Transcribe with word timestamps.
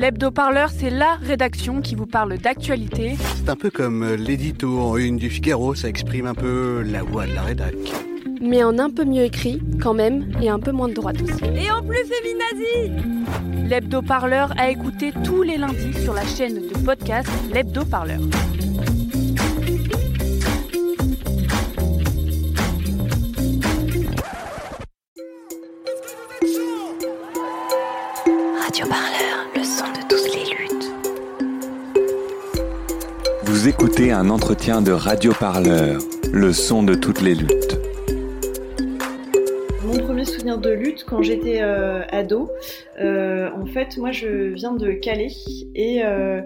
L'hebdo-parleur, 0.00 0.70
c'est 0.70 0.88
la 0.88 1.16
rédaction 1.16 1.82
qui 1.82 1.94
vous 1.94 2.06
parle 2.06 2.38
d'actualité. 2.38 3.16
C'est 3.36 3.50
un 3.50 3.54
peu 3.54 3.68
comme 3.68 4.02
euh, 4.02 4.16
l'édito 4.16 4.80
en 4.80 4.96
une 4.96 5.18
du 5.18 5.28
Figaro, 5.28 5.74
ça 5.74 5.90
exprime 5.90 6.24
un 6.24 6.32
peu 6.32 6.80
la 6.80 7.02
voix 7.02 7.26
de 7.26 7.34
la 7.34 7.42
rédac. 7.42 7.74
Mais 8.40 8.64
en 8.64 8.78
un 8.78 8.88
peu 8.88 9.04
mieux 9.04 9.24
écrit, 9.24 9.60
quand 9.78 9.92
même, 9.92 10.32
et 10.40 10.48
un 10.48 10.58
peu 10.58 10.72
moins 10.72 10.88
de 10.88 10.94
droite 10.94 11.20
aussi. 11.20 11.44
Et 11.44 11.70
en 11.70 11.82
plus 11.82 11.98
féminazi 11.98 13.68
L'hebdo-parleur 13.68 14.54
a 14.56 14.70
écouté 14.70 15.12
tous 15.22 15.42
les 15.42 15.58
lundis 15.58 15.92
sur 16.02 16.14
la 16.14 16.24
chaîne 16.24 16.54
de 16.54 16.78
podcast 16.82 17.28
L'hebdo-parleur. 17.52 18.20
Vous 33.60 33.68
écoutez 33.68 34.10
un 34.10 34.30
entretien 34.30 34.80
de 34.80 34.90
Radio 34.90 35.32
Parleur, 35.38 36.00
le 36.32 36.50
son 36.50 36.82
de 36.82 36.94
toutes 36.94 37.20
les 37.20 37.34
luttes. 37.34 37.78
Mon 39.84 39.98
premier 39.98 40.24
souvenir 40.24 40.56
de 40.56 40.70
lutte 40.70 41.04
quand 41.04 41.20
j'étais 41.20 41.60
euh, 41.60 42.00
ado, 42.08 42.50
euh, 43.00 43.50
en 43.54 43.66
fait, 43.66 43.98
moi 43.98 44.12
je 44.12 44.54
viens 44.54 44.72
de 44.72 44.92
Calais 44.92 45.28
et 45.74 46.02
euh, 46.02 46.40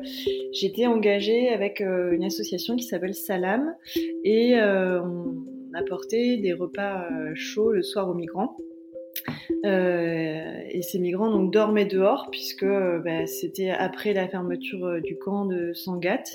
j'étais 0.53 0.89
engagée 0.89 1.51
avec 1.51 1.79
une 1.79 2.25
association 2.25 2.75
qui 2.75 2.83
s'appelle 2.83 3.15
Salam 3.15 3.77
et 4.25 4.57
on 4.61 5.37
apportait 5.73 6.39
des 6.39 6.53
repas 6.53 7.07
chauds 7.37 7.71
le 7.71 7.85
soir 7.85 8.09
aux 8.09 8.15
migrants. 8.15 8.57
Euh, 9.65 10.63
et 10.71 10.83
ces 10.83 10.99
migrants 10.99 11.31
donc 11.31 11.53
dormaient 11.53 11.87
dehors 11.87 12.29
puisque 12.31 12.65
euh, 12.65 12.99
bah, 12.99 13.27
c'était 13.27 13.71
après 13.71 14.13
la 14.13 14.29
fermeture 14.29 14.85
euh, 14.85 15.01
du 15.01 15.17
camp 15.17 15.47
de 15.47 15.73
Sangatte. 15.73 16.31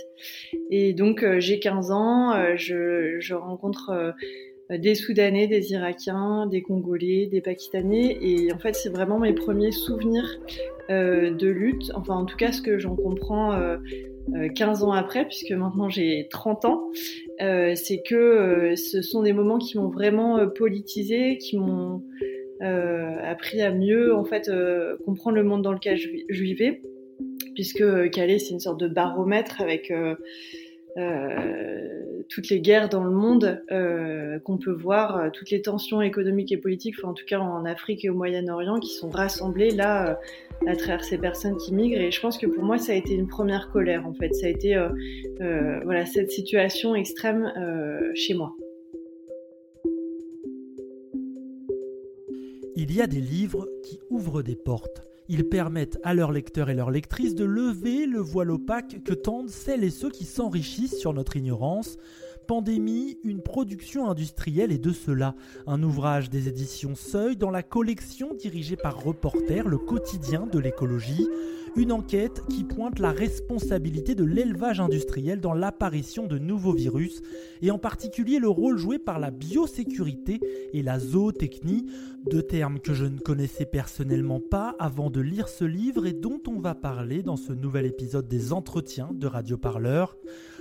Et 0.72 0.94
donc 0.94 1.26
j'ai 1.40 1.60
15 1.60 1.92
ans, 1.92 2.56
je, 2.56 3.34
rencontre 3.34 4.14
des 4.70 4.94
Soudanais, 4.94 5.48
des 5.48 5.72
Irakiens, 5.72 6.46
des 6.46 6.62
Congolais, 6.62 7.28
des 7.28 7.42
Pakistanais. 7.42 8.18
Et 8.22 8.52
en 8.54 8.60
fait, 8.60 8.76
c'est 8.76 8.90
vraiment 8.90 9.20
mes 9.20 9.34
premiers 9.34 9.72
souvenirs 9.72 10.40
de 10.90 11.48
lutte. 11.48 11.92
Enfin, 11.96 12.16
en 12.16 12.26
tout 12.26 12.38
cas, 12.38 12.52
ce 12.52 12.62
que 12.62 12.78
j'en 12.78 12.96
comprends 12.96 13.54
euh, 13.54 13.78
euh, 14.36 14.50
15 14.50 14.84
ans 14.84 14.92
après, 14.92 15.26
puisque 15.26 15.52
maintenant 15.52 15.90
j'ai 15.90 16.28
30 16.30 16.66
ans, 16.66 16.90
c'est 17.40 18.02
que 18.06 18.74
ce 18.76 19.02
sont 19.02 19.24
des 19.24 19.34
moments 19.34 19.58
qui 19.58 19.78
m'ont 19.78 19.90
vraiment 19.90 20.48
politisé, 20.50 21.38
qui 21.38 21.58
m'ont 21.58 22.04
appris 22.62 23.62
à 23.62 23.72
mieux 23.72 24.14
euh, 24.50 24.98
comprendre 25.06 25.38
le 25.38 25.44
monde 25.44 25.62
dans 25.62 25.74
lequel 25.74 25.98
je, 25.98 26.10
vi- 26.10 26.26
je 26.30 26.44
vivais, 26.44 26.82
puisque 27.56 27.82
euh, 27.82 28.10
Calais 28.10 28.40
c'est 28.40 28.54
une 28.54 28.60
sorte 28.60 28.80
de 28.80 28.88
baromètre 28.88 29.62
avec 29.62 29.92
euh, 29.92 30.16
euh, 30.98 32.24
toutes 32.30 32.50
les 32.50 32.60
guerres 32.60 32.90
dans 32.90 33.04
le 33.04 33.12
monde 33.12 33.64
euh, 33.72 34.40
qu'on 34.40 34.58
peut 34.58 34.72
voir, 34.72 35.18
euh, 35.18 35.30
toutes 35.32 35.52
les 35.52 35.62
tensions 35.62 36.02
économiques 36.02 36.52
et 36.52 36.58
politiques, 36.58 37.04
en 37.04 37.14
tout 37.14 37.26
cas 37.26 37.40
en 37.40 37.64
Afrique 37.66 38.04
et 38.04 38.10
au 38.10 38.16
Moyen-Orient, 38.16 38.80
qui 38.80 38.94
sont 38.94 39.10
rassemblées 39.10 39.72
là 39.72 40.10
euh, 40.10 40.16
à 40.68 40.76
travers 40.76 41.04
ces 41.04 41.18
personnes 41.18 41.58
qui 41.58 41.74
migrent. 41.74 42.02
Et 42.02 42.12
je 42.12 42.20
pense 42.20 42.38
que 42.38 42.48
pour 42.48 42.64
moi, 42.64 42.78
ça 42.78 42.92
a 42.92 42.96
été 42.96 43.14
une 43.14 43.28
première 43.28 43.70
colère, 43.72 44.06
en 44.06 44.14
fait. 44.14 44.34
Ça 44.34 44.48
a 44.48 44.50
été 44.50 44.76
euh, 44.76 44.90
euh, 45.42 45.80
voilà 45.86 46.06
cette 46.06 46.32
situation 46.32 46.96
extrême 46.96 47.54
euh, 47.58 48.12
chez 48.16 48.34
moi. 48.34 48.56
Il 52.82 52.94
y 52.94 53.02
a 53.02 53.08
des 53.08 53.20
livres 53.20 53.68
qui 53.84 54.00
ouvrent 54.10 54.42
des 54.42 54.56
portes. 54.56 55.02
Ils 55.28 55.50
permettent 55.50 56.00
à 56.02 56.14
leurs 56.14 56.32
lecteurs 56.32 56.70
et 56.70 56.74
leurs 56.74 56.92
lectrices 56.92 57.36
de 57.36 57.44
lever 57.44 58.06
le 58.06 58.22
voile 58.22 58.52
opaque 58.52 59.04
que 59.04 59.14
tendent 59.14 59.50
celles 59.50 59.84
et 59.84 59.90
ceux 59.90 60.10
qui 60.10 60.24
s'enrichissent 60.24 60.98
sur 60.98 61.12
notre 61.12 61.36
ignorance. 61.36 61.98
Pandémie, 62.48 63.18
une 63.26 63.42
production 63.42 64.10
industrielle 64.10 64.72
et 64.72 64.78
de 64.78 64.94
cela, 64.94 65.36
un 65.68 65.84
ouvrage 65.84 66.30
des 66.30 66.48
éditions 66.48 66.96
Seuil 66.96 67.36
dans 67.36 67.52
la 67.52 67.64
collection 67.64 68.34
dirigée 68.34 68.78
par 68.78 69.04
Reporter, 69.04 69.68
le 69.68 69.78
quotidien 69.78 70.48
de 70.50 70.58
l'écologie, 70.58 71.28
une 71.76 71.92
enquête 71.92 72.42
qui 72.50 72.64
pointe 72.64 73.00
la 73.00 73.12
responsabilité 73.12 74.16
de 74.16 74.24
l'élevage 74.24 74.80
industriel 74.80 75.40
dans 75.40 75.54
l'apparition 75.54 76.28
de 76.28 76.38
nouveaux 76.38 76.74
virus 76.74 77.22
et 77.62 77.72
en 77.72 77.78
particulier 77.78 78.40
le 78.40 78.50
rôle 78.50 78.78
joué 78.78 79.00
par 79.00 79.20
la 79.20 79.32
biosécurité 79.32 80.40
et 80.74 80.82
la 80.82 81.00
zootechnie, 81.00 81.88
deux 82.30 82.44
termes 82.44 82.80
que 82.80 82.94
je 82.94 83.06
ne 83.06 83.20
connaissais 83.20 83.66
personnellement 83.66 84.40
pas 84.40 84.76
avant 84.80 85.10
de 85.10 85.22
lire 85.22 85.48
ce 85.48 85.66
livre 85.66 86.06
et 86.06 86.14
dont 86.14 86.42
on 86.48 86.60
va 86.60 86.76
parler 86.76 87.24
dans 87.24 87.38
ce 87.38 87.54
nouvel 87.54 87.86
épisode 87.86 88.28
des 88.28 88.54
entretiens 88.54 89.10
de 89.14 89.28
Radio 89.28 89.58
Parleur. 89.58 90.18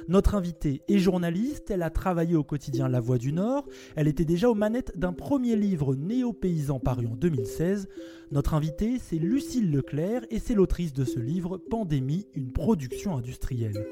Notre 0.09 0.35
invitée 0.35 0.81
est 0.89 0.99
journaliste, 0.99 1.71
elle 1.71 1.83
a 1.83 1.91
travaillé 1.91 2.35
au 2.35 2.43
quotidien 2.43 2.89
La 2.89 2.99
Voix 2.99 3.19
du 3.19 3.33
Nord, 3.35 3.69
elle 3.95 4.09
était 4.09 4.25
déjà 4.25 4.49
aux 4.49 4.55
manettes 4.55 4.99
d'un 4.99 5.13
premier 5.13 5.55
livre 5.55 5.95
néo-paysan 5.95 6.79
paru 6.79 7.07
en 7.07 7.15
2016. 7.15 7.89
Notre 8.31 8.55
invitée, 8.55 8.99
c'est 8.99 9.17
Lucille 9.17 9.71
Leclerc 9.71 10.23
et 10.31 10.39
c'est 10.39 10.55
l'autrice 10.55 10.95
de 10.99 11.05
ce 11.05 11.21
livre 11.21 11.59
Pandémie, 11.59 12.27
une 12.35 12.51
production 12.51 13.17
industrielle. 13.17 13.87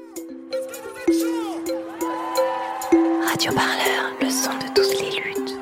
Radio 3.25 3.53
Parleur, 3.53 4.11
le 4.21 4.29
son 4.29 4.51
de 4.57 4.73
toutes 4.75 4.99
les 4.99 5.15
luttes. 5.23 5.57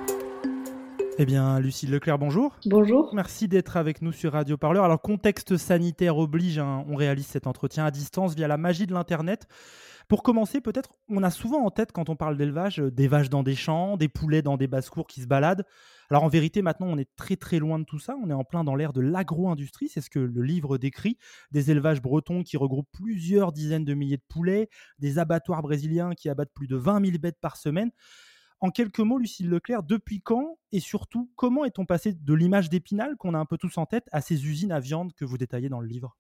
Eh 1.20 1.26
bien, 1.28 1.60
Lucille 1.60 1.92
Leclerc, 1.92 2.18
bonjour. 2.18 2.58
Bonjour. 2.66 3.14
Merci 3.14 3.48
d'être 3.48 3.78
avec 3.78 4.02
nous 4.02 4.12
sur 4.12 4.32
Radio 4.32 4.58
Parleur. 4.58 4.86
Alors, 4.86 5.00
contexte 5.00 5.56
sanitaire 5.56 6.18
oblige, 6.18 6.58
hein, 6.58 6.84
on 6.90 6.96
réalise 6.96 7.28
cet 7.28 7.46
entretien 7.46 7.86
à 7.86 7.92
distance 7.92 8.34
via 8.34 8.48
la 8.48 8.58
magie 8.58 8.88
de 8.88 8.94
l'Internet. 8.96 9.46
Pour 10.08 10.24
commencer, 10.24 10.62
peut-être, 10.62 10.96
on 11.10 11.22
a 11.22 11.30
souvent 11.30 11.64
en 11.64 11.70
tête, 11.70 11.92
quand 11.92 12.10
on 12.10 12.16
parle 12.16 12.38
d'élevage, 12.38 12.80
euh, 12.80 12.90
des 12.90 13.08
vaches 13.08 13.30
dans 13.30 13.44
des 13.44 13.56
champs, 13.56 13.98
des 13.98 14.08
poulets 14.08 14.42
dans 14.42 14.58
des 14.58 14.68
basses-cours 14.68 15.06
qui 15.06 15.22
se 15.22 15.28
baladent. 15.28 15.66
Alors, 16.10 16.24
en 16.24 16.28
vérité, 16.28 16.62
maintenant, 16.62 16.88
on 16.88 16.98
est 16.98 17.10
très 17.16 17.36
très 17.36 17.60
loin 17.60 17.80
de 17.80 17.84
tout 17.84 18.00
ça. 18.00 18.16
On 18.24 18.30
est 18.30 18.34
en 18.34 18.44
plein 18.44 18.64
dans 18.64 18.76
l'ère 18.76 18.94
de 18.94 19.02
l'agro-industrie. 19.02 19.90
C'est 19.90 20.02
ce 20.02 20.10
que 20.10 20.20
le 20.20 20.42
livre 20.42 20.78
décrit. 20.78 21.18
Des 21.52 21.72
élevages 21.72 22.02
bretons 22.02 22.44
qui 22.44 22.58
regroupent 22.58 22.92
plusieurs 22.92 23.52
dizaines 23.52 23.86
de 23.86 23.94
milliers 23.94 24.18
de 24.18 24.24
poulets, 24.28 24.70
des 25.00 25.20
abattoirs 25.20 25.62
brésiliens 25.62 26.14
qui 26.14 26.30
abattent 26.30 26.54
plus 26.54 26.68
de 26.68 26.76
20 26.76 27.04
000 27.06 27.18
bêtes 27.18 27.40
par 27.42 27.58
semaine. 27.58 27.92
En 28.62 28.72
quelques 28.72 29.00
mots, 29.00 29.18
Lucille 29.20 29.50
Leclerc, 29.50 29.84
depuis 29.84 30.22
quand 30.22 30.58
et 30.72 30.80
surtout 30.80 31.32
comment 31.36 31.66
est-on 31.66 31.86
passé 31.86 32.14
de 32.14 32.34
l'image 32.34 32.70
d'Épinal 32.70 33.16
qu'on 33.18 33.34
a 33.34 33.40
un 33.40 33.46
peu 33.46 33.58
tous 33.58 33.78
en 33.78 33.86
tête 33.86 34.08
à 34.12 34.22
ces 34.22 34.48
usines 34.48 34.72
à 34.72 34.80
viande 34.80 35.14
que 35.14 35.26
vous 35.26 35.38
détaillez 35.38 35.70
dans 35.70 35.82
le 35.82 35.88
livre? 35.88 36.18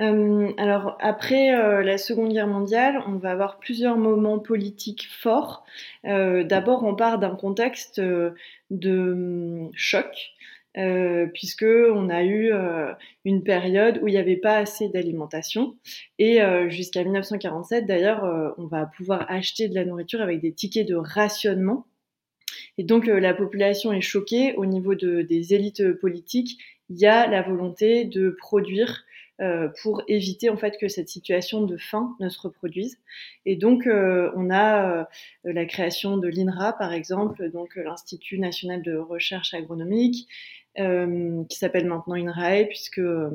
Euh, 0.00 0.52
alors 0.58 0.98
après 1.00 1.54
euh, 1.54 1.82
la 1.82 1.96
Seconde 1.96 2.32
Guerre 2.32 2.46
mondiale, 2.46 3.02
on 3.06 3.16
va 3.16 3.30
avoir 3.30 3.58
plusieurs 3.58 3.96
moments 3.96 4.38
politiques 4.38 5.08
forts. 5.10 5.64
Euh, 6.04 6.44
D'abord, 6.44 6.84
on 6.84 6.94
part 6.94 7.18
d'un 7.18 7.34
contexte 7.34 7.98
euh, 7.98 8.32
de 8.70 9.12
hum, 9.12 9.70
choc. 9.74 10.32
Euh, 10.78 11.26
puisque 11.32 11.64
on 11.64 12.10
a 12.10 12.22
eu 12.22 12.52
euh, 12.52 12.92
une 13.24 13.42
période 13.42 13.98
où 14.02 14.08
il 14.08 14.10
n'y 14.10 14.18
avait 14.18 14.36
pas 14.36 14.58
assez 14.58 14.90
d'alimentation 14.90 15.74
et 16.18 16.38
jusqu'à 16.68 17.02
1947 17.02 17.86
d'ailleurs 17.86 18.54
on 18.58 18.66
va 18.66 18.84
pouvoir 18.84 19.24
acheter 19.30 19.70
de 19.70 19.74
la 19.74 19.86
nourriture 19.86 20.20
avec 20.20 20.42
des 20.42 20.52
tickets 20.52 20.86
de 20.86 20.94
rationnement 20.94 21.86
et 22.76 22.84
donc 22.84 23.06
la 23.06 23.32
population 23.32 23.90
est 23.90 24.02
choquée 24.02 24.52
au 24.56 24.66
niveau 24.66 24.94
de, 24.94 25.22
des 25.22 25.54
élites 25.54 25.92
politiques 25.94 26.58
il 26.90 26.98
y 26.98 27.06
a 27.06 27.26
la 27.26 27.40
volonté 27.40 28.04
de 28.04 28.28
produire 28.28 29.06
pour 29.82 30.02
éviter 30.08 30.48
en 30.48 30.56
fait 30.56 30.76
que 30.78 30.88
cette 30.88 31.08
situation 31.08 31.62
de 31.62 31.76
faim 31.76 32.16
ne 32.20 32.28
se 32.28 32.40
reproduise. 32.40 32.98
Et 33.44 33.56
donc 33.56 33.86
euh, 33.86 34.30
on 34.34 34.50
a 34.50 35.00
euh, 35.00 35.04
la 35.44 35.64
création 35.66 36.16
de 36.16 36.28
l'INRA 36.28 36.72
par 36.72 36.92
exemple, 36.92 37.50
donc 37.50 37.76
euh, 37.76 37.84
l'Institut 37.84 38.38
national 38.38 38.82
de 38.82 38.96
recherche 38.96 39.54
agronomique, 39.54 40.28
euh, 40.78 41.42
qui 41.48 41.58
s'appelle 41.58 41.86
maintenant 41.86 42.14
INRAE 42.14 42.64
puisque 42.68 42.98
euh, 42.98 43.30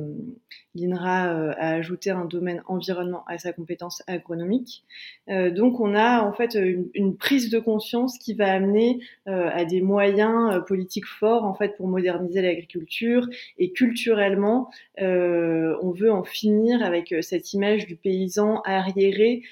l'INRA 0.75 1.33
euh, 1.33 1.53
a 1.57 1.73
ajouté 1.73 2.11
un 2.11 2.25
domaine 2.25 2.61
environnement 2.67 3.23
à 3.27 3.37
sa 3.37 3.51
compétence 3.51 4.03
agronomique. 4.07 4.83
Euh, 5.29 5.49
donc 5.49 5.79
on 5.79 5.95
a 5.95 6.21
en 6.21 6.33
fait 6.33 6.55
une, 6.55 6.89
une, 6.93 7.17
prise 7.17 7.49
de 7.49 7.59
conscience 7.59 8.17
qui 8.17 8.33
va 8.33 8.51
amener 8.51 8.99
à 9.25 9.65
des 9.65 9.81
moyens 9.81 10.63
politiques 10.67 11.05
forts 11.05 11.43
en 11.43 11.53
fait 11.53 11.75
pour 11.77 11.87
moderniser 11.87 12.41
l'agriculture 12.41 13.27
et 13.57 13.71
culturellement 13.71 14.69
on 14.97 15.91
veut 15.91 16.11
en 16.11 16.23
finir 16.23 16.83
avec 16.83 17.13
cette 17.21 17.53
image 17.53 17.85
du 17.85 17.95
paysan 17.95 18.61
arriéré 18.65 19.43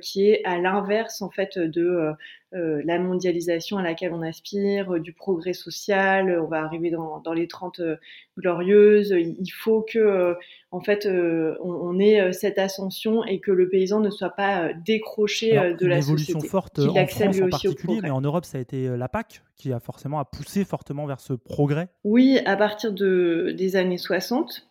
qui 0.00 0.30
est 0.30 0.44
à 0.44 0.58
l'inverse 0.58 1.22
en 1.22 1.30
fait 1.30 1.58
de 1.58 1.84
euh, 1.84 2.12
euh, 2.54 2.80
la 2.84 2.98
mondialisation 2.98 3.76
à 3.76 3.82
laquelle 3.82 4.12
on 4.12 4.22
aspire, 4.22 4.94
euh, 4.94 5.00
du 5.00 5.12
progrès 5.12 5.52
social, 5.52 6.40
on 6.40 6.46
va 6.46 6.62
arriver 6.62 6.90
dans, 6.90 7.18
dans 7.18 7.32
les 7.32 7.48
30 7.48 7.80
euh, 7.80 7.96
glorieuses, 8.38 9.10
il 9.10 9.50
faut 9.50 9.82
que 9.82 9.98
euh, 9.98 10.34
en 10.70 10.80
fait 10.80 11.06
on, 11.06 11.68
on, 11.68 11.98
ait 11.98 12.32
cette 12.32 12.58
ascension 12.58 13.24
et 13.24 13.40
que 13.40 13.50
le 13.50 13.68
paysan 13.68 14.00
ne 14.00 14.10
soit 14.10 14.30
pas 14.30 14.72
décroché 14.72 15.56
Alors, 15.56 15.76
de 15.76 15.86
la 15.86 15.98
évolution 15.98 16.34
société. 16.34 16.48
forte 16.48 16.78
en 16.78 17.06
France 17.06 17.40
en 17.40 17.48
particulier, 17.48 18.00
mais 18.02 18.10
en 18.10 18.20
Europe 18.20 18.44
ça 18.44 18.58
a 18.58 18.60
été 18.60 18.96
la 18.96 19.08
PAC 19.08 19.42
qui 19.56 19.72
a 19.72 19.80
forcément 19.80 20.18
à 20.18 20.24
poussé 20.24 20.64
fortement 20.64 21.06
vers 21.06 21.20
ce 21.20 21.32
progrès. 21.32 21.88
Oui, 22.04 22.38
à 22.46 22.56
partir 22.56 22.92
de, 22.92 23.54
des 23.56 23.76
années 23.76 23.98
60, 23.98 24.68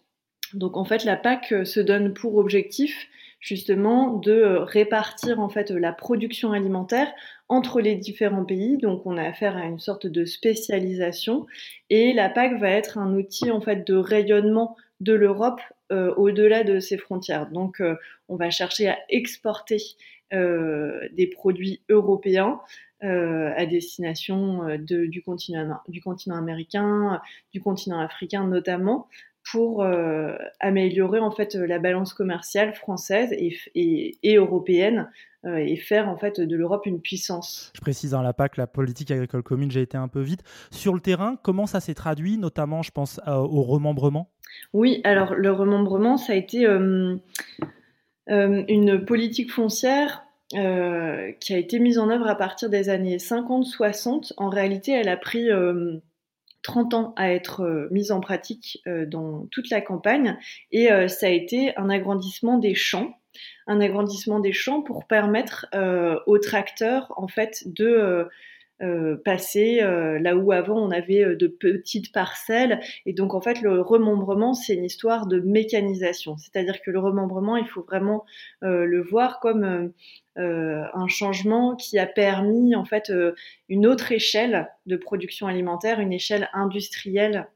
Donc 0.54 0.78
en 0.78 0.86
fait, 0.86 1.04
la 1.04 1.18
PAC 1.18 1.54
se 1.66 1.80
donne 1.80 2.13
pour 2.13 2.38
objectif 2.38 3.10
justement 3.45 4.13
de 4.13 4.57
répartir 4.57 5.39
en 5.39 5.50
fait 5.50 5.69
la 5.69 5.94
production 5.94 6.51
alimentaire 6.51 7.13
entre 7.47 7.80
les 7.80 7.95
différents 7.95 8.44
pays. 8.44 8.77
Donc 8.77 9.06
on 9.06 9.18
a 9.18 9.24
affaire 9.24 9.56
à 9.56 9.65
une 9.65 9.77
sorte 9.77 10.07
de 10.07 10.25
spécialisation 10.25 11.45
et 11.92 12.12
la 12.13 12.27
PAC 12.27 12.59
va 12.59 12.71
être 12.71 12.97
un 12.97 13.13
outil 13.13 13.51
en 13.51 13.62
fait 13.62 13.86
de 13.86 13.94
rayonnement 13.94 14.75
de 15.00 15.13
l'Europe 15.13 15.62
euh, 15.92 16.12
au-delà 16.15 16.63
de 16.63 16.80
ses 16.80 16.97
frontières. 16.97 17.47
Donc 17.51 17.81
euh, 17.81 17.95
on 18.30 18.36
va 18.36 18.50
chercher 18.50 18.88
à 18.89 18.97
exporter 19.09 19.77
euh, 20.33 21.07
des 21.13 21.27
produits 21.27 21.81
européens 21.88 22.59
à 23.01 23.68
destination 23.68 24.77
du 24.80 25.21
continent 25.21 26.36
américain, 26.36 27.21
du 27.53 27.62
continent 27.62 28.00
africain 28.00 28.47
notamment, 28.47 29.07
pour 29.51 29.86
améliorer 30.59 31.19
en 31.19 31.31
fait 31.31 31.56
la 31.56 31.80
balance 31.80 32.13
commerciale 32.13 32.74
française 32.74 33.33
et 33.33 34.36
européenne 34.36 35.07
euh, 35.45 35.57
et 35.57 35.75
faire 35.75 36.09
en 36.09 36.18
fait 36.18 36.42
de 36.42 36.56
l'Europe 36.56 36.88
une 36.88 37.00
puissance. 37.00 37.71
Je 37.75 37.81
précise 37.81 38.12
dans 38.12 38.24
la 38.24 38.33
PAC, 38.33 38.57
la 38.57 38.65
politique 38.65 39.12
agricole 39.12 39.44
commune, 39.44 39.69
j'ai 39.69 39.81
été 39.81 39.95
un 39.95 40.07
peu 40.07 40.21
vite. 40.21 40.42
Sur 40.71 40.95
le 40.95 41.00
terrain, 41.00 41.38
comment 41.44 41.68
ça 41.68 41.80
s'est 41.80 41.94
traduit, 41.94 42.39
notamment, 42.39 42.81
je 42.81 42.89
pense, 42.89 43.21
au 43.27 43.62
remembrement? 43.62 44.31
Oui, 44.74 45.01
alors 45.03 45.36
le 45.36 45.51
remembrement, 45.51 46.18
ça 46.18 46.33
a 46.33 46.36
été 46.36 46.65
euh, 46.65 47.15
euh, 48.30 48.63
une 48.68 49.06
politique 49.06 49.51
foncière 49.51 50.24
qui 50.51 51.53
a 51.53 51.57
été 51.57 51.80
mise 51.80 51.97
en 51.97 52.09
œuvre 52.09 52.27
à 52.27 52.36
partir 52.36 52.69
des 52.69 52.88
années 52.89 53.18
50-60. 53.18 54.33
En 54.38 54.47
réalité, 54.47 54.94
elle 54.94 55.09
a 55.09 55.18
pris 55.18 55.50
30 56.66 56.94
ans 56.96 57.14
à 57.16 57.32
être 57.32 57.88
mise 57.92 58.12
en 58.12 58.20
pratique 58.20 58.82
dans 59.08 59.46
toute 59.52 59.70
la 59.70 59.82
campagne. 59.82 60.38
Et 60.72 60.90
ça 61.08 61.28
a 61.28 61.30
été 61.30 61.78
un 61.78 61.90
agrandissement 61.90 62.58
des 62.58 62.74
champs. 62.74 63.16
Un 63.68 63.82
agrandissement 63.82 64.40
des 64.40 64.54
champs 64.54 64.82
pour 64.82 65.06
permettre 65.06 65.68
euh, 65.76 66.18
aux 66.26 66.40
tracteurs 66.40 67.14
en 67.18 67.28
fait 67.28 67.64
de 67.66 68.28
euh, 68.81 68.86
euh, 68.86 69.16
passer 69.24 69.81
là 69.81 70.36
où 70.36 70.51
avant 70.51 70.77
on 70.77 70.92
avait 70.92 71.36
de 71.36 71.48
petites 71.48 72.12
parcelles 72.12 72.80
et 73.06 73.13
donc 73.13 73.33
en 73.33 73.42
fait 73.42 73.62
le 73.62 73.81
remembrement 73.81 74.54
c'est 74.54 74.75
une 74.75 74.83
histoire 74.83 75.27
de 75.27 75.39
mécanisation 75.39 76.38
c'est-à-dire 76.38 76.81
que 76.81 76.92
le 76.92 77.00
remembrement 77.00 77.57
il 77.57 77.68
faut 77.68 77.83
vraiment 77.83 78.25
le 78.62 79.01
voir 79.01 79.39
comme 79.39 79.92
un 80.36 81.07
changement 81.07 81.75
qui 81.75 82.00
a 82.00 82.06
permis 82.06 82.75
en 82.75 82.86
fait 82.86 83.12
une 83.69 83.86
autre 83.86 84.12
échelle 84.12 84.69
de 84.86 84.98
production 84.98 85.48
alimentaire 85.48 86.00
une 86.00 86.13
échelle 86.13 86.50
industrielle 86.54 87.48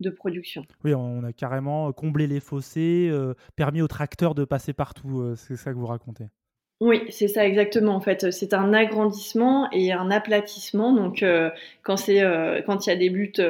de 0.00 0.10
production. 0.10 0.64
Oui, 0.84 0.94
on 0.94 1.22
a 1.24 1.32
carrément 1.32 1.92
comblé 1.92 2.26
les 2.26 2.40
fossés, 2.40 3.08
euh, 3.10 3.34
permis 3.56 3.82
aux 3.82 3.88
tracteurs 3.88 4.34
de 4.34 4.44
passer 4.44 4.72
partout. 4.72 5.20
Euh, 5.20 5.36
c'est 5.36 5.56
ça 5.56 5.72
que 5.72 5.78
vous 5.78 5.86
racontez. 5.86 6.28
Oui, 6.80 7.02
c'est 7.10 7.28
ça 7.28 7.46
exactement. 7.46 7.94
En 7.94 8.00
fait, 8.00 8.30
c'est 8.30 8.52
un 8.52 8.72
agrandissement 8.72 9.70
et 9.70 9.92
un 9.92 10.10
aplatissement. 10.10 10.92
Donc, 10.92 11.22
euh, 11.22 11.50
quand 11.82 11.96
c'est 11.96 12.22
quand 12.66 12.86
il 12.86 12.90
y 12.90 12.92
a 12.92 12.96
des 12.96 13.10
buttes, 13.10 13.42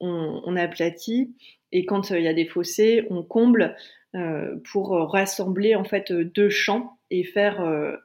on, 0.00 0.56
aplatit, 0.56 1.32
et 1.72 1.86
quand 1.86 2.10
il 2.10 2.22
y 2.22 2.28
a 2.28 2.34
des 2.34 2.46
fossés, 2.46 3.06
on 3.10 3.22
comble 3.22 3.76
pour 4.72 4.90
rassembler 5.10 5.74
en 5.74 5.84
fait 5.84 6.12
deux 6.12 6.50
champs 6.50 6.98
et 7.10 7.24
faire 7.24 7.60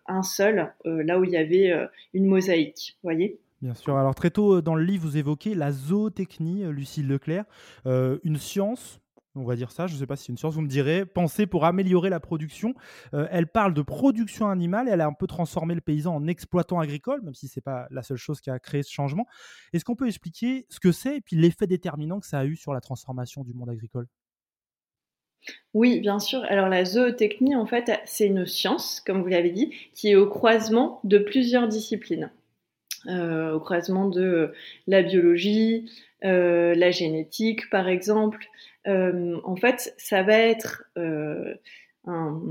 un 0.08 0.24
seul 0.24 0.72
là 0.86 1.20
où 1.20 1.24
il 1.24 1.32
y 1.32 1.38
avait 1.38 1.74
une 2.14 2.26
mosaïque. 2.26 2.98
Voyez. 3.04 3.40
Bien 3.62 3.74
sûr. 3.74 3.98
Alors 3.98 4.16
très 4.16 4.30
tôt 4.30 4.56
euh, 4.56 4.62
dans 4.62 4.76
le 4.76 4.84
livre, 4.84 5.06
vous 5.06 5.18
évoquez 5.18 5.54
la 5.54 5.72
zootechnie, 5.72 6.64
euh, 6.64 6.72
Lucille 6.72 7.08
Leclerc, 7.08 7.44
euh, 7.86 8.18
une 8.24 8.38
science. 8.38 9.00
On 9.40 9.46
va 9.46 9.56
dire 9.56 9.72
ça, 9.72 9.88
je 9.88 9.94
ne 9.94 10.00
sais 10.00 10.06
pas 10.06 10.16
si 10.16 10.26
c'est 10.26 10.32
une 10.32 10.38
science, 10.38 10.54
vous 10.54 10.62
me 10.62 10.68
direz, 10.68 11.06
pensée 11.06 11.48
pour 11.48 11.66
améliorer 11.66 12.10
la 12.10 12.20
production. 12.20 12.74
elle 13.14 13.48
parle 13.48 13.74
de 13.74 13.82
production 13.82 14.50
animale, 14.50 14.88
elle 14.90 15.02
a 15.02 15.08
un 15.08 15.14
peu 15.14 15.28
transformé 15.28 15.76
le 15.76 15.82
paysan 15.82 16.16
en 16.16 16.28
exploitant 16.28 16.80
agricole, 16.80 17.22
même 17.22 17.34
si 17.34 17.48
ce 17.48 17.58
n'est 17.58 17.62
pas 17.62 17.88
la 17.90 18.04
seule 18.04 18.18
chose 18.18 18.42
qui 18.42 18.50
a 18.50 18.60
créé 18.60 18.84
ce 18.84 18.92
changement. 18.92 19.26
Est-ce 19.74 19.86
qu'on 19.86 19.96
peut 19.96 20.08
expliquer 20.08 20.66
ce 20.70 20.80
que 20.80 20.92
c'est 20.92 21.18
et 21.18 21.22
puis 21.22 21.36
l'effet 21.36 21.68
déterminant 21.68 22.20
que 22.20 22.28
ça 22.28 22.40
a 22.40 22.46
eu 22.46 22.56
sur 22.56 22.74
la 22.74 22.82
transformation 22.82 23.44
du 23.44 23.54
monde 23.54 23.70
agricole? 23.70 24.08
Oui, 25.74 26.00
bien 26.00 26.20
sûr. 26.20 26.44
Alors 26.50 26.68
la 26.68 26.86
zootechnie, 26.86 27.56
en 27.56 27.66
fait, 27.66 27.92
c'est 28.06 28.28
une 28.28 28.46
science, 28.46 29.02
comme 29.06 29.22
vous 29.22 29.28
l'avez 29.28 29.52
dit, 29.52 29.74
qui 29.94 30.10
est 30.10 30.16
au 30.16 30.28
croisement 30.28 31.00
de 31.04 31.18
plusieurs 31.18 31.68
disciplines. 31.68 32.32
Euh, 33.08 33.54
au 33.54 33.62
croisement 33.62 34.10
de 34.10 34.22
euh, 34.22 34.54
la 34.88 35.02
biologie, 35.02 35.90
euh, 36.26 36.76
la 36.76 36.92
génétique 36.92 37.70
par 37.70 37.88
exemple. 37.88 38.46
En 39.44 39.56
fait, 39.56 39.94
ça 39.98 40.24
va 40.24 40.38
être 40.38 40.84
un, 40.96 42.42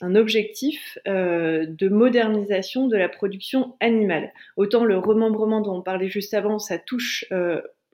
un, 0.00 0.14
objectif 0.14 0.98
de 1.06 1.88
modernisation 1.88 2.86
de 2.86 2.96
la 2.96 3.08
production 3.08 3.76
animale. 3.80 4.32
Autant 4.56 4.84
le 4.84 4.98
remembrement 4.98 5.60
dont 5.60 5.78
on 5.78 5.82
parlait 5.82 6.08
juste 6.08 6.34
avant, 6.34 6.58
ça 6.58 6.78
touche 6.78 7.24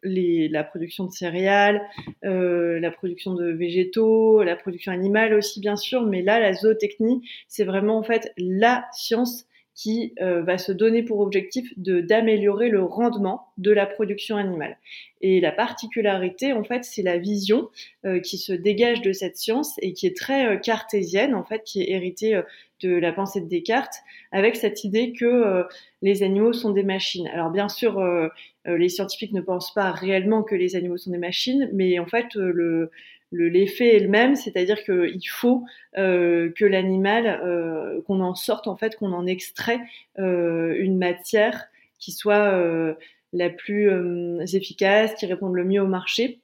la 0.02 0.64
production 0.64 1.04
de 1.04 1.12
céréales, 1.12 1.82
euh, 2.24 2.80
la 2.80 2.90
production 2.90 3.34
de 3.34 3.50
végétaux, 3.50 4.42
la 4.42 4.56
production 4.56 4.92
animale 4.92 5.34
aussi 5.34 5.60
bien 5.60 5.76
sûr, 5.76 6.06
mais 6.06 6.22
là 6.22 6.40
la 6.40 6.52
zootechnie, 6.52 7.22
c'est 7.48 7.64
vraiment 7.64 7.98
en 7.98 8.02
fait 8.02 8.32
la 8.38 8.86
science 8.92 9.46
qui 9.74 10.14
euh, 10.20 10.42
va 10.42 10.58
se 10.58 10.72
donner 10.72 11.02
pour 11.02 11.20
objectif 11.20 11.72
de 11.78 12.00
d'améliorer 12.00 12.68
le 12.68 12.82
rendement 12.82 13.46
de 13.56 13.70
la 13.70 13.86
production 13.86 14.36
animale. 14.36 14.76
Et 15.20 15.40
la 15.40 15.52
particularité, 15.52 16.52
en 16.52 16.64
fait, 16.64 16.84
c'est 16.84 17.02
la 17.02 17.18
vision 17.18 17.68
euh, 18.04 18.20
qui 18.20 18.36
se 18.36 18.52
dégage 18.52 19.00
de 19.02 19.12
cette 19.12 19.36
science 19.36 19.74
et 19.80 19.92
qui 19.92 20.06
est 20.06 20.16
très 20.16 20.46
euh, 20.46 20.56
cartésienne, 20.56 21.34
en 21.34 21.44
fait, 21.44 21.62
qui 21.64 21.82
est 21.82 21.90
héritée 21.90 22.40
de 22.82 22.94
la 22.94 23.12
pensée 23.12 23.40
de 23.40 23.46
Descartes, 23.46 23.96
avec 24.32 24.56
cette 24.56 24.84
idée 24.84 25.12
que 25.12 25.64
les 26.00 26.22
animaux 26.22 26.54
sont 26.54 26.70
des 26.70 26.82
machines. 26.82 27.28
Alors 27.28 27.50
bien 27.50 27.68
sûr, 27.68 28.02
les 28.64 28.88
scientifiques 28.88 29.32
ne 29.32 29.42
pensent 29.42 29.74
pas 29.74 29.90
réellement 29.90 30.42
que 30.42 30.54
les 30.54 30.76
animaux 30.76 30.96
sont 30.96 31.10
des 31.10 31.18
machines, 31.18 31.68
mais 31.74 31.98
en 31.98 32.06
fait, 32.06 32.34
le, 32.36 32.90
l'effet 33.32 33.96
est 33.96 34.00
le 34.00 34.08
même, 34.08 34.36
c'est-à-dire 34.36 34.82
qu'il 34.82 35.28
faut 35.28 35.64
euh, 35.98 36.50
que 36.56 36.64
l'animal, 36.64 37.26
euh, 37.26 38.02
qu'on 38.02 38.20
en 38.20 38.34
sorte 38.34 38.66
en 38.66 38.76
fait, 38.76 38.96
qu'on 38.96 39.12
en 39.12 39.26
extrait 39.26 39.80
euh, 40.18 40.74
une 40.78 40.98
matière 40.98 41.66
qui 41.98 42.12
soit 42.12 42.58
la 43.32 43.50
plus 43.50 43.90
efficace, 44.54 45.14
qui 45.14 45.26
réponde 45.26 45.54
le 45.54 45.64
mieux 45.64 45.82
au 45.82 45.86
marché. 45.86 46.40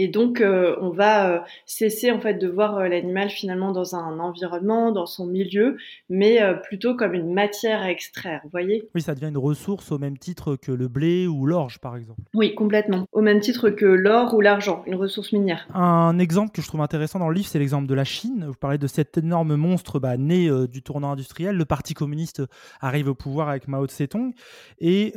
Et 0.00 0.06
donc, 0.06 0.40
euh, 0.40 0.76
on 0.80 0.90
va 0.90 1.28
euh, 1.28 1.40
cesser 1.66 2.12
en 2.12 2.20
fait 2.20 2.34
de 2.34 2.46
voir 2.46 2.78
euh, 2.78 2.86
l'animal 2.86 3.30
finalement 3.30 3.72
dans 3.72 3.96
un 3.96 4.20
environnement, 4.20 4.92
dans 4.92 5.06
son 5.06 5.26
milieu, 5.26 5.76
mais 6.08 6.38
plutôt 6.62 6.94
comme 6.94 7.14
une 7.14 7.34
matière 7.34 7.82
à 7.82 7.90
extraire. 7.90 8.40
Vous 8.44 8.50
voyez? 8.50 8.88
Oui, 8.94 9.02
ça 9.02 9.16
devient 9.16 9.26
une 9.26 9.38
ressource 9.38 9.90
au 9.90 9.98
même 9.98 10.16
titre 10.16 10.54
que 10.54 10.70
le 10.70 10.86
blé 10.86 11.26
ou 11.26 11.46
l'orge, 11.46 11.80
par 11.80 11.96
exemple. 11.96 12.20
Oui, 12.32 12.54
complètement. 12.54 13.06
Au 13.10 13.22
même 13.22 13.40
titre 13.40 13.70
que 13.70 13.86
l'or 13.86 14.34
ou 14.34 14.40
l'argent, 14.40 14.84
une 14.86 14.94
ressource 14.94 15.32
minière. 15.32 15.66
Un 15.74 16.20
exemple 16.20 16.52
que 16.52 16.62
je 16.62 16.68
trouve 16.68 16.80
intéressant 16.80 17.18
dans 17.18 17.28
le 17.28 17.34
livre, 17.34 17.48
c'est 17.48 17.58
l'exemple 17.58 17.88
de 17.88 17.94
la 17.94 18.04
Chine. 18.04 18.44
Vous 18.46 18.54
parlez 18.54 18.78
de 18.78 18.86
cet 18.86 19.18
énorme 19.18 19.56
monstre 19.56 19.98
bah, 19.98 20.16
né 20.16 20.48
du 20.68 20.82
tournant 20.82 21.10
industriel. 21.10 21.56
Le 21.56 21.64
Parti 21.64 21.94
communiste 21.94 22.42
arrive 22.80 23.08
au 23.08 23.14
pouvoir 23.16 23.48
avec 23.48 23.66
Mao 23.66 23.86
Tse-tung 23.86 24.32
et 24.78 25.12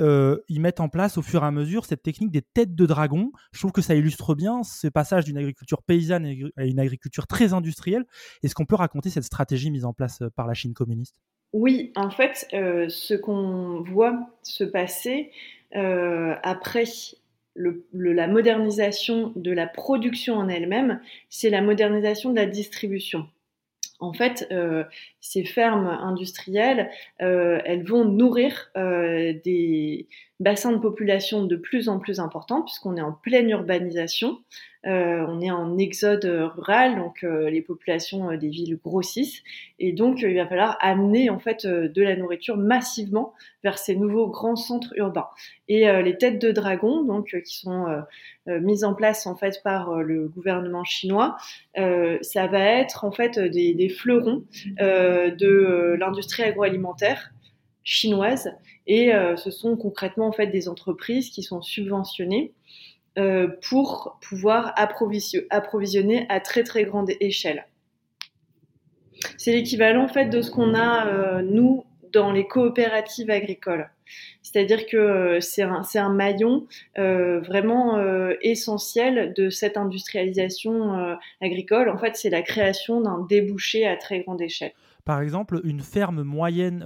ils 0.50 0.62
mettent 0.62 0.80
en 0.80 0.90
place 0.90 1.20
au 1.20 1.22
fur 1.22 1.44
et 1.44 1.48
à 1.48 1.52
mesure 1.52 1.86
cette 1.86 2.02
technique 2.02 2.32
des 2.32 2.42
têtes 2.42 2.74
de 2.74 2.86
dragon. 2.88 3.32
Je 3.52 3.60
trouve 3.60 3.72
que 3.72 3.82
ça 3.84 3.94
illustre 3.94 4.34
bien 4.34 4.64
ce 4.72 4.88
passage 4.88 5.26
d'une 5.26 5.38
agriculture 5.38 5.82
paysanne 5.84 6.26
à 6.58 6.66
une 6.66 6.80
agriculture 6.80 7.28
très 7.28 7.54
industrielle. 7.54 8.06
Est-ce 8.44 8.56
qu'on 8.56 8.66
peut 8.66 8.76
raconter 8.76 9.10
cette 9.10 9.24
stratégie 9.24 9.72
mise 9.72 9.86
en 9.86 9.94
place 9.94 10.22
euh, 10.22 10.30
par 10.30 10.48
la 10.48 10.54
Chine 10.54 10.74
communiste? 10.74 11.16
Oui, 11.54 11.92
en 11.96 12.10
fait, 12.10 12.48
euh, 12.54 12.88
ce 12.90 13.14
qu'on 13.14 13.82
voit 13.82 14.30
se 14.42 14.64
passer 14.64 15.32
euh, 15.76 16.36
après 16.44 16.86
la 17.56 18.28
modernisation 18.28 19.34
de 19.36 19.52
la 19.52 19.68
production 19.68 20.36
en 20.36 20.48
elle-même, 20.48 21.02
c'est 21.30 21.50
la 21.50 21.62
modernisation 21.62 22.30
de 22.30 22.38
la 22.38 22.46
distribution. 22.46 23.28
En 24.00 24.14
fait, 24.14 24.48
ces 25.22 25.46
fermes 25.46 25.88
industrielles, 25.88 26.90
elles 27.20 27.84
vont 27.84 28.06
nourrir 28.06 28.72
des 28.76 30.08
bassins 30.42 30.72
de 30.72 30.80
population 30.80 31.46
de 31.46 31.56
plus 31.56 31.88
en 31.88 32.00
plus 32.00 32.20
importants, 32.20 32.64
puisqu'on 32.64 32.98
est 32.98 33.02
en 33.02 33.14
pleine 33.14 33.50
urbanisation. 33.50 34.40
Euh, 34.88 35.24
on 35.28 35.42
est 35.42 35.52
en 35.52 35.78
exode 35.78 36.26
rural, 36.26 36.96
donc 36.96 37.24
euh, 37.24 37.52
les 37.52 37.62
populations 37.62 38.32
euh, 38.32 38.38
des 38.38 38.50
villes 38.50 38.80
grossissent, 38.84 39.44
et 39.78 39.92
donc 39.92 40.22
il 40.24 40.36
va 40.36 40.48
falloir 40.48 40.76
amener 40.82 41.30
en 41.30 41.38
fait 41.38 41.68
de 41.68 42.02
la 42.02 42.16
nourriture 42.16 42.58
massivement 42.58 43.34
vers 43.64 43.78
ces 43.78 43.96
nouveaux 43.96 44.28
grands 44.28 44.56
centres 44.56 44.94
urbains. 44.96 45.28
Et 45.68 45.86
les 46.02 46.18
têtes 46.18 46.42
de 46.42 46.52
dragon, 46.52 47.04
donc 47.04 47.36
qui 47.46 47.58
sont 47.58 47.86
mises 48.48 48.84
en 48.84 48.94
place 48.94 49.26
en 49.26 49.36
fait 49.36 49.62
par 49.64 50.04
le 50.04 50.28
gouvernement 50.28 50.84
chinois, 50.84 51.38
ça 51.76 52.48
va 52.48 52.60
être 52.60 53.06
en 53.06 53.12
fait 53.12 53.40
des 53.40 53.90
fleurons 53.90 54.44
de 55.38 55.96
l'industrie 56.00 56.44
agroalimentaire 56.44 57.32
chinoise, 57.84 58.52
et 58.88 59.12
ce 59.38 59.52
sont 59.52 59.76
concrètement 59.76 60.28
en 60.28 60.32
fait 60.32 60.48
des 60.48 60.70
entreprises 60.70 61.30
qui 61.30 61.44
sont 61.44 61.62
subventionnées 61.62 62.54
pour 63.62 64.20
pouvoir 64.22 64.74
approvisionner 64.78 66.26
à 66.30 66.40
très 66.40 66.64
très 66.64 66.84
grande 66.84 67.10
échelle. 67.20 67.66
C'est 69.38 69.52
l'équivalent 69.52 70.04
en 70.04 70.08
fait 70.08 70.28
de 70.28 70.42
ce 70.42 70.52
qu'on 70.52 70.76
a 70.76 71.42
nous 71.42 71.86
dans 72.12 72.32
les 72.32 72.48
coopératives 72.48 73.30
agricoles. 73.30 73.90
C'est-à-dire 74.42 74.86
que 74.86 74.98
euh, 74.98 75.40
c'est 75.40 75.62
un, 75.62 75.84
un, 75.96 76.10
maillon 76.14 76.68
euh, 76.98 77.40
vraiment 77.40 77.98
euh, 77.98 78.34
essentiel 78.42 79.34
de 79.34 79.50
cette 79.50 79.78
industrialisation 79.78 80.98
euh, 80.98 81.16
agricole. 81.40 81.90
En 81.90 81.98
fait, 81.98 82.16
c'est 82.16 82.30
la 82.30 82.42
création 82.42 83.02
d'un 83.02 83.26
débouché 83.30 83.88
à 83.88 83.96
très 83.96 84.22
grande 84.22 84.42
échelle. 84.42 84.74
Par 85.06 85.22
exemple, 85.22 85.62
une 85.64 85.82
ferme 85.82 86.24
moyenne 86.24 86.84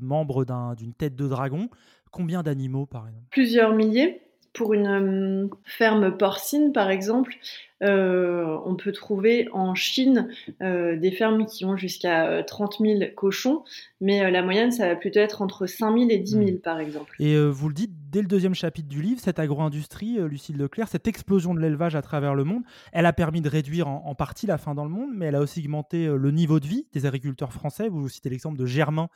membre 0.00 0.44
d'une 0.76 0.94
tête 0.94 1.16
de 1.16 1.28
dragon, 1.28 1.68
combien 2.10 2.42
d'animaux 2.42 2.86
par 2.86 3.08
exemple? 3.08 3.26
Plusieurs 3.30 3.74
milliers. 3.74 4.20
Pour 4.52 4.72
une 4.72 5.50
ferme 5.64 6.16
porcine, 6.16 6.72
par 6.72 6.88
exemple, 6.88 7.34
euh, 7.82 8.56
on 8.64 8.76
peut 8.76 8.92
trouver 8.92 9.48
en 9.52 9.74
Chine 9.74 10.28
euh, 10.62 10.96
des 10.96 11.10
fermes 11.10 11.44
qui 11.44 11.64
ont 11.64 11.76
jusqu'à 11.76 12.42
30 12.44 12.76
euh, 12.80 12.98
000 12.98 13.10
cochons, 13.16 13.64
mais 14.00 14.30
la 14.30 14.42
moyenne, 14.42 14.70
ça 14.70 14.88
va 14.88 14.96
plutôt 14.96 15.20
être 15.20 15.42
entre 15.42 15.66
5 15.66 15.98
000 15.98 16.10
et 16.10 16.18
10 16.18 16.30
000, 16.30 16.44
hmm. 16.44 16.58
par 16.58 16.78
exemple. 16.78 17.16
Et 17.18 17.36
vous 17.38 17.68
le 17.68 17.74
dites 17.74 17.92
dès 18.10 18.22
le 18.22 18.28
deuxième 18.28 18.54
chapitre 18.54 18.88
du 18.88 19.02
livre, 19.02 19.20
cette 19.20 19.40
agro-industrie, 19.40 20.18
Lucille 20.28 20.56
Leclerc, 20.56 20.86
cette 20.86 21.08
explosion 21.08 21.52
de 21.52 21.60
l'élevage 21.60 21.96
à 21.96 22.02
travers 22.02 22.34
le 22.34 22.44
monde, 22.44 22.62
elle 22.92 23.06
a 23.06 23.12
permis 23.12 23.40
de 23.40 23.48
réduire 23.48 23.88
en, 23.88 24.14
partie 24.14 24.46
la 24.46 24.56
faim 24.56 24.74
dans 24.74 24.84
le 24.84 24.90
monde, 24.90 25.10
mais 25.12 25.26
elle 25.26 25.34
a 25.34 25.40
aussi 25.40 25.60
augmenté 25.60 26.06
le 26.06 26.30
niveau 26.30 26.60
de 26.60 26.66
vie 26.66 26.86
des 26.92 27.06
agriculteurs 27.06 27.52
français. 27.52 27.88
Vous, 27.88 28.08
citez 28.08 28.30
l'exemple 28.30 28.56
de 28.56 28.66
Germain, 28.66 29.08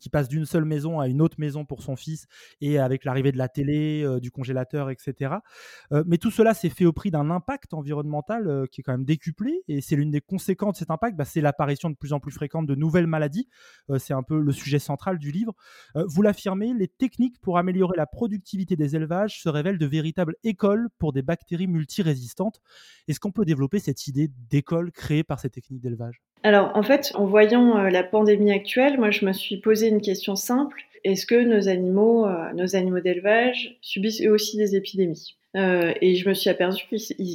qui 0.00 0.08
passe 0.08 0.28
d'une 0.28 0.46
seule 0.46 0.64
maison 0.64 0.98
à 0.98 1.08
une 1.08 1.20
autre 1.20 1.36
maison 1.38 1.66
pour 1.66 1.82
son 1.82 1.96
fils, 1.96 2.26
et 2.62 2.78
avec 2.78 3.04
l'arrivée 3.04 3.32
de 3.32 3.38
la 3.38 3.48
télé, 3.48 4.06
du 4.22 4.30
congélateur, 4.30 4.88
etc. 4.88 5.34
mais 6.06 6.16
tout 6.16 6.30
cela 6.30 6.54
s'est 6.54 6.70
fait 6.70 6.86
au 6.86 6.92
prix 6.92 7.10
d'un 7.10 7.30
impact 7.30 7.74
environnemental 7.74 7.97
euh, 8.04 8.66
qui 8.70 8.80
est 8.80 8.84
quand 8.84 8.92
même 8.92 9.04
décuplé. 9.04 9.62
Et 9.68 9.80
c'est 9.80 9.96
l'une 9.96 10.10
des 10.10 10.20
conséquences 10.20 10.74
de 10.74 10.78
cet 10.78 10.90
impact, 10.90 11.16
bah, 11.16 11.24
c'est 11.24 11.40
l'apparition 11.40 11.90
de 11.90 11.94
plus 11.94 12.12
en 12.12 12.20
plus 12.20 12.32
fréquente 12.32 12.66
de 12.66 12.74
nouvelles 12.74 13.06
maladies. 13.06 13.48
Euh, 13.90 13.98
c'est 13.98 14.14
un 14.14 14.22
peu 14.22 14.40
le 14.40 14.52
sujet 14.52 14.78
central 14.78 15.18
du 15.18 15.30
livre. 15.30 15.54
Euh, 15.96 16.04
vous 16.06 16.22
l'affirmez, 16.22 16.74
les 16.74 16.88
techniques 16.88 17.40
pour 17.40 17.58
améliorer 17.58 17.96
la 17.96 18.06
productivité 18.06 18.76
des 18.76 18.96
élevages 18.96 19.40
se 19.42 19.48
révèlent 19.48 19.78
de 19.78 19.86
véritables 19.86 20.36
écoles 20.44 20.88
pour 20.98 21.12
des 21.12 21.22
bactéries 21.22 21.66
multirésistantes. 21.66 22.60
Est-ce 23.08 23.20
qu'on 23.20 23.32
peut 23.32 23.44
développer 23.44 23.78
cette 23.78 24.06
idée 24.06 24.30
d'école 24.50 24.92
créée 24.92 25.24
par 25.24 25.40
ces 25.40 25.50
techniques 25.50 25.80
d'élevage? 25.80 26.22
Alors 26.42 26.70
en 26.76 26.82
fait, 26.82 27.12
en 27.14 27.26
voyant 27.26 27.78
la 27.82 28.04
pandémie 28.04 28.52
actuelle, 28.52 28.98
moi 28.98 29.10
je 29.10 29.26
me 29.26 29.32
suis 29.32 29.60
posé 29.60 29.88
une 29.88 30.00
question 30.00 30.36
simple. 30.36 30.82
Est-ce 31.04 31.26
que 31.26 31.42
nos 31.42 31.68
animaux, 31.68 32.26
nos 32.54 32.76
animaux 32.76 33.00
d'élevage 33.00 33.76
subissent 33.80 34.22
eux 34.22 34.30
aussi 34.30 34.56
des 34.56 34.76
épidémies? 34.76 35.37
Euh, 35.56 35.92
et 36.00 36.14
je 36.14 36.28
me 36.28 36.34
suis 36.34 36.50
aperçue 36.50 36.86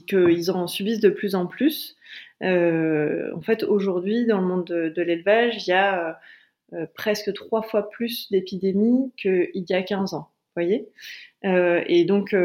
qu'ils 0.08 0.51
en 0.51 0.67
subissent 0.67 1.00
de 1.00 1.10
plus 1.10 1.36
en 1.36 1.48
plus. 1.48 1.96
Euh, 2.43 3.32
en 3.36 3.41
fait, 3.41 3.63
aujourd'hui, 3.63 4.25
dans 4.25 4.39
le 4.41 4.48
monde 4.48 4.65
de, 4.65 5.01
l'élevage, 5.01 5.67
il 5.67 5.72
y 5.72 5.74
a 5.74 6.20
euh, 6.74 6.86
presque 6.93 7.34
trois 7.34 7.63
fois 7.63 7.89
plus 7.89 8.29
d'épidémies 8.32 9.12
qu'il 9.17 9.50
y 9.53 9.74
a 9.74 9.82
15 9.82 10.13
ans. 10.13 10.29
Voyez? 10.55 10.88
Et 11.46 12.05
donc, 12.05 12.36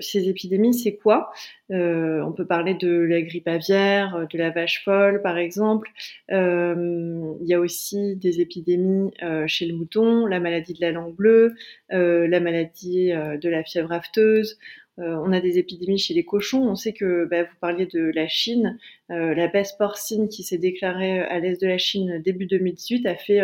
ces 0.00 0.28
épidémies, 0.28 0.74
c'est 0.74 0.96
quoi? 0.96 1.32
On 1.70 2.32
peut 2.36 2.46
parler 2.46 2.74
de 2.74 2.90
la 2.90 3.22
grippe 3.22 3.48
aviaire, 3.48 4.28
de 4.30 4.38
la 4.38 4.50
vache 4.50 4.84
folle, 4.84 5.22
par 5.22 5.38
exemple. 5.38 5.90
il 6.28 7.36
y 7.40 7.54
a 7.54 7.58
aussi 7.58 8.16
des 8.16 8.42
épidémies 8.42 9.12
chez 9.46 9.64
le 9.64 9.74
mouton, 9.74 10.26
la 10.26 10.40
maladie 10.40 10.74
de 10.74 10.82
la 10.82 10.92
langue 10.92 11.16
bleue, 11.16 11.54
la 11.88 12.38
maladie 12.38 13.08
de 13.08 13.48
la 13.48 13.64
fièvre 13.64 13.92
afteuse. 13.92 14.58
Euh, 15.00 15.16
on 15.24 15.32
a 15.32 15.40
des 15.40 15.58
épidémies 15.58 15.98
chez 15.98 16.14
les 16.14 16.24
cochons. 16.24 16.62
On 16.62 16.76
sait 16.76 16.92
que 16.92 17.26
bah, 17.26 17.42
vous 17.42 17.56
parliez 17.60 17.86
de 17.86 18.12
la 18.14 18.28
Chine. 18.28 18.78
Euh, 19.10 19.34
la 19.34 19.48
peste 19.48 19.76
porcine 19.78 20.28
qui 20.28 20.42
s'est 20.42 20.58
déclarée 20.58 21.20
à 21.20 21.40
l'est 21.40 21.60
de 21.60 21.66
la 21.66 21.78
Chine 21.78 22.22
début 22.22 22.46
2018 22.46 23.06
a 23.06 23.16
fait 23.16 23.40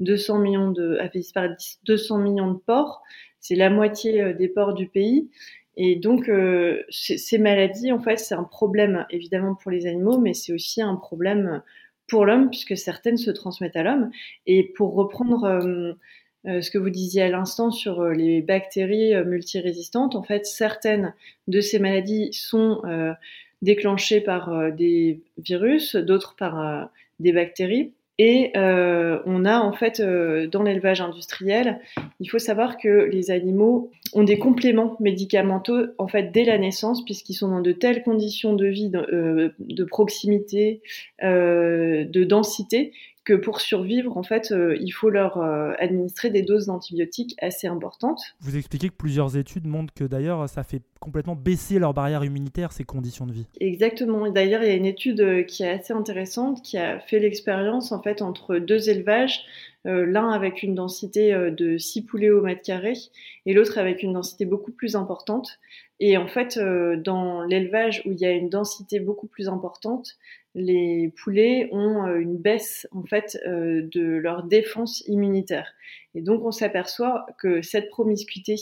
200 0.00 0.36
euh, 0.38 0.42
millions 0.42 0.70
de, 0.70 0.98
a 0.98 1.08
fait 1.08 1.20
disparaître 1.20 1.56
200 1.84 2.18
millions 2.18 2.52
de 2.52 2.58
porcs. 2.58 3.02
C'est 3.40 3.56
la 3.56 3.70
moitié 3.70 4.34
des 4.34 4.48
porcs 4.48 4.74
du 4.74 4.88
pays. 4.88 5.30
Et 5.76 5.96
donc, 5.96 6.30
ces 6.90 7.38
maladies, 7.38 7.92
en 7.92 7.98
fait, 7.98 8.18
c'est 8.18 8.34
un 8.34 8.44
problème 8.44 9.06
évidemment 9.10 9.54
pour 9.54 9.70
les 9.70 9.86
animaux, 9.86 10.18
mais 10.18 10.34
c'est 10.34 10.52
aussi 10.52 10.82
un 10.82 10.96
problème 10.96 11.62
pour 12.12 12.26
l'homme 12.26 12.50
puisque 12.50 12.76
certaines 12.76 13.16
se 13.16 13.30
transmettent 13.30 13.76
à 13.76 13.82
l'homme. 13.82 14.10
Et 14.46 14.64
pour 14.76 14.94
reprendre 14.94 15.44
euh, 15.44 15.94
ce 16.44 16.70
que 16.70 16.78
vous 16.78 16.90
disiez 16.90 17.22
à 17.22 17.28
l'instant 17.28 17.70
sur 17.70 18.00
euh, 18.00 18.12
les 18.12 18.42
bactéries 18.42 19.14
euh, 19.14 19.24
multirésistantes, 19.24 20.16
en 20.16 20.22
fait, 20.22 20.44
certaines 20.46 21.14
de 21.46 21.60
ces 21.60 21.78
maladies 21.78 22.32
sont 22.32 22.82
déclenchées 23.62 24.20
par 24.20 24.72
des 24.72 25.20
virus, 25.38 25.94
d'autres 25.94 26.34
par 26.36 26.88
des 27.20 27.32
bactéries. 27.32 27.92
Et 28.18 28.52
on 28.54 29.44
a 29.44 29.58
en 29.60 29.72
fait 29.72 30.00
dans 30.00 30.62
l'élevage 30.62 31.00
industriel, 31.00 31.80
il 32.20 32.28
faut 32.28 32.38
savoir 32.38 32.76
que 32.76 33.08
les 33.10 33.30
animaux 33.30 33.90
ont 34.12 34.22
des 34.22 34.38
compléments 34.38 34.96
médicamenteux 35.00 35.94
en 35.98 36.06
fait 36.06 36.30
dès 36.32 36.44
la 36.44 36.58
naissance 36.58 37.04
puisqu'ils 37.04 37.34
sont 37.34 37.48
dans 37.48 37.60
de 37.60 37.72
telles 37.72 38.02
conditions 38.02 38.54
de 38.54 38.66
vie, 38.66 38.90
de 38.90 39.84
proximité, 39.84 40.80
de 41.20 42.24
densité 42.24 42.92
que 43.24 43.34
pour 43.34 43.60
survivre, 43.60 44.16
en 44.16 44.22
fait, 44.22 44.50
euh, 44.50 44.76
il 44.80 44.90
faut 44.90 45.10
leur 45.10 45.36
euh, 45.38 45.72
administrer 45.78 46.30
des 46.30 46.42
doses 46.42 46.66
d'antibiotiques 46.66 47.36
assez 47.40 47.66
importantes. 47.66 48.20
Vous 48.40 48.56
expliquez 48.56 48.88
que 48.88 48.94
plusieurs 48.94 49.36
études 49.36 49.66
montrent 49.66 49.94
que 49.94 50.04
d'ailleurs, 50.04 50.48
ça 50.48 50.64
fait 50.64 50.82
complètement 51.00 51.36
baisser 51.36 51.78
leur 51.78 51.94
barrière 51.94 52.24
immunitaire, 52.24 52.72
ces 52.72 52.84
conditions 52.84 53.26
de 53.26 53.32
vie. 53.32 53.46
Exactement. 53.60 54.28
D'ailleurs, 54.30 54.62
il 54.62 54.68
y 54.68 54.72
a 54.72 54.74
une 54.74 54.86
étude 54.86 55.20
euh, 55.20 55.42
qui 55.42 55.62
est 55.62 55.70
assez 55.70 55.92
intéressante 55.92 56.62
qui 56.62 56.78
a 56.78 56.98
fait 57.00 57.18
l'expérience 57.18 57.92
en 57.92 58.02
fait 58.02 58.22
entre 58.22 58.56
deux 58.56 58.88
élevages, 58.88 59.44
l'un 59.84 60.30
avec 60.30 60.62
une 60.62 60.74
densité 60.74 61.32
de 61.50 61.76
6 61.76 62.04
poulets 62.04 62.30
au 62.30 62.42
mètre 62.42 62.62
carré 62.62 62.92
et 63.46 63.52
l'autre 63.52 63.78
avec 63.78 64.02
une 64.02 64.12
densité 64.12 64.44
beaucoup 64.44 64.72
plus 64.72 64.94
importante. 64.94 65.58
Et 65.98 66.16
en 66.16 66.26
fait, 66.26 66.58
dans 66.58 67.42
l'élevage 67.42 68.02
où 68.04 68.12
il 68.12 68.20
y 68.20 68.24
a 68.24 68.30
une 68.30 68.48
densité 68.48 69.00
beaucoup 69.00 69.26
plus 69.26 69.48
importante, 69.48 70.16
les 70.54 71.12
poulets 71.22 71.68
ont 71.72 72.06
euh, 72.06 72.18
une 72.18 72.36
baisse 72.36 72.86
en 72.92 73.04
fait 73.04 73.38
euh, 73.46 73.88
de 73.90 74.02
leur 74.02 74.44
défense 74.44 75.02
immunitaire. 75.06 75.72
Et 76.14 76.20
donc 76.20 76.44
on 76.44 76.50
s'aperçoit 76.50 77.26
que 77.38 77.62
cette 77.62 77.88
promiscuité, 77.88 78.56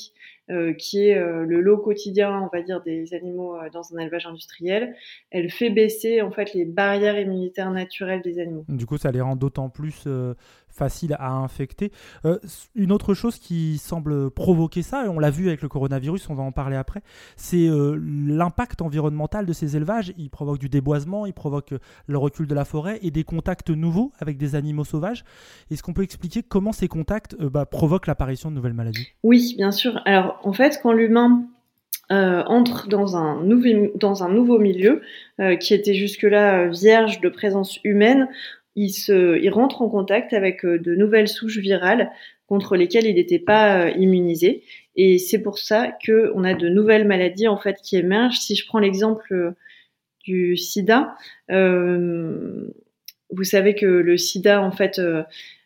euh, 0.51 0.73
qui 0.73 1.09
est 1.09 1.19
le 1.19 1.61
lot 1.61 1.79
quotidien, 1.79 2.41
on 2.43 2.57
va 2.57 2.63
dire, 2.63 2.81
des 2.81 3.13
animaux 3.13 3.57
dans 3.73 3.95
un 3.95 3.99
élevage 3.99 4.27
industriel, 4.27 4.95
elle 5.31 5.51
fait 5.51 5.71
baisser 5.71 6.23
en 6.23 6.31
fait 6.31 6.55
les 6.55 6.65
barrières 6.65 7.19
immunitaires 7.19 7.73
naturelles 7.73 8.23
des 8.23 8.39
animaux. 8.39 8.65
Du 8.69 8.87
coup, 8.87 8.99
ça 8.99 9.11
les 9.11 9.21
rend 9.21 9.35
d'autant 9.35 9.69
plus 9.69 10.07
facile 10.71 11.17
à 11.19 11.33
infecter. 11.33 11.93
Euh, 12.25 12.39
une 12.75 12.93
autre 12.93 13.15
chose 13.15 13.39
qui 13.39 13.79
semble 13.79 14.31
provoquer 14.31 14.83
ça, 14.83 15.05
et 15.05 15.09
on 15.09 15.19
l'a 15.19 15.31
vu 15.31 15.49
avec 15.49 15.63
le 15.63 15.69
coronavirus, 15.69 16.29
on 16.31 16.35
va 16.35 16.43
en 16.43 16.53
parler 16.53 16.77
après, 16.77 17.03
c'est 17.37 17.69
euh, 17.69 17.99
l'impact 18.01 18.83
environnemental 18.83 19.47
de 19.47 19.53
ces 19.53 19.77
élevages. 19.77 20.13
Il 20.17 20.31
provoque 20.31 20.59
du 20.59 20.69
déboisement, 20.69 21.27
il 21.27 21.35
provoque 21.35 21.75
le 22.07 22.19
recul 22.19 22.47
de 22.47 22.55
la 22.55 22.65
forêt 22.65 22.99
et 23.03 23.11
des 23.11 23.25
contacts 23.25 23.71
nouveaux 23.71 24.13
avec 24.19 24.37
des 24.37 24.55
animaux 24.55 24.85
sauvages. 24.85 25.25
Est-ce 25.71 25.83
qu'on 25.83 25.93
peut 25.93 26.03
expliquer 26.03 26.43
comment 26.43 26.73
ces 26.73 26.89
contacts 26.89 27.37
euh, 27.41 27.51
bah, 27.51 27.67
provoquent 27.67 28.07
l'apparition 28.07 28.51
de 28.51 28.57
nouvelles 28.57 28.75
maladies? 28.75 29.09
Oui, 29.23 29.55
bien 29.57 29.73
sûr. 29.73 30.01
Alors 30.05 30.41
en 30.43 30.53
fait, 30.53 30.81
quand 30.83 30.93
l'humain 30.93 31.45
entre 32.13 32.89
dans 32.89 33.15
un 33.17 33.41
nouveau 34.29 34.59
milieu 34.59 35.01
qui 35.61 35.75
était 35.75 35.95
jusque-là 35.95 36.67
vierge 36.67 37.21
de 37.21 37.29
présence 37.29 37.79
humaine, 37.85 38.27
il, 38.77 38.91
se, 38.91 39.39
il 39.41 39.51
rentre 39.51 39.83
en 39.83 39.89
contact 39.89 40.33
avec 40.33 40.65
euh, 40.65 40.79
de 40.79 40.95
nouvelles 40.95 41.29
souches 41.29 41.59
virales 41.59 42.11
contre 42.47 42.77
lesquelles 42.77 43.07
il 43.07 43.15
n'était 43.15 43.39
pas 43.39 43.87
euh, 43.87 43.91
immunisé. 43.91 44.63
Et 44.97 45.19
c'est 45.19 45.41
pour 45.41 45.59
ça 45.59 45.97
qu'on 46.05 46.45
a 46.45 46.55
de 46.55 46.69
nouvelles 46.69 47.07
maladies 47.07 47.49
en 47.49 47.57
fait 47.57 47.77
qui 47.83 47.97
émergent. 47.97 48.39
Si 48.39 48.57
je 48.57 48.67
prends 48.67 48.81
l'exemple 48.81 49.33
euh, 49.33 49.57
du 50.25 50.57
sida, 50.57 51.17
euh, 51.51 52.69
vous 53.31 53.45
savez 53.45 53.75
que 53.75 53.87
le 53.87 54.17
sida, 54.19 54.61
en 54.61 54.73
fait, 54.73 54.99
euh, 54.99 55.23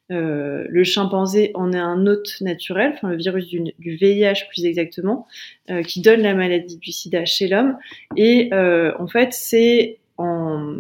le 0.09 0.85
chimpanzé 0.85 1.51
en 1.55 1.73
est 1.73 1.79
un 1.79 2.07
hôte 2.07 2.41
naturel, 2.43 2.93
enfin 2.95 3.09
le 3.09 3.17
virus 3.17 3.49
du, 3.49 3.63
du 3.79 3.97
VIH 3.97 4.47
plus 4.51 4.67
exactement, 4.67 5.27
qui 5.87 6.03
donne 6.03 6.21
la 6.21 6.35
maladie 6.35 6.77
du 6.77 6.93
sida 6.93 7.25
chez 7.25 7.49
l'homme. 7.49 7.79
Et 8.17 8.51
en 8.53 9.07
fait, 9.09 9.33
c'est 9.33 9.99
en 10.19 10.77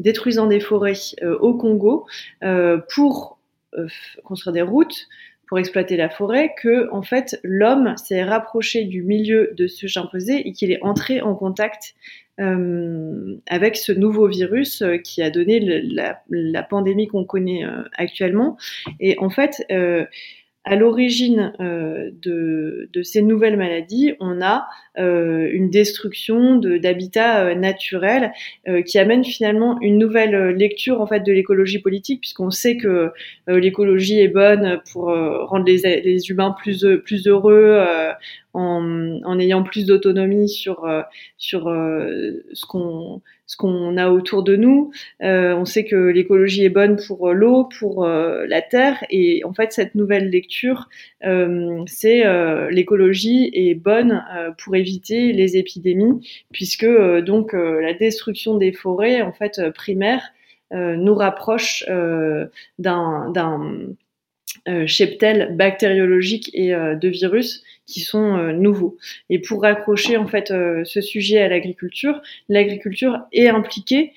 détruisant 0.00 0.46
des 0.46 0.60
forêts 0.60 0.92
euh, 1.22 1.38
au 1.38 1.54
Congo 1.54 2.06
euh, 2.42 2.78
pour 2.94 3.38
euh, 3.78 3.86
construire 4.24 4.52
des 4.52 4.62
routes 4.62 5.06
pour 5.46 5.58
exploiter 5.58 5.96
la 5.96 6.08
forêt 6.08 6.54
que 6.62 6.88
en 6.92 7.02
fait 7.02 7.40
l'homme 7.42 7.94
s'est 7.96 8.22
rapproché 8.22 8.84
du 8.84 9.02
milieu 9.02 9.52
de 9.56 9.66
ce 9.66 9.88
chimpanzé 9.88 10.46
et 10.46 10.52
qu'il 10.52 10.70
est 10.70 10.82
entré 10.82 11.20
en 11.20 11.34
contact 11.34 11.94
avec 13.48 13.76
ce 13.76 13.92
nouveau 13.92 14.26
virus 14.26 14.82
qui 15.04 15.20
a 15.20 15.28
donné 15.28 15.60
la, 15.60 16.22
la, 16.30 16.62
pandémie 16.62 17.06
qu'on 17.06 17.26
connaît 17.26 17.66
actuellement. 17.98 18.56
Et 18.98 19.18
en 19.18 19.28
fait, 19.28 19.62
à 20.64 20.76
l'origine 20.76 21.52
euh, 21.60 22.10
de, 22.20 22.90
de, 22.92 23.02
ces 23.02 23.22
nouvelles 23.22 23.56
maladies, 23.56 24.12
on 24.20 24.42
a 24.42 24.66
euh, 24.98 25.48
une 25.50 25.70
destruction 25.70 26.56
d'habitats 26.56 27.46
euh, 27.46 27.54
naturels 27.54 28.32
euh, 28.68 28.82
qui 28.82 28.98
amène 28.98 29.24
finalement 29.24 29.80
une 29.80 29.96
nouvelle 29.96 30.50
lecture 30.50 31.00
en 31.00 31.06
fait 31.06 31.20
de 31.20 31.32
l'écologie 31.32 31.78
politique, 31.78 32.20
puisqu'on 32.20 32.50
sait 32.50 32.76
que 32.76 33.10
l'écologie 33.46 34.20
est 34.20 34.28
bonne 34.28 34.80
pour 34.92 35.04
rendre 35.04 35.64
les, 35.64 36.02
les, 36.02 36.30
humains 36.30 36.54
plus 36.62 36.84
plus 37.04 37.26
heureux 37.26 37.82
en, 38.52 39.20
en, 39.24 39.38
ayant 39.38 39.62
plus 39.62 39.86
d'autonomie 39.86 40.48
sur 40.48 40.86
sur 41.38 41.64
ce 41.64 42.66
qu'on 42.66 43.22
ce 43.50 43.56
qu'on 43.56 43.96
a 43.96 44.10
autour 44.10 44.44
de 44.44 44.54
nous. 44.54 44.92
Euh, 45.24 45.56
on 45.56 45.64
sait 45.64 45.84
que 45.84 45.96
l'écologie 45.96 46.64
est 46.64 46.68
bonne 46.68 46.94
pour 47.04 47.32
l'eau, 47.32 47.64
pour 47.80 48.06
la 48.06 48.62
terre, 48.62 49.04
et 49.10 49.42
en 49.44 49.52
fait 49.52 49.72
cette 49.72 49.96
nouvelle 49.96 50.30
lecture, 50.30 50.88
euh, 51.24 51.82
c'est 51.88 52.22
l'écologie 52.70 53.50
est 53.52 53.74
bonne 53.74 54.22
pour 54.62 54.76
éviter 54.76 55.32
les 55.32 55.56
épidémies, 55.56 56.20
puisque 56.52 56.84
euh, 56.84 57.22
donc 57.22 57.54
euh, 57.54 57.80
la 57.80 57.94
destruction 57.94 58.56
des 58.56 58.72
forêts 58.72 59.22
en 59.22 59.32
fait 59.32 59.58
euh, 59.58 59.72
primaires 59.72 60.32
nous 60.72 61.16
rapproche 61.16 61.84
d'un 62.78 63.32
cheptel 64.86 65.56
bactériologique 65.56 66.48
et 66.54 66.70
de 66.70 67.08
virus 67.08 67.64
qui 67.90 68.00
sont 68.00 68.52
nouveaux. 68.52 68.96
Et 69.28 69.40
pour 69.40 69.62
raccrocher 69.62 70.16
en 70.16 70.26
fait 70.26 70.48
ce 70.48 71.00
sujet 71.00 71.40
à 71.40 71.48
l'agriculture, 71.48 72.20
l'agriculture 72.48 73.20
est 73.32 73.48
impliquée 73.48 74.12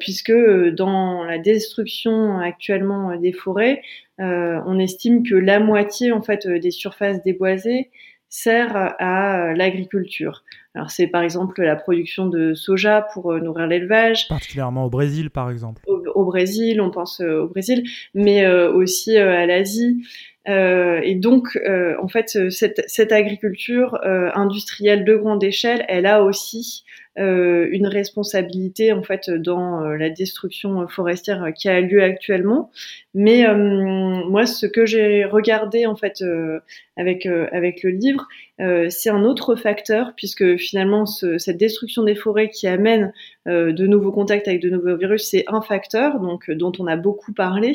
puisque 0.00 0.32
dans 0.32 1.24
la 1.24 1.38
destruction 1.38 2.38
actuellement 2.38 3.16
des 3.16 3.32
forêts, 3.32 3.82
on 4.18 4.78
estime 4.78 5.22
que 5.22 5.34
la 5.34 5.60
moitié 5.60 6.12
en 6.12 6.22
fait 6.22 6.46
des 6.46 6.70
surfaces 6.70 7.22
déboisées 7.22 7.90
sert 8.28 8.74
à 8.98 9.52
l'agriculture. 9.54 10.42
Alors 10.74 10.90
c'est 10.90 11.06
par 11.06 11.22
exemple 11.22 11.62
la 11.62 11.76
production 11.76 12.26
de 12.26 12.54
soja 12.54 13.06
pour 13.12 13.32
euh, 13.32 13.40
nourrir 13.40 13.66
l'élevage. 13.66 14.26
Particulièrement 14.28 14.86
au 14.86 14.90
Brésil 14.90 15.28
par 15.28 15.50
exemple. 15.50 15.82
Au, 15.86 16.24
Brésil, 16.24 16.80
on 16.80 16.90
pense 16.90 17.20
euh, 17.20 17.42
au 17.42 17.48
Brésil, 17.48 17.84
mais 18.14 18.46
euh, 18.46 18.72
aussi 18.72 19.16
à 19.18 19.44
l'Asie. 19.44 20.02
Et 20.46 21.14
donc, 21.14 21.58
en 22.00 22.08
fait, 22.08 22.50
cette, 22.50 22.82
cette 22.86 23.12
agriculture 23.12 23.98
industrielle 24.02 25.04
de 25.04 25.16
grande 25.16 25.44
échelle, 25.44 25.84
elle 25.88 26.06
a 26.06 26.22
aussi 26.22 26.84
euh, 27.11 27.11
une 27.16 27.86
responsabilité 27.86 28.92
en 28.92 29.02
fait 29.02 29.30
dans 29.30 29.82
euh, 29.82 29.96
la 29.96 30.10
destruction 30.10 30.88
forestière 30.88 31.52
qui 31.54 31.68
a 31.68 31.80
lieu 31.80 32.02
actuellement. 32.02 32.70
Mais 33.14 33.46
euh, 33.46 33.56
moi, 33.56 34.46
ce 34.46 34.66
que 34.66 34.86
j'ai 34.86 35.24
regardé 35.24 35.86
en 35.86 35.96
fait 35.96 36.24
avec 36.96 37.26
avec 37.26 37.82
le 37.82 37.90
livre, 37.90 38.26
c'est 38.88 39.10
un 39.10 39.24
autre 39.24 39.56
facteur 39.56 40.12
puisque 40.16 40.56
finalement 40.56 41.04
ce, 41.04 41.36
cette 41.36 41.56
destruction 41.56 42.04
des 42.04 42.14
forêts 42.14 42.48
qui 42.48 42.66
amène 42.68 43.12
de 43.46 43.86
nouveaux 43.86 44.12
contacts 44.12 44.48
avec 44.48 44.62
de 44.62 44.70
nouveaux 44.70 44.96
virus, 44.96 45.28
c'est 45.28 45.44
un 45.48 45.60
facteur 45.60 46.20
donc 46.20 46.50
dont 46.50 46.72
on 46.78 46.86
a 46.86 46.96
beaucoup 46.96 47.32
parlé. 47.32 47.72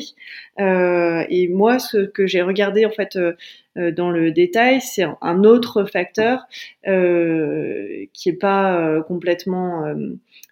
et 0.58 1.48
moi, 1.48 1.78
ce 1.78 1.98
que 1.98 2.26
j'ai 2.26 2.42
regardé 2.42 2.86
en 2.86 2.90
fait 2.90 3.16
euh, 3.16 3.32
dans 3.78 4.10
le 4.10 4.30
détail, 4.30 4.80
c'est 4.80 5.04
un 5.20 5.44
autre 5.44 5.84
facteur 5.84 6.46
euh, 6.86 8.04
qui 8.12 8.30
n'est 8.30 8.36
pas 8.36 8.78
euh, 8.78 9.02
complètement 9.02 9.84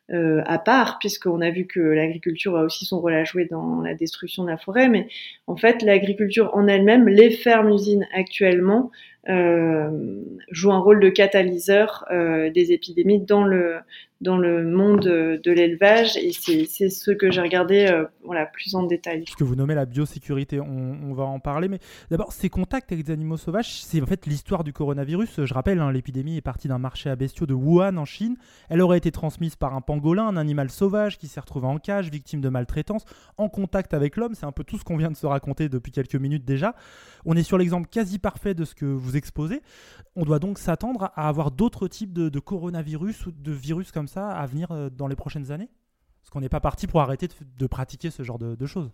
à 0.08 0.58
part, 0.60 0.98
puisqu'on 1.00 1.40
a 1.40 1.50
vu 1.50 1.66
que 1.66 1.80
l'agriculture 1.80 2.56
a 2.56 2.62
aussi 2.62 2.84
son 2.84 3.00
rôle 3.00 3.14
à 3.14 3.24
jouer 3.24 3.46
dans 3.46 3.80
la 3.80 3.94
destruction 3.94 4.44
de 4.44 4.50
la 4.50 4.56
forêt, 4.56 4.88
mais 4.88 5.08
en 5.48 5.56
fait, 5.56 5.82
l'agriculture 5.82 6.50
en 6.54 6.68
elle-même, 6.68 7.08
les 7.08 7.30
fermes-usines 7.30 8.06
actuellement, 8.14 8.92
euh, 9.28 9.90
jouent 10.52 10.72
un 10.72 10.78
rôle 10.78 11.00
de 11.00 11.08
catalyseur 11.08 12.04
euh, 12.12 12.48
des 12.50 12.70
épidémies 12.70 13.20
dans 13.20 13.42
le 13.42 13.78
dans 14.20 14.38
le 14.38 14.64
monde 14.64 15.00
de 15.00 15.52
l'élevage 15.52 16.16
et 16.16 16.32
c'est 16.32 16.88
ce 16.88 17.10
que 17.10 17.30
j'ai 17.30 17.40
regardé 17.40 17.86
euh, 17.86 18.04
voilà, 18.24 18.46
plus 18.46 18.74
en 18.74 18.82
détail. 18.82 19.24
Ce 19.28 19.36
que 19.36 19.44
vous 19.44 19.56
nommez 19.56 19.74
la 19.74 19.84
biosécurité, 19.84 20.58
on, 20.60 21.12
va 21.12 21.24
en 21.24 21.38
parler, 21.38 21.68
mais 21.68 21.78
d'abord 22.10 22.32
ces 22.32 22.48
contacts 22.48 22.92
avec 22.92 23.04
des 23.04 23.12
animaux 23.12 23.36
sauvages, 23.36 23.82
c'est 23.82 24.00
en 24.02 24.06
fait 24.06 24.26
l'histoire 24.26 24.64
du 24.64 24.72
coronavirus. 24.72 25.44
Je 25.44 25.54
rappelle, 25.54 25.78
hein, 25.80 25.92
l'épidémie 25.92 26.36
est 26.36 26.42
partie 26.42 26.68
d'un 26.68 26.78
marché 26.78 27.10
à 27.10 27.16
bestiaux 27.16 27.46
de 27.46 27.54
Wuhan 27.54 27.96
en 27.96 28.04
Chine. 28.04 28.36
Elle 28.68 28.80
aurait 28.80 28.98
été 28.98 29.10
transmise 29.12 29.56
par 29.56 29.74
un 29.74 29.80
pangolin, 29.80 30.26
un 30.26 30.36
animal 30.36 30.70
sauvage 30.70 31.18
qui 31.18 31.28
s'est 31.28 31.40
retrouvé 31.40 31.66
en 31.66 31.78
cage, 31.78 32.10
victime 32.10 32.40
de 32.40 32.48
maltraitance, 32.48 33.04
en 33.36 33.48
contact 33.48 33.94
avec 33.94 34.16
l'homme. 34.16 34.34
C'est 34.34 34.46
un 34.46 34.52
peu 34.52 34.64
tout 34.64 34.78
ce 34.78 34.84
qu'on 34.84 34.96
vient 34.96 35.10
de 35.10 35.16
se 35.16 35.26
raconter 35.26 35.68
depuis 35.68 35.92
quelques 35.92 36.16
minutes 36.16 36.44
déjà. 36.44 36.74
On 37.24 37.36
est 37.36 37.42
sur 37.42 37.58
l'exemple 37.58 37.88
quasi 37.88 38.18
parfait 38.18 38.54
de 38.54 38.64
ce 38.64 38.74
que 38.74 38.86
vous 38.86 39.16
exposé. 39.16 39.62
On 40.14 40.24
doit 40.24 40.38
donc 40.38 40.58
s'attendre 40.58 41.10
à 41.16 41.28
avoir 41.28 41.50
d'autres 41.50 41.88
types 41.88 42.12
de, 42.12 42.38
coronavirus 42.38 43.26
ou 43.26 43.32
de 43.32 43.52
virus 43.52 43.90
comme 43.90 44.05
ça 44.06 44.30
à 44.30 44.46
venir 44.46 44.70
euh, 44.70 44.90
dans 44.90 45.06
les 45.06 45.16
prochaines 45.16 45.50
années? 45.52 45.70
Parce 46.20 46.30
qu'on 46.30 46.40
n'est 46.40 46.48
pas 46.48 46.60
parti 46.60 46.86
pour 46.86 47.00
arrêter 47.00 47.28
de, 47.40 47.66
pratiquer 47.66 48.10
ce 48.10 48.22
genre 48.22 48.38
de 48.38 48.66
choses. 48.66 48.90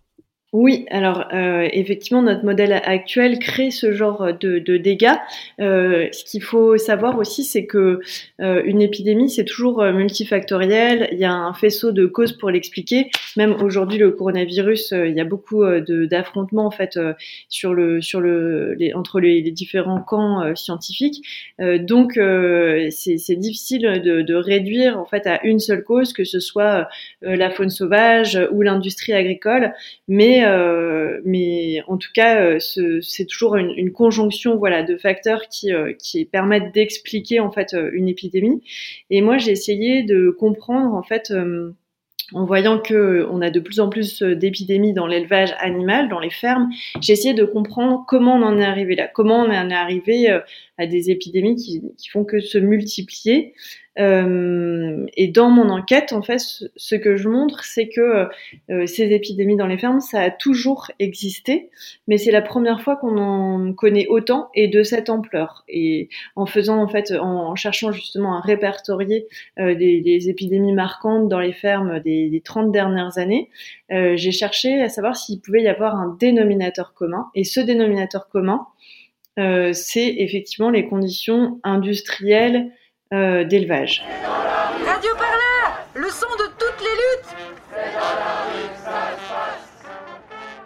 Oui, 0.53 0.85
alors 0.91 1.25
euh, 1.33 1.67
effectivement, 1.73 2.21
notre 2.21 2.45
modèle 2.45 2.73
actuel 2.73 3.39
crée 3.39 3.71
ce 3.71 3.91
genre 3.91 4.27
de, 4.39 4.59
dégâts. 4.77 5.15
Euh, 5.59 6.09
ce 6.11 6.23
qu'il 6.23 6.43
faut 6.43 6.77
savoir 6.77 7.17
aussi, 7.17 7.43
c'est 7.43 7.65
que 7.65 8.01
euh, 8.39 8.61
une 8.63 8.79
épidémie, 8.79 9.31
c'est 9.31 9.45
toujours 9.45 9.83
multifactoriel. 9.83 11.09
Il 11.11 11.17
y 11.17 11.25
a 11.25 11.33
un 11.33 11.55
faisceau 11.55 11.91
de 11.91 12.05
causes 12.05 12.33
pour 12.33 12.51
l'expliquer. 12.51 13.09
Même 13.35 13.53
aujourd'hui, 13.63 13.97
le 13.97 14.11
coronavirus, 14.11 14.91
il 14.91 15.15
y 15.15 15.19
a 15.19 15.23
beaucoup 15.23 15.63
d'affrontements 15.89 16.67
en 16.67 16.71
fait 16.71 16.99
sur 17.49 17.73
le 17.73 17.99
sur 18.01 18.21
le 18.21 18.77
entre 18.93 19.19
les, 19.19 19.41
les, 19.41 19.51
différents 19.51 20.01
camps 20.01 20.53
scientifiques. 20.55 21.25
donc, 21.57 22.13
c'est 22.91 23.35
difficile 23.39 24.01
de, 24.03 24.21
de, 24.21 24.35
réduire 24.35 24.99
en 24.99 25.05
fait 25.05 25.25
à 25.25 25.43
une 25.43 25.59
seule 25.59 25.83
cause, 25.83 26.13
que 26.13 26.25
ce 26.25 26.39
soit 26.39 26.87
la 27.23 27.49
faune 27.49 27.71
sauvage 27.71 28.39
ou 28.51 28.61
l'industrie 28.61 29.13
agricole, 29.13 29.73
mais 30.07 30.42
euh, 30.43 31.21
mais 31.25 31.81
en 31.87 31.97
tout 31.97 32.11
cas, 32.13 32.41
euh, 32.41 32.59
c'est 33.01 33.25
toujours 33.25 33.55
une, 33.55 33.91
conjonction 33.91 34.57
voilà 34.57 34.83
de 34.83 34.97
facteurs 34.97 35.47
qui 35.47 35.73
euh, 35.73 35.93
permettent 36.31 36.73
d'expliquer 36.73 37.39
en 37.39 37.51
fait 37.51 37.75
une 37.93 38.07
épidémie. 38.07 38.61
Et 39.09 39.21
moi, 39.21 39.37
j'ai 39.37 39.51
essayé 39.51 40.03
de 40.03 40.29
comprendre 40.29 40.93
en 40.93 41.03
fait 41.03 41.33
en 42.33 42.45
voyant 42.45 42.79
que 42.79 43.27
on 43.29 43.41
a 43.41 43.49
de 43.51 43.59
plus 43.59 43.79
en 43.79 43.89
plus 43.89 44.23
d'épidémies 44.23 44.93
dans 44.93 45.05
l'élevage 45.05 45.53
animal, 45.59 46.09
dans 46.09 46.19
les 46.19 46.29
fermes, 46.29 46.69
j'ai 47.01 47.13
essayé 47.13 47.33
de 47.33 47.45
comprendre 47.45 48.05
comment 48.07 48.35
on 48.35 48.43
en 48.43 48.57
est 48.57 48.63
arrivé 48.63 48.95
là, 48.95 49.07
comment 49.07 49.43
on 49.43 49.49
en 49.49 49.69
est 49.69 49.73
arrivé 49.73 50.29
à 50.77 50.87
des 50.87 51.11
épidémies 51.11 51.55
qui, 51.55 51.81
qui 51.97 52.09
font 52.09 52.23
que 52.23 52.39
se 52.39 52.57
multiplier. 52.57 53.53
Euh, 53.99 55.05
et 55.15 55.27
dans 55.27 55.49
mon 55.49 55.69
enquête, 55.69 56.13
en 56.13 56.21
fait, 56.21 56.39
ce 56.39 56.95
que 56.95 57.15
je 57.15 57.29
montre, 57.29 57.63
c'est 57.63 57.89
que 57.89 58.27
euh, 58.71 58.85
ces 58.87 59.11
épidémies 59.11 59.55
dans 59.55 59.67
les 59.67 59.77
fermes, 59.77 59.99
ça 59.99 60.21
a 60.21 60.31
toujours 60.31 60.89
existé, 60.99 61.69
mais 62.07 62.17
c'est 62.17 62.31
la 62.31 62.41
première 62.41 62.81
fois 62.81 62.95
qu'on 62.95 63.17
en 63.17 63.73
connaît 63.73 64.07
autant 64.07 64.49
et 64.55 64.67
de 64.67 64.81
cette 64.83 65.09
ampleur. 65.09 65.63
Et 65.67 66.09
en 66.35 66.45
faisant, 66.45 66.81
en 66.81 66.87
fait, 66.87 67.11
en, 67.11 67.55
cherchant 67.55 67.91
justement 67.91 68.37
à 68.37 68.41
répertorier 68.41 69.27
euh, 69.59 69.75
des, 69.75 70.01
des, 70.01 70.29
épidémies 70.29 70.73
marquantes 70.73 71.27
dans 71.27 71.39
les 71.39 71.53
fermes 71.53 71.99
des, 71.99 72.29
des 72.29 72.41
30 72.41 72.71
dernières 72.71 73.17
années, 73.19 73.49
euh, 73.91 74.13
j'ai 74.15 74.31
cherché 74.31 74.81
à 74.81 74.89
savoir 74.89 75.15
s'il 75.15 75.39
pouvait 75.39 75.61
y 75.61 75.67
avoir 75.67 75.95
un 75.95 76.17
dénominateur 76.19 76.93
commun. 76.93 77.27
Et 77.35 77.43
ce 77.43 77.59
dénominateur 77.59 78.27
commun, 78.27 78.65
c'est 79.35 80.13
effectivement 80.19 80.69
les 80.69 80.87
conditions 80.87 81.59
industrielles 81.63 82.71
d'élevage. 83.13 84.03
Radio 84.85 85.11
Parleur, 85.15 85.85
le 85.93 86.09
son 86.09 86.27
de 86.39 86.42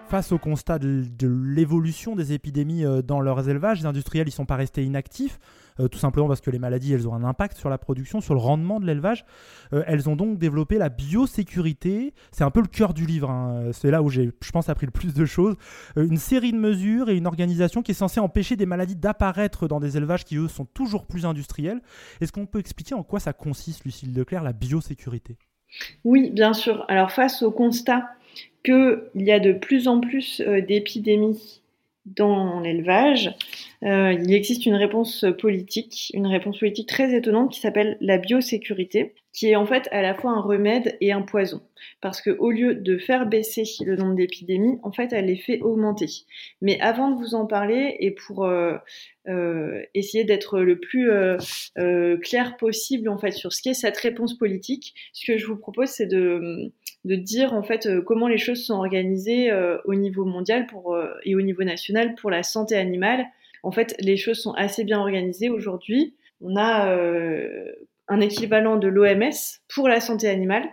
Face 0.10 0.32
au 0.32 0.38
constat 0.38 0.80
de, 0.80 1.04
l'évolution 1.22 2.16
des 2.16 2.32
épidémies 2.32 2.86
euh, 2.86 3.02
dans 3.02 3.20
leurs 3.20 3.50
élevages, 3.50 3.80
les 3.80 3.86
industriels 3.86 4.26
ne 4.26 4.32
sont 4.32 4.46
pas 4.46 4.56
restés 4.56 4.86
inactifs. 4.86 5.38
Euh, 5.82 5.90
tout 5.90 5.98
simplement 5.98 6.30
parce 6.30 6.40
que 6.40 6.50
les 6.50 6.60
maladies, 6.60 6.94
elles 6.94 7.10
ont 7.10 7.14
un 7.14 7.26
impact 7.26 7.58
sur 7.58 7.70
la 7.70 7.78
production, 7.78 8.22
sur 8.22 8.34
le 8.34 8.40
rendement 8.40 8.80
de 8.80 8.86
l'élevage. 8.86 9.26
Euh, 9.74 9.84
elles 9.86 10.08
ont 10.08 10.16
donc 10.16 10.38
développé 10.38 10.78
la 10.78 10.88
biosécurité. 10.88 12.14
C'est 12.32 12.46
un 12.46 12.52
peu 12.52 12.62
le 12.62 12.68
cœur 12.68 12.94
du 12.94 13.06
livre. 13.06 13.30
Hein. 13.30 13.72
C'est 13.74 13.92
là 13.92 14.02
où 14.02 14.10
j'ai, 14.10 14.32
je 14.42 14.52
pense, 14.52 14.70
appris 14.70 14.86
le 14.86 14.94
plus 14.94 15.14
de 15.14 15.26
choses. 15.26 15.56
Une 15.98 16.18
série 16.18 16.54
de 16.54 16.58
mesures 16.58 17.10
et 17.10 17.18
une 17.18 17.28
organisation 17.28 17.82
qui 17.82 17.92
est 17.92 17.96
censée 17.96 18.22
empêcher 18.22 18.56
des 18.56 18.66
maladies 18.66 18.96
d'apparaître 18.96 19.68
dans 19.68 19.82
des 19.82 19.98
élevages 19.98 20.24
qui, 20.24 20.38
eux, 20.38 20.48
sont 20.48 20.66
toujours 20.66 21.06
plus 21.06 21.26
industriels. 21.26 21.82
Est-ce 22.22 22.32
qu'on 22.32 22.46
peut 22.46 22.60
expliquer 22.60 22.96
en 22.96 23.04
quoi 23.04 23.20
ça 23.20 23.34
consiste, 23.34 23.84
Lucille 23.84 24.14
Leclerc, 24.16 24.42
la 24.42 24.54
biosécurité? 24.54 25.38
Oui, 26.06 26.32
bien 26.32 26.54
sûr. 26.54 26.86
Alors, 26.88 27.12
face 27.12 27.42
au 27.44 27.52
constat 27.52 28.08
qu'il 28.68 29.24
y 29.24 29.32
a 29.32 29.40
de 29.40 29.54
plus 29.54 29.88
en 29.88 30.00
plus 30.00 30.42
d'épidémies 30.42 31.62
dans 32.16 32.60
l'élevage, 32.60 33.34
euh, 33.84 34.14
il 34.14 34.34
existe 34.34 34.66
une 34.66 34.76
réponse 34.76 35.26
politique, 35.40 36.12
une 36.14 36.28
réponse 36.28 36.60
politique 36.60 36.88
très 36.88 37.16
étonnante 37.16 37.52
qui 37.52 37.60
s'appelle 37.60 37.98
la 38.02 38.18
biosécurité, 38.18 39.14
qui 39.38 39.50
est 39.50 39.56
en 39.56 39.68
fait 39.68 39.88
à 39.92 40.02
la 40.02 40.16
fois 40.16 40.32
un 40.32 40.42
remède 40.42 40.98
et 41.00 41.12
un 41.12 41.22
poison. 41.22 41.62
Parce 42.02 42.22
que 42.24 42.32
au 42.32 42.50
lieu 42.50 42.74
de 42.74 42.98
faire 42.98 43.28
baisser 43.28 43.66
le 43.86 43.96
nombre 43.96 44.16
d'épidémies, 44.16 44.80
en 44.82 44.92
fait, 44.92 45.14
elle 45.14 45.28
les 45.28 45.38
fait 45.38 45.62
augmenter. 45.62 46.08
Mais 46.60 46.80
avant 46.80 47.12
de 47.12 47.18
vous 47.18 47.36
en 47.36 47.46
parler, 47.46 47.98
et 48.00 48.10
pour 48.10 48.46
euh, 48.46 48.78
euh, 49.28 49.84
essayer 49.94 50.24
d'être 50.24 50.62
le 50.62 50.80
plus 50.80 51.12
euh, 51.12 52.18
clair 52.18 52.58
possible 52.58 53.10
en 53.10 53.20
fait 53.20 53.30
sur 53.30 53.54
ce 53.54 53.62
qu'est 53.62 53.76
cette 53.76 53.98
réponse 53.98 54.36
politique, 54.36 54.96
ce 55.14 55.32
que 55.32 55.38
je 55.38 55.46
vous 55.46 55.58
propose, 55.58 55.90
c'est 55.90 56.08
de, 56.08 56.72
de 57.06 57.16
dire 57.16 57.54
en 57.54 57.62
fait 57.62 57.88
comment 58.06 58.28
les 58.28 58.40
choses 58.40 58.66
sont 58.66 58.74
organisées 58.74 59.52
au 59.86 59.94
niveau 59.94 60.26
mondial 60.26 60.66
pour, 60.66 60.98
et 61.26 61.36
au 61.36 61.42
niveau 61.42 61.64
national 61.64 62.16
pour 62.16 62.32
la 62.32 62.42
santé 62.42 62.76
animale. 62.76 63.28
En 63.62 63.72
fait, 63.72 63.96
les 64.00 64.18
choses 64.18 64.40
sont 64.40 64.54
assez 64.54 64.84
bien 64.84 64.98
organisées 64.98 65.52
aujourd'hui. 65.52 66.16
On 66.42 66.56
a 66.58 66.96
un 68.08 68.20
équivalent 68.20 68.78
de 68.78 68.88
l'OMS 68.88 69.60
pour 69.68 69.88
la 69.88 70.00
santé 70.00 70.28
animale 70.30 70.70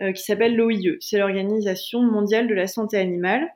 euh, 0.00 0.12
qui 0.12 0.22
s'appelle 0.22 0.54
l'OIE. 0.54 0.96
C'est 1.00 1.18
l'Organisation 1.18 2.02
mondiale 2.02 2.46
de 2.46 2.54
la 2.54 2.66
santé 2.66 2.98
animale. 2.98 3.48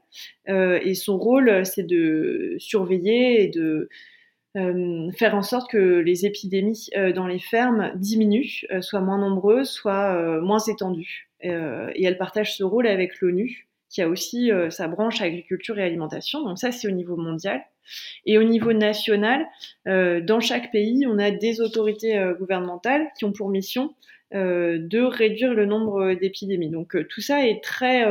Euh, 0.49 0.81
et 0.83 0.95
son 0.95 1.17
rôle, 1.17 1.65
c'est 1.65 1.87
de 1.87 2.57
surveiller 2.59 3.45
et 3.45 3.49
de 3.49 3.89
euh, 4.57 5.11
faire 5.13 5.37
en 5.37 5.43
sorte 5.43 5.71
que 5.71 6.01
les 6.01 6.27
épidémies 6.27 6.91
dans 7.15 7.27
les 7.27 7.39
fermes 7.39 7.93
diminuent, 7.95 8.67
soient 8.81 9.01
moins 9.01 9.19
nombreuses, 9.19 9.71
soient 9.71 10.41
moins 10.41 10.59
étendues. 10.59 11.31
Et 11.43 12.05
elle 12.05 12.19
partage 12.19 12.57
ce 12.57 12.65
rôle 12.65 12.87
avec 12.87 13.21
l'ONU, 13.21 13.69
qui 13.93 14.03
a 14.03 14.09
aussi 14.09 14.51
euh, 14.51 14.71
sa 14.71 14.89
branche 14.89 15.21
agriculture 15.21 15.79
et 15.79 15.85
alimentation. 15.85 16.43
Donc 16.43 16.59
ça, 16.59 16.73
c'est 16.73 16.89
au 16.89 16.93
niveau 16.93 17.17
mondial. 17.17 17.63
Et 18.27 18.39
au 18.39 18.43
niveau 18.43 18.73
national, 18.73 19.47
euh, 19.87 20.21
dans 20.21 20.41
chaque 20.41 20.73
pays, 20.73 21.07
on 21.07 21.19
a 21.19 21.31
des 21.31 21.61
autorités 21.61 22.17
euh, 22.17 22.35
gouvernementales 22.35 23.09
qui 23.19 23.25
ont 23.25 23.33
pour 23.33 23.49
mission 23.49 23.95
de 24.35 25.03
réduire 25.03 25.53
le 25.53 25.67
nombre 25.67 26.15
d'épidémies. 26.15 26.71
Donc 26.71 26.97
tout 27.11 27.21
ça 27.21 27.47
est 27.47 27.63
très 27.63 28.03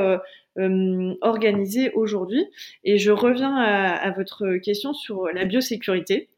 organisé 0.56 1.92
aujourd'hui. 1.94 2.46
Et 2.84 3.00
je 3.00 3.10
reviens 3.10 3.56
à, 3.56 3.96
à, 3.96 4.12
votre 4.12 4.58
question 4.58 4.94
sur 4.94 5.30
la 5.34 5.46
biosécurité. 5.46 6.30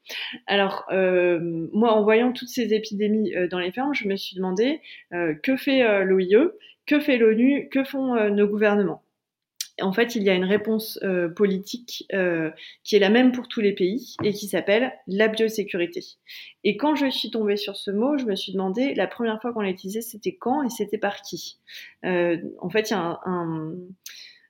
Alors 0.48 0.86
euh, 0.92 1.40
moi, 1.74 1.94
en 1.94 2.04
voyant 2.04 2.32
toutes 2.32 2.50
ces 2.50 2.74
épidémies 2.74 3.36
euh, 3.36 3.48
dans 3.48 3.60
les 3.60 3.72
fermes, 3.72 3.94
je 3.94 4.08
me 4.08 4.16
suis 4.16 4.36
demandé 4.36 4.82
euh, 5.14 5.34
que 5.36 5.56
fait 5.56 6.04
l'OIE, 6.06 6.52
que 6.86 7.00
fait 7.00 7.18
l'ONU, 7.18 7.70
que 7.70 7.84
font 7.84 8.30
nos 8.30 8.48
gouvernements? 8.48 9.03
En 9.82 9.92
fait, 9.92 10.16
il 10.16 10.24
y 10.24 10.30
a 10.30 10.36
une 10.36 10.44
réponse 10.44 11.00
euh, 11.04 11.30
politique 11.30 12.06
euh, 12.14 12.52
qui 12.84 12.96
est 12.96 13.00
la 13.00 13.10
même 13.10 13.32
pour 13.32 13.48
tous 13.48 13.62
les 13.62 13.74
pays 13.74 14.16
et 14.24 14.32
qui 14.32 14.48
s'appelle 14.48 14.94
la 15.08 15.28
biosécurité. 15.28 16.02
Et 16.64 16.78
quand 16.78 16.96
je 16.96 17.10
suis 17.10 17.32
tombée 17.32 17.58
sur 17.58 17.76
ce 17.76 17.90
mot, 17.90 18.18
je 18.18 18.26
me 18.26 18.36
suis 18.36 18.54
demandé, 18.54 18.94
la 18.94 19.08
première 19.08 19.42
fois 19.42 19.52
qu'on 19.52 19.62
l'a 19.62 19.70
utilisé, 19.70 20.02
c'était 20.02 20.36
quand 20.36 20.64
et 20.64 20.70
c'était 20.70 21.00
par 21.00 21.22
qui? 21.22 21.58
Euh, 22.06 22.38
En 22.60 22.70
fait, 22.70 22.94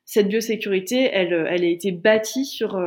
cette 0.06 0.28
biosécurité, 0.28 1.10
elle 1.14 1.34
a 1.34 1.56
été 1.56 1.92
bâtie 1.92 2.46
sur 2.46 2.78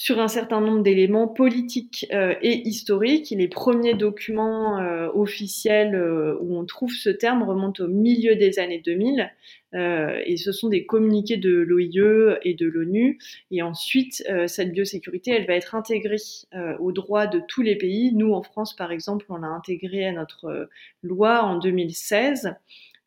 sur 0.00 0.18
un 0.18 0.28
certain 0.28 0.62
nombre 0.62 0.82
d'éléments 0.82 1.28
politiques 1.28 2.06
euh, 2.10 2.34
et 2.40 2.66
historiques. 2.66 3.34
Les 3.36 3.48
premiers 3.48 3.92
documents 3.92 4.78
euh, 4.78 5.10
officiels 5.12 5.94
euh, 5.94 6.38
où 6.40 6.56
on 6.56 6.64
trouve 6.64 6.90
ce 6.90 7.10
terme 7.10 7.42
remontent 7.42 7.84
au 7.84 7.86
milieu 7.86 8.34
des 8.34 8.58
années 8.58 8.80
2000 8.82 9.30
et 9.72 10.36
ce 10.36 10.50
sont 10.50 10.68
des 10.68 10.84
communiqués 10.84 11.36
de 11.36 11.52
l'OIE 11.52 12.38
et 12.42 12.54
de 12.54 12.66
l'ONU. 12.66 13.20
Et 13.52 13.62
ensuite, 13.62 14.20
cette 14.48 14.72
biosécurité, 14.72 15.30
elle 15.30 15.46
va 15.46 15.54
être 15.54 15.76
intégrée 15.76 16.16
aux 16.80 16.90
droits 16.90 17.28
de 17.28 17.40
tous 17.46 17.62
les 17.62 17.76
pays. 17.76 18.12
Nous, 18.12 18.32
en 18.32 18.42
France, 18.42 18.74
par 18.74 18.90
exemple, 18.90 19.26
on 19.28 19.36
l'a 19.36 19.46
intégrée 19.46 20.08
à 20.08 20.12
notre 20.12 20.68
loi 21.04 21.44
en 21.44 21.56
2016. 21.60 22.52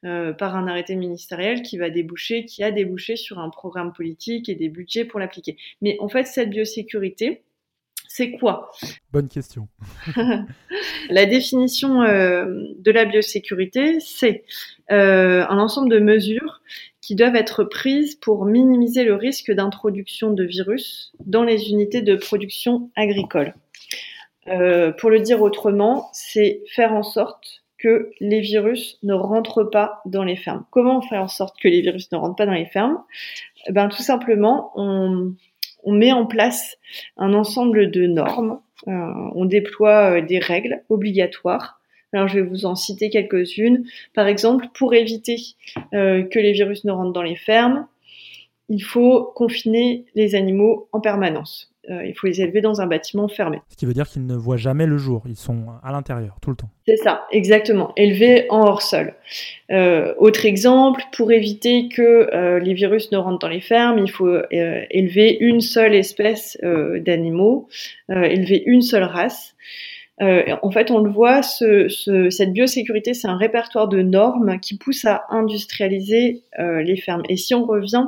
Euh, 0.06 0.34
par 0.34 0.58
un 0.58 0.68
arrêté 0.68 0.96
ministériel 0.96 1.62
qui 1.62 1.78
va 1.78 1.90
déboucher, 1.90 2.44
qui 2.44 2.62
a 2.62 2.72
débouché 2.72 3.16
sur 3.16 3.40
un 3.40 3.50
programme 3.50 3.94
politique 3.94 4.50
et 4.50 4.56
des 4.56 4.68
budgets 4.68 5.06
pour 5.06 5.18
l'appliquer. 5.18 5.56
Mais 5.82 5.96
en 6.02 6.10
fait, 6.10 6.26
cette 6.26 6.50
biosécurité, 6.50 7.42
c'est 8.10 8.32
quoi? 8.32 8.72
Bonne 9.14 9.30
question. 9.30 9.70
la 11.10 11.26
définition 11.26 12.02
euh, 12.04 12.46
de 12.78 12.92
la 12.92 13.06
biosécurité, 13.06 14.00
c'est 14.02 14.44
euh, 14.92 15.46
un 15.48 15.58
ensemble 15.58 15.90
de 15.90 16.00
mesures 16.00 16.62
qui 17.02 17.16
doivent 17.16 17.36
être 17.36 17.64
prises 17.64 18.16
pour 18.16 18.46
minimiser 18.46 19.06
le 19.06 19.16
risque 19.16 19.52
d'introduction 19.52 20.32
de 20.32 20.44
virus 20.44 21.14
dans 21.26 21.44
les 21.44 21.70
unités 21.70 22.02
de 22.02 22.16
production 22.16 22.92
agricole. 22.96 23.56
Euh, 24.48 24.92
pour 24.92 25.10
le 25.10 25.22
dire 25.22 25.42
autrement, 25.42 26.10
c'est 26.14 26.62
faire 26.68 26.94
en 26.94 27.04
sorte 27.04 27.63
les 28.20 28.42
virus 28.42 28.98
ne 29.04 29.14
rentrent 29.14 29.64
pas 29.64 30.02
dans 30.06 30.24
les 30.24 30.36
fermes. 30.36 30.66
Comment 30.72 31.02
faire 31.02 31.22
en 31.22 31.28
sorte 31.28 31.60
que 31.60 31.68
les 31.68 31.82
virus 31.82 32.12
ne 32.12 32.18
rentrent 32.18 32.36
pas 32.36 32.46
dans 32.46 32.54
les 32.54 32.66
fermes? 32.66 33.02
Ben 33.70 33.90
tout 33.90 34.02
simplement, 34.02 34.72
on, 34.76 35.34
on, 35.84 35.92
met 35.94 36.12
en 36.12 36.26
place 36.26 36.78
un 37.18 37.34
ensemble 37.34 37.92
de 37.92 38.06
normes, 38.08 38.60
euh, 38.88 38.92
on 39.36 39.46
déploie 39.46 40.18
euh, 40.18 40.22
des 40.22 40.40
règles 40.40 40.84
obligatoires. 40.90 41.80
Alors 42.12 42.28
je 42.28 42.40
vais 42.40 42.46
vous 42.46 42.66
en 42.66 42.76
citer 42.76 43.10
quelques-unes. 43.10 43.86
Par 44.14 44.28
exemple, 44.28 44.68
pour 44.74 44.94
éviter 44.94 45.38
euh, 45.94 46.24
que 46.24 46.40
les 46.40 46.52
virus 46.52 46.84
ne 46.84 46.92
rentrent 46.92 47.14
dans 47.14 47.24
les 47.24 47.36
fermes, 47.36 47.88
il 48.70 48.84
faut 48.84 49.32
confiner 49.36 50.06
les 50.16 50.36
animaux 50.36 50.88
en 50.92 51.00
permanence. 51.00 51.74
Euh, 51.90 52.06
il 52.06 52.14
faut 52.14 52.28
les 52.28 52.40
élever 52.40 52.62
dans 52.62 52.80
un 52.80 52.88
bâtiment 52.88 53.28
fermé. 53.28 53.60
Ce 53.70 53.76
qui 53.76 53.86
veut 53.86 53.94
dire 53.94 54.08
qu'ils 54.08 54.26
ne 54.26 54.36
voient 54.36 54.56
jamais 54.56 54.86
le 54.86 54.98
jour, 54.98 55.24
ils 55.28 55.36
sont 55.36 55.66
à 55.84 55.92
l'intérieur 55.92 56.38
tout 56.42 56.50
le 56.50 56.56
temps. 56.56 56.70
C'est 56.88 56.96
ça, 56.96 57.26
exactement, 57.32 57.92
élevés 57.98 58.46
en 58.50 58.62
hors-sol. 58.62 59.16
Euh, 59.70 60.14
autre 60.18 60.46
exemple, 60.46 61.04
pour 61.12 61.34
éviter 61.34 61.90
que 61.90 62.34
euh, 62.34 62.60
les 62.60 62.74
virus 62.74 63.12
ne 63.12 63.18
rentrent 63.18 63.40
dans 63.40 63.50
les 63.50 63.60
fermes, 63.60 64.00
il 64.00 64.10
faut 64.10 64.34
élever 64.50 65.38
une 65.42 65.60
seule 65.60 65.94
espèce 65.94 66.58
d'animaux, 66.62 67.68
élever 68.08 68.64
une 68.66 68.82
seule 68.82 69.04
race. 69.04 69.54
en 70.22 70.72
fait, 70.72 70.90
on 70.90 71.00
le 71.00 71.12
voit, 71.12 71.44
ce, 71.44 71.90
ce, 71.90 72.30
cette 72.30 72.54
biosécurité, 72.54 73.14
c'est 73.14 73.28
un 73.28 73.36
répertoire 73.36 73.90
de 73.90 74.02
normes 74.02 74.58
qui 74.62 74.78
pousse 74.78 75.04
à 75.04 75.26
industrialiser 75.30 76.44
les 76.58 76.96
fermes. 76.96 77.24
Et 77.28 77.36
si 77.36 77.54
on 77.56 77.66
revient 77.66 78.08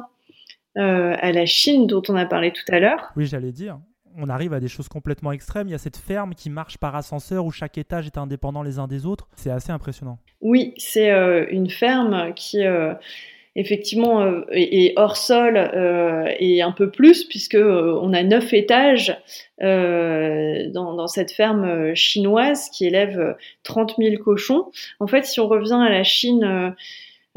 euh, 0.77 1.15
à 1.19 1.31
la 1.31 1.45
Chine 1.45 1.87
dont 1.87 2.01
on 2.09 2.15
a 2.15 2.25
parlé 2.25 2.51
tout 2.51 2.63
à 2.69 2.79
l'heure. 2.79 3.11
Oui, 3.15 3.25
j'allais 3.25 3.51
dire. 3.51 3.79
On 4.17 4.29
arrive 4.29 4.53
à 4.53 4.59
des 4.59 4.67
choses 4.67 4.87
complètement 4.87 5.31
extrêmes. 5.31 5.67
Il 5.67 5.71
y 5.71 5.75
a 5.75 5.79
cette 5.79 5.97
ferme 5.97 6.35
qui 6.35 6.49
marche 6.49 6.77
par 6.77 6.95
ascenseur 6.95 7.45
où 7.45 7.51
chaque 7.51 7.77
étage 7.77 8.05
est 8.07 8.17
indépendant 8.17 8.63
les 8.63 8.79
uns 8.79 8.87
des 8.87 9.05
autres. 9.05 9.27
C'est 9.35 9.49
assez 9.49 9.71
impressionnant. 9.71 10.19
Oui, 10.39 10.73
c'est 10.77 11.11
euh, 11.11 11.45
une 11.49 11.69
ferme 11.69 12.33
qui 12.33 12.65
euh, 12.65 12.93
effectivement 13.55 14.21
euh, 14.21 14.41
est, 14.51 14.93
hors 14.97 15.17
sol 15.17 15.57
euh, 15.57 16.29
et 16.39 16.61
un 16.61 16.71
peu 16.71 16.91
plus 16.91 17.23
puisque 17.23 17.55
euh, 17.55 17.97
on 18.01 18.13
a 18.13 18.23
neuf 18.23 18.53
étages 18.53 19.17
dans, 19.61 20.93
dans, 20.95 21.07
cette 21.07 21.31
ferme 21.31 21.95
chinoise 21.95 22.69
qui 22.69 22.85
élève 22.85 23.37
30 23.63 23.95
000 23.97 24.21
cochons. 24.21 24.69
En 24.99 25.07
fait, 25.07 25.25
si 25.25 25.39
on 25.39 25.47
revient 25.47 25.79
à 25.81 25.89
la 25.89 26.03
Chine 26.03 26.75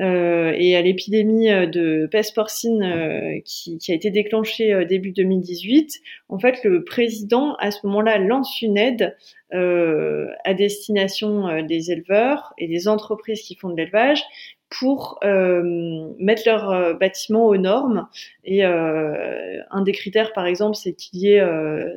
et 0.01 0.77
à 0.77 0.83
l'épidémie 0.83 1.51
euh, 1.51 1.67
de 1.67 2.09
peste 2.11 2.35
porcine 2.35 2.83
euh, 2.83 3.41
qui, 3.45 3.79
qui, 3.79 3.93
a 3.93 3.95
été 3.95 4.11
déclenchée 4.11 4.73
euh, 4.73 4.85
début 4.85 5.13
2018, 5.13 6.01
en 6.29 6.39
fait, 6.39 6.63
le 6.65 6.85
président, 6.85 7.55
à 7.57 7.71
ce 7.71 7.87
moment-là, 7.87 8.19
lance 8.19 8.63
une 8.63 8.77
aide 8.77 9.17
euh, 9.55 10.29
à 10.45 10.55
destination 10.55 11.63
des 11.63 11.91
éleveurs 11.91 12.53
et 12.59 12.69
des 12.69 12.87
entreprises 12.87 13.43
qui 13.43 13.55
font 13.55 13.71
de 13.71 13.77
l'élevage 13.77 14.23
pour 14.69 15.19
mettre 15.23 16.43
leurs 16.45 16.99
bâtiments 16.99 17.47
aux 17.47 17.57
normes. 17.57 18.07
Et 18.45 18.63
un 18.63 19.83
des 19.83 19.93
critères, 19.93 20.35
par 20.35 20.45
exemple, 20.45 20.77
c'est 20.77 20.93
qu'il 20.93 21.21
y 21.21 21.33
ait 21.33 21.43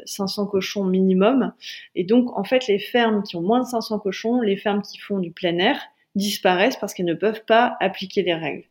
500 0.05 0.45
cochons 0.45 0.85
minimum. 0.85 1.51
Et 1.95 2.05
donc, 2.05 2.37
en 2.37 2.45
fait, 2.45 2.67
les 2.67 2.79
fermes 2.79 3.23
qui 3.23 3.35
ont 3.35 3.41
moins 3.41 3.59
de 3.59 3.65
500 3.65 3.99
cochons, 3.99 4.39
les 4.39 4.55
fermes 4.55 4.81
qui 4.81 4.97
font 4.99 5.19
du 5.19 5.31
plein 5.31 5.57
air, 5.57 5.90
disparaissent 6.15 6.77
parce 6.77 6.93
qu'elles 6.93 7.05
ne 7.05 7.13
peuvent 7.13 7.45
pas 7.45 7.77
appliquer 7.79 8.23
les 8.23 8.33
règles. 8.33 8.65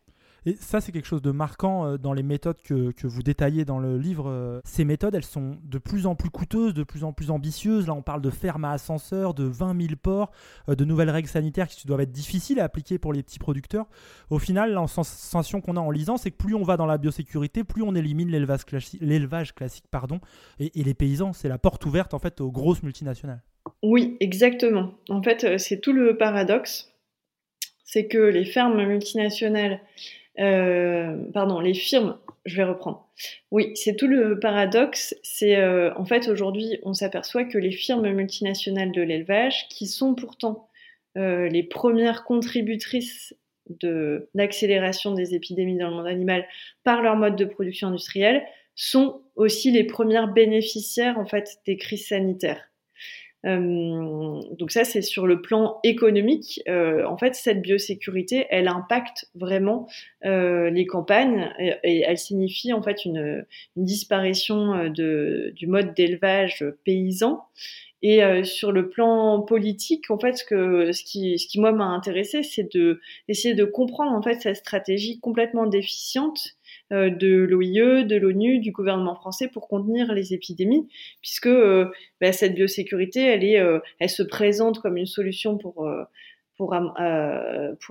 Et 0.47 0.55
ça, 0.55 0.81
c'est 0.81 0.91
quelque 0.91 1.07
chose 1.07 1.21
de 1.21 1.29
marquant 1.29 1.97
dans 1.97 2.13
les 2.13 2.23
méthodes 2.23 2.59
que, 2.63 2.91
que, 2.91 3.05
vous 3.05 3.21
détaillez 3.21 3.63
dans 3.63 3.77
le 3.77 3.99
livre. 3.99 4.59
Ces 4.65 4.85
méthodes, 4.85 5.13
elles 5.13 5.23
sont 5.23 5.57
de 5.63 5.77
plus 5.77 6.07
en 6.07 6.15
plus 6.15 6.31
coûteuses, 6.31 6.73
de 6.73 6.83
plus 6.83 7.03
en 7.03 7.13
plus 7.13 7.29
ambitieuses. 7.29 7.85
Là, 7.85 7.93
on 7.93 8.01
parle 8.01 8.21
de 8.21 8.31
fermes 8.31 8.65
à 8.65 8.71
ascenseur, 8.71 9.35
de 9.35 9.43
20 9.43 9.79
000 9.79 9.93
ports, 10.01 10.31
de 10.67 10.83
nouvelles 10.83 11.11
règles 11.11 11.27
sanitaires 11.27 11.67
qui 11.67 11.85
doivent 11.85 12.01
être 12.01 12.11
difficiles 12.11 12.59
à 12.59 12.63
appliquer 12.63 12.97
pour 12.97 13.13
les 13.13 13.21
petits 13.21 13.37
producteurs. 13.37 13.85
Au 14.31 14.39
final, 14.39 14.73
la 14.73 14.87
sensation 14.87 15.61
qu'on 15.61 15.77
a 15.77 15.79
en 15.79 15.91
lisant, 15.91 16.17
c'est 16.17 16.31
que 16.31 16.37
plus 16.37 16.55
on 16.55 16.63
va 16.63 16.75
dans 16.75 16.87
la 16.87 16.97
biosécurité, 16.97 17.63
plus 17.63 17.83
on 17.83 17.93
élimine 17.93 18.29
l'élevage 18.29 18.65
classi 18.65 18.97
classique. 19.55 19.85
Pardon, 19.91 20.21
et, 20.59 20.79
et 20.79 20.83
les 20.83 20.95
paysans, 20.95 21.33
c'est 21.33 21.49
la 21.49 21.59
porte 21.59 21.85
ouverte 21.85 22.15
en 22.15 22.19
fait 22.19 22.41
aux 22.41 22.51
grosses 22.51 22.81
multinationales. 22.81 23.43
Oui, 23.83 24.17
exactement. 24.19 24.93
En 25.09 25.21
fait, 25.21 25.59
c'est 25.59 25.81
tout 25.81 25.93
le 25.93 26.17
paradoxe 26.17 26.90
c'est 27.91 28.07
que 28.07 28.17
les 28.17 28.45
fermes 28.45 28.81
multinationales, 28.85 29.81
euh, 30.39 31.17
pardon, 31.33 31.59
les 31.59 31.73
firmes, 31.73 32.17
je 32.45 32.55
vais 32.55 32.63
reprendre. 32.63 33.05
Oui, 33.51 33.71
c'est 33.75 33.97
tout 33.97 34.07
le 34.07 34.39
paradoxe. 34.39 35.13
C'est 35.23 35.57
euh, 35.57 35.93
en 35.97 36.05
fait 36.05 36.29
aujourd'hui, 36.29 36.79
on 36.83 36.93
s'aperçoit 36.93 37.43
que 37.43 37.57
les 37.57 37.71
firmes 37.71 38.09
multinationales 38.09 38.93
de 38.93 39.01
l'élevage, 39.01 39.67
qui 39.69 39.87
sont 39.87 40.15
pourtant 40.15 40.67
les 41.15 41.63
premières 41.63 42.23
contributrices 42.23 43.35
de 43.81 44.29
l'accélération 44.33 45.13
des 45.13 45.35
épidémies 45.35 45.77
dans 45.77 45.89
le 45.89 45.95
monde 45.97 46.07
animal 46.07 46.45
par 46.85 47.01
leur 47.01 47.17
mode 47.17 47.35
de 47.35 47.43
production 47.43 47.89
industrielle 47.89 48.45
sont 48.75 49.21
aussi 49.35 49.71
les 49.71 49.83
premières 49.83 50.31
bénéficiaires 50.31 51.19
en 51.19 51.25
fait 51.25 51.57
des 51.65 51.75
crises 51.75 52.07
sanitaires. 52.07 52.70
Euh, 53.45 54.41
donc 54.57 54.71
ça, 54.71 54.83
c'est 54.83 55.01
sur 55.01 55.25
le 55.25 55.41
plan 55.41 55.79
économique. 55.83 56.61
Euh, 56.67 57.05
en 57.05 57.17
fait, 57.17 57.35
cette 57.35 57.61
biosécurité, 57.61 58.45
elle 58.49 58.67
impacte 58.67 59.29
vraiment 59.35 59.87
euh, 60.25 60.69
les 60.69 60.85
campagnes 60.85 61.49
et, 61.59 62.03
elle 62.07 62.17
signifie 62.17 62.73
en 62.73 62.81
fait 62.81 63.05
une, 63.05 63.45
une 63.75 63.85
disparition 63.85 64.89
de, 64.89 65.53
du 65.55 65.67
mode 65.67 65.93
d'élevage 65.93 66.65
paysan. 66.83 67.41
Et 68.03 68.21
sur 68.43 68.71
le 68.71 68.89
plan 68.89 69.41
politique, 69.41 70.09
en 70.09 70.17
fait, 70.17 70.35
ce, 70.35 70.43
que, 70.43 70.91
ce 70.91 71.03
qui, 71.03 71.37
ce 71.37 71.45
qui 71.45 71.59
moi 71.59 71.71
m'a 71.71 71.85
intéressé, 71.85 72.41
c'est 72.41 72.73
de 72.73 72.99
essayer 73.27 73.53
de 73.53 73.63
comprendre 73.63 74.11
en 74.13 74.23
fait 74.23 74.41
cette 74.41 74.55
stratégie 74.55 75.19
complètement 75.19 75.67
déficiente 75.67 76.39
euh, 76.39 76.60
de 76.91 77.45
l'OIE, 77.45 78.03
de 78.03 78.15
l'ONU, 78.17 78.59
du 78.59 78.71
gouvernement 78.71 79.15
français 79.15 79.47
pour 79.47 79.67
contenir 79.67 80.13
les 80.13 80.33
épidémies, 80.33 80.87
puisque 81.21 81.47
euh, 81.47 81.85
bah, 82.19 82.33
cette 82.33 82.53
biosécurité, 82.53 83.59
euh, 83.59 83.79
elle 83.99 84.09
se 84.09 84.23
présente 84.23 84.79
comme 84.79 84.97
une 84.97 85.05
solution 85.05 85.57
pour 85.57 85.87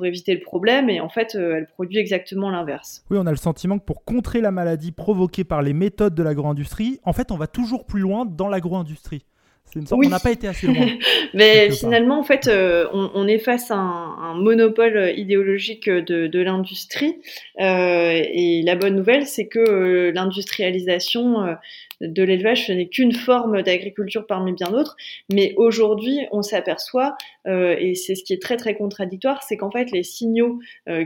éviter 0.04 0.34
le 0.34 0.40
problème, 0.40 0.90
et 0.90 1.00
en 1.00 1.08
fait, 1.08 1.34
elle 1.34 1.66
produit 1.66 1.98
exactement 1.98 2.50
l'inverse. 2.50 3.04
Oui, 3.10 3.18
on 3.18 3.26
a 3.26 3.30
le 3.30 3.36
sentiment 3.36 3.78
que 3.78 3.84
pour 3.84 4.04
contrer 4.04 4.40
la 4.40 4.50
maladie 4.50 4.92
provoquée 4.92 5.44
par 5.44 5.62
les 5.62 5.72
méthodes 5.72 6.14
de 6.14 6.22
l'agro-industrie, 6.22 7.00
en 7.04 7.12
fait, 7.12 7.32
on 7.32 7.36
va 7.36 7.46
toujours 7.46 7.86
plus 7.86 8.00
loin 8.00 8.26
dans 8.26 8.48
l'agro-industrie. 8.48 9.24
On 9.90 10.08
n'a 10.08 10.18
pas 10.18 10.32
été 10.32 10.48
assez 10.48 10.66
loin. 10.66 10.86
Mais 11.34 11.70
finalement, 11.70 12.18
en 12.18 12.24
fait, 12.24 12.48
euh, 12.48 12.86
on, 12.92 13.26
est 13.28 13.38
face 13.38 13.70
à 13.70 13.76
un, 13.76 14.34
monopole 14.34 15.12
idéologique 15.16 15.88
de, 15.88 16.26
de 16.26 16.40
l'industrie. 16.40 17.16
Euh, 17.60 18.22
et 18.32 18.62
la 18.62 18.76
bonne 18.76 18.96
nouvelle, 18.96 19.26
c'est 19.26 19.46
que 19.46 19.58
euh, 19.58 20.12
l'industrialisation 20.12 21.42
euh, 21.44 21.54
de 22.00 22.22
l'élevage, 22.22 22.66
ce 22.66 22.72
n'est 22.72 22.88
qu'une 22.88 23.12
forme 23.12 23.62
d'agriculture 23.62 24.26
parmi 24.26 24.52
bien 24.52 24.70
d'autres. 24.70 24.96
Mais 25.30 25.52
aujourd'hui, 25.56 26.20
on 26.32 26.40
s'aperçoit, 26.40 27.16
et 27.46 27.94
c'est 27.94 28.14
ce 28.14 28.24
qui 28.24 28.32
est 28.32 28.40
très 28.40 28.56
très 28.56 28.74
contradictoire, 28.74 29.42
c'est 29.42 29.58
qu'en 29.58 29.70
fait, 29.70 29.90
les 29.90 30.02
signaux 30.02 30.60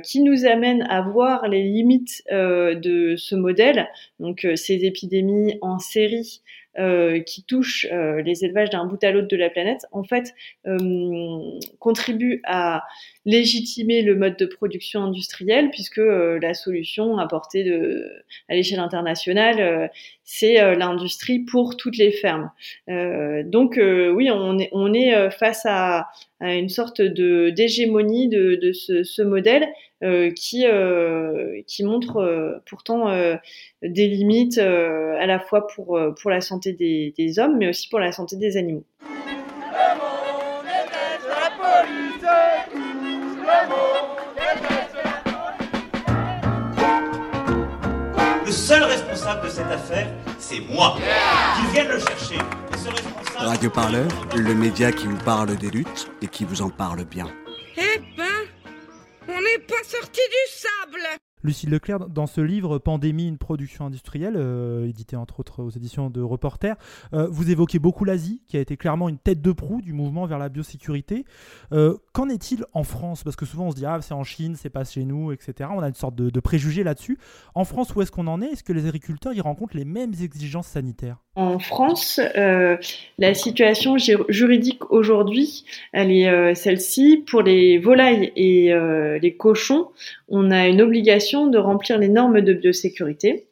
qui 0.04 0.20
nous 0.20 0.46
amènent 0.46 0.86
à 0.88 1.02
voir 1.02 1.48
les 1.48 1.64
limites 1.64 2.22
de 2.30 3.16
ce 3.16 3.34
modèle, 3.34 3.88
donc 4.20 4.46
ces 4.54 4.84
épidémies 4.84 5.58
en 5.62 5.80
série, 5.80 6.42
euh, 6.78 7.20
qui 7.20 7.44
touchent 7.44 7.86
euh, 7.92 8.20
les 8.22 8.44
élevages 8.44 8.70
d'un 8.70 8.84
bout 8.84 9.02
à 9.04 9.12
l'autre 9.12 9.28
de 9.28 9.36
la 9.36 9.48
planète, 9.48 9.86
en 9.92 10.02
fait, 10.02 10.34
euh, 10.66 11.58
contribuent 11.78 12.40
à 12.44 12.82
légitimer 13.24 14.02
le 14.02 14.16
mode 14.16 14.36
de 14.36 14.46
production 14.46 15.04
industrielle, 15.04 15.70
puisque 15.70 16.00
la 16.00 16.52
solution 16.52 17.18
apportée 17.18 17.64
à 18.48 18.54
l'échelle 18.54 18.80
internationale, 18.80 19.90
c'est 20.24 20.74
l'industrie 20.76 21.40
pour 21.40 21.76
toutes 21.76 21.98
les 21.98 22.10
fermes. 22.10 22.50
donc 22.88 23.78
oui, 23.78 24.30
on 24.30 24.94
est, 24.94 25.30
face 25.30 25.62
à, 25.66 26.08
une 26.40 26.68
sorte 26.68 27.00
de 27.00 27.50
d'hégémonie 27.50 28.28
de, 28.28 28.72
ce, 28.72 29.22
modèle 29.22 29.66
euh, 30.02 30.30
qui 30.30 30.66
euh, 30.66 31.62
montre 31.80 32.62
pourtant 32.66 33.10
des 33.82 34.08
limites 34.08 34.58
à 34.58 35.26
la 35.26 35.38
fois 35.38 35.66
pour 35.66 36.30
la 36.30 36.40
santé 36.40 36.72
des 36.72 37.38
hommes, 37.38 37.56
mais 37.58 37.68
aussi 37.68 37.88
pour 37.88 38.00
la 38.00 38.12
santé 38.12 38.36
des 38.36 38.56
animaux. 38.56 38.84
Responsable 49.24 49.46
de 49.46 49.50
cette 49.50 49.72
affaire, 49.72 50.06
c'est 50.38 50.60
moi. 50.60 50.96
Qu'ils 51.56 51.70
viennent 51.70 51.88
le 51.88 51.98
chercher. 51.98 52.38
Radio 53.36 53.70
Parleur, 53.70 54.08
le 54.36 54.54
média 54.54 54.92
qui 54.92 55.06
vous 55.06 55.16
parle 55.18 55.56
des 55.56 55.70
luttes 55.70 56.10
et 56.22 56.26
qui 56.26 56.44
vous 56.44 56.60
en 56.62 56.70
parle 56.70 57.04
bien. 57.04 57.26
Eh 57.76 58.00
ben, 58.16 58.24
on 59.28 59.40
n'est 59.40 59.64
pas 59.66 59.82
sorti 59.84 60.20
du 60.20 60.52
sable 60.52 61.06
Lucille 61.44 61.68
Leclerc, 61.68 62.08
dans 62.08 62.26
ce 62.26 62.40
livre 62.40 62.78
Pandémie, 62.78 63.28
une 63.28 63.36
production 63.36 63.84
industrielle, 63.84 64.34
euh, 64.36 64.88
édité 64.88 65.14
entre 65.14 65.40
autres 65.40 65.62
aux 65.62 65.68
éditions 65.68 66.08
de 66.08 66.22
Reporter, 66.22 66.74
euh, 67.12 67.28
vous 67.30 67.50
évoquez 67.50 67.78
beaucoup 67.78 68.06
l'Asie, 68.06 68.42
qui 68.48 68.56
a 68.56 68.60
été 68.60 68.78
clairement 68.78 69.10
une 69.10 69.18
tête 69.18 69.42
de 69.42 69.52
proue 69.52 69.82
du 69.82 69.92
mouvement 69.92 70.24
vers 70.24 70.38
la 70.38 70.48
biosécurité. 70.48 71.26
Euh, 71.72 71.98
qu'en 72.14 72.30
est-il 72.30 72.64
en 72.72 72.82
France? 72.82 73.24
Parce 73.24 73.36
que 73.36 73.44
souvent 73.44 73.66
on 73.66 73.70
se 73.72 73.76
dit, 73.76 73.84
ah, 73.84 74.00
c'est 74.00 74.14
en 74.14 74.24
Chine, 74.24 74.56
c'est 74.56 74.70
pas 74.70 74.84
chez 74.84 75.04
nous, 75.04 75.32
etc. 75.32 75.68
On 75.70 75.80
a 75.80 75.88
une 75.88 75.94
sorte 75.94 76.14
de, 76.14 76.30
de 76.30 76.40
préjugé 76.40 76.82
là-dessus. 76.82 77.18
En 77.54 77.64
France, 77.64 77.94
où 77.94 78.00
est-ce 78.00 78.10
qu'on 78.10 78.26
en 78.26 78.40
est? 78.40 78.46
Est-ce 78.46 78.64
que 78.64 78.72
les 78.72 78.86
agriculteurs 78.86 79.34
y 79.34 79.42
rencontrent 79.42 79.76
les 79.76 79.84
mêmes 79.84 80.14
exigences 80.18 80.68
sanitaires? 80.68 81.23
En 81.36 81.58
France, 81.58 82.20
la 83.18 83.34
situation 83.34 83.96
juridique 84.28 84.90
aujourd'hui, 84.90 85.64
elle 85.92 86.12
est 86.12 86.54
celle-ci. 86.54 87.24
Pour 87.26 87.42
les 87.42 87.78
volailles 87.78 88.32
et 88.36 88.72
les 89.20 89.36
cochons, 89.36 89.88
on 90.28 90.52
a 90.52 90.68
une 90.68 90.80
obligation 90.80 91.48
de 91.48 91.58
remplir 91.58 91.98
les 91.98 92.08
normes 92.08 92.40
de 92.40 92.52
biosécurité. 92.52 93.46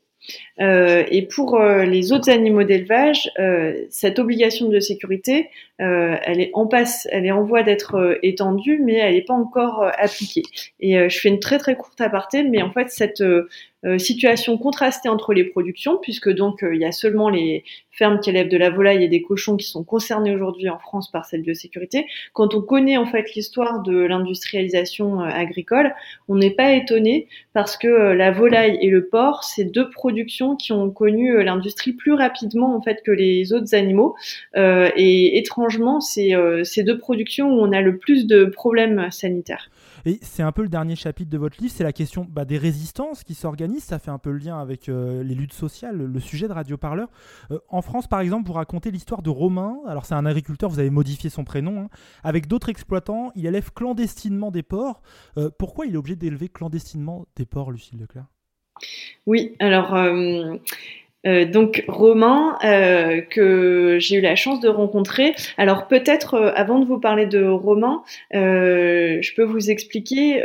Euh, 0.61 1.05
et 1.11 1.23
pour 1.23 1.57
euh, 1.57 1.85
les 1.85 2.13
autres 2.13 2.31
animaux 2.31 2.63
d'élevage, 2.63 3.31
euh, 3.39 3.85
cette 3.91 4.19
obligation 4.19 4.69
de 4.69 4.81
sécurité, 4.81 5.51
elle 5.79 6.41
est 6.41 6.53
en 6.53 6.69
passe, 6.69 7.09
elle 7.11 7.27
est 7.27 7.33
en 7.33 7.43
voie 7.43 7.65
d'être 7.65 8.17
étendue, 8.23 8.81
mais 8.85 8.99
elle 8.99 9.15
n'est 9.15 9.23
pas 9.23 9.35
encore 9.35 9.91
appliquée. 9.99 10.45
Et 10.79 11.09
je 11.11 11.19
fais 11.19 11.29
une 11.29 11.41
très 11.41 11.59
très 11.59 11.75
courte 11.75 12.01
aparté, 12.01 12.45
mais 12.45 12.63
en 12.63 12.71
fait 12.71 12.91
cette 12.91 13.25
situation 13.99 14.59
contrastée 14.59 15.09
entre 15.09 15.35
les 15.35 15.43
productions, 15.43 15.99
puisque 16.01 16.33
donc 16.33 16.61
il 16.63 16.79
y 16.79 16.85
a 16.85 16.93
seulement 16.93 17.29
les 17.29 17.65
fermes 17.91 18.21
qui 18.21 18.31
élèvent 18.31 18.49
de 18.49 18.57
la 18.57 18.71
volaille 18.71 19.03
et 19.03 19.09
des 19.09 19.23
cochons 19.23 19.57
qui 19.57 19.67
sont 19.67 19.83
concernés 19.83 20.33
aujourd'hui 20.33 20.69
en 20.69 20.79
France 20.79 21.11
par 21.11 21.25
cette 21.25 21.43
biosécurité. 21.43 22.07
Quand 22.33 22.55
on 22.55 22.63
connaît 22.63 22.97
en 22.97 23.07
fait 23.07 23.35
l'histoire 23.35 23.83
de 23.83 24.05
l'industrialisation 24.05 25.19
agricole, 25.19 25.93
on 26.29 26.37
n'est 26.37 26.55
pas 26.55 26.75
étonné 26.75 27.27
parce 27.55 27.77
que 27.77 27.89
la 27.89 28.31
volaille 28.31 28.79
et 28.81 28.89
le 28.89 29.09
porc, 29.09 29.43
c'est 29.43 29.65
deux 29.65 29.91
productions 29.91 30.52
qui 30.57 30.73
ont 30.73 30.91
connu 30.91 31.43
l'industrie 31.43 31.93
plus 31.93 32.13
rapidement 32.13 32.77
en 32.77 32.83
fait 32.83 33.03
que 33.05 33.11
les 33.11 33.53
autres 33.53 33.75
animaux. 33.75 34.15
et 34.55 35.39
étrangement, 35.39 36.01
c'est 36.01 36.33
ces 36.65 36.83
deux 36.83 36.99
productions 36.99 37.49
où 37.49 37.61
on 37.61 37.73
a 37.73 37.81
le 37.81 37.99
plus 37.99 38.27
de 38.27 38.45
problèmes 38.45 39.11
sanitaires. 39.11 39.71
Et 40.05 40.19
c'est 40.23 40.43
un 40.43 40.53
peu 40.53 40.63
le 40.63 40.69
dernier 40.69 40.97
chapitre 40.97 41.31
de 41.31 41.39
votre 41.39 41.61
livre, 41.61 41.73
c'est 41.75 41.85
la 41.85 41.93
question 41.93 42.27
bah, 42.29 42.45
des 42.45 42.59
résistances 42.59 43.23
qui 43.23 43.35
s'organisent. 43.35 43.85
Ça 43.85 43.99
fait 43.99 44.11
un 44.11 44.19
peu 44.19 44.31
le 44.31 44.39
lien 44.39 44.59
avec 44.59 44.89
euh, 44.89 45.23
les 45.23 45.35
luttes 45.35 45.53
sociales, 45.53 45.97
le 45.97 46.21
sujet 46.21 46.49
de 46.49 46.53
Radio 46.53 46.77
Parleur. 46.77 47.09
Euh, 47.51 47.59
en 47.69 47.83
France, 47.83 48.09
par 48.09 48.21
exemple, 48.21 48.49
vous 48.49 48.55
racontez 48.55 48.91
l'histoire 48.91 49.23
de 49.23 49.31
Romain. 49.31 49.79
Alors, 49.87 50.05
c'est 50.05 50.15
un 50.15 50.27
agriculteur, 50.27 50.71
vous 50.71 50.81
avez 50.81 50.91
modifié 50.91 51.31
son 51.31 51.45
prénom. 51.45 51.83
Hein. 51.83 51.89
Avec 52.25 52.49
d'autres 52.49 52.69
exploitants, 52.69 53.31
il 53.37 53.47
élève 53.47 53.73
clandestinement 53.73 54.51
des 54.51 54.63
porcs. 54.63 55.03
Euh, 55.37 55.51
pourquoi 55.57 55.87
il 55.87 55.95
est 55.95 55.99
obligé 55.99 56.17
d'élever 56.17 56.49
clandestinement 56.49 57.27
des 57.37 57.47
porcs, 57.47 57.71
Lucille 57.71 58.01
Leclerc? 58.01 58.32
Oui, 59.27 59.55
alors 59.61 59.95
euh, 61.27 61.45
donc 61.45 61.85
Romain 61.89 62.59
euh, 62.65 63.21
que 63.21 63.99
j'ai 64.01 64.17
eu 64.17 64.21
la 64.21 64.35
chance 64.35 64.61
de 64.61 64.69
rencontrer. 64.69 65.35
Alors 65.57 65.87
peut-être 65.87 66.35
euh, 66.35 66.53
avant 66.55 66.79
de 66.79 66.85
vous 66.85 66.99
parler 66.99 67.27
de 67.27 67.45
Romain, 67.45 68.03
je 68.33 69.35
peux 69.35 69.45
vous 69.45 69.71
expliquer 69.71 70.43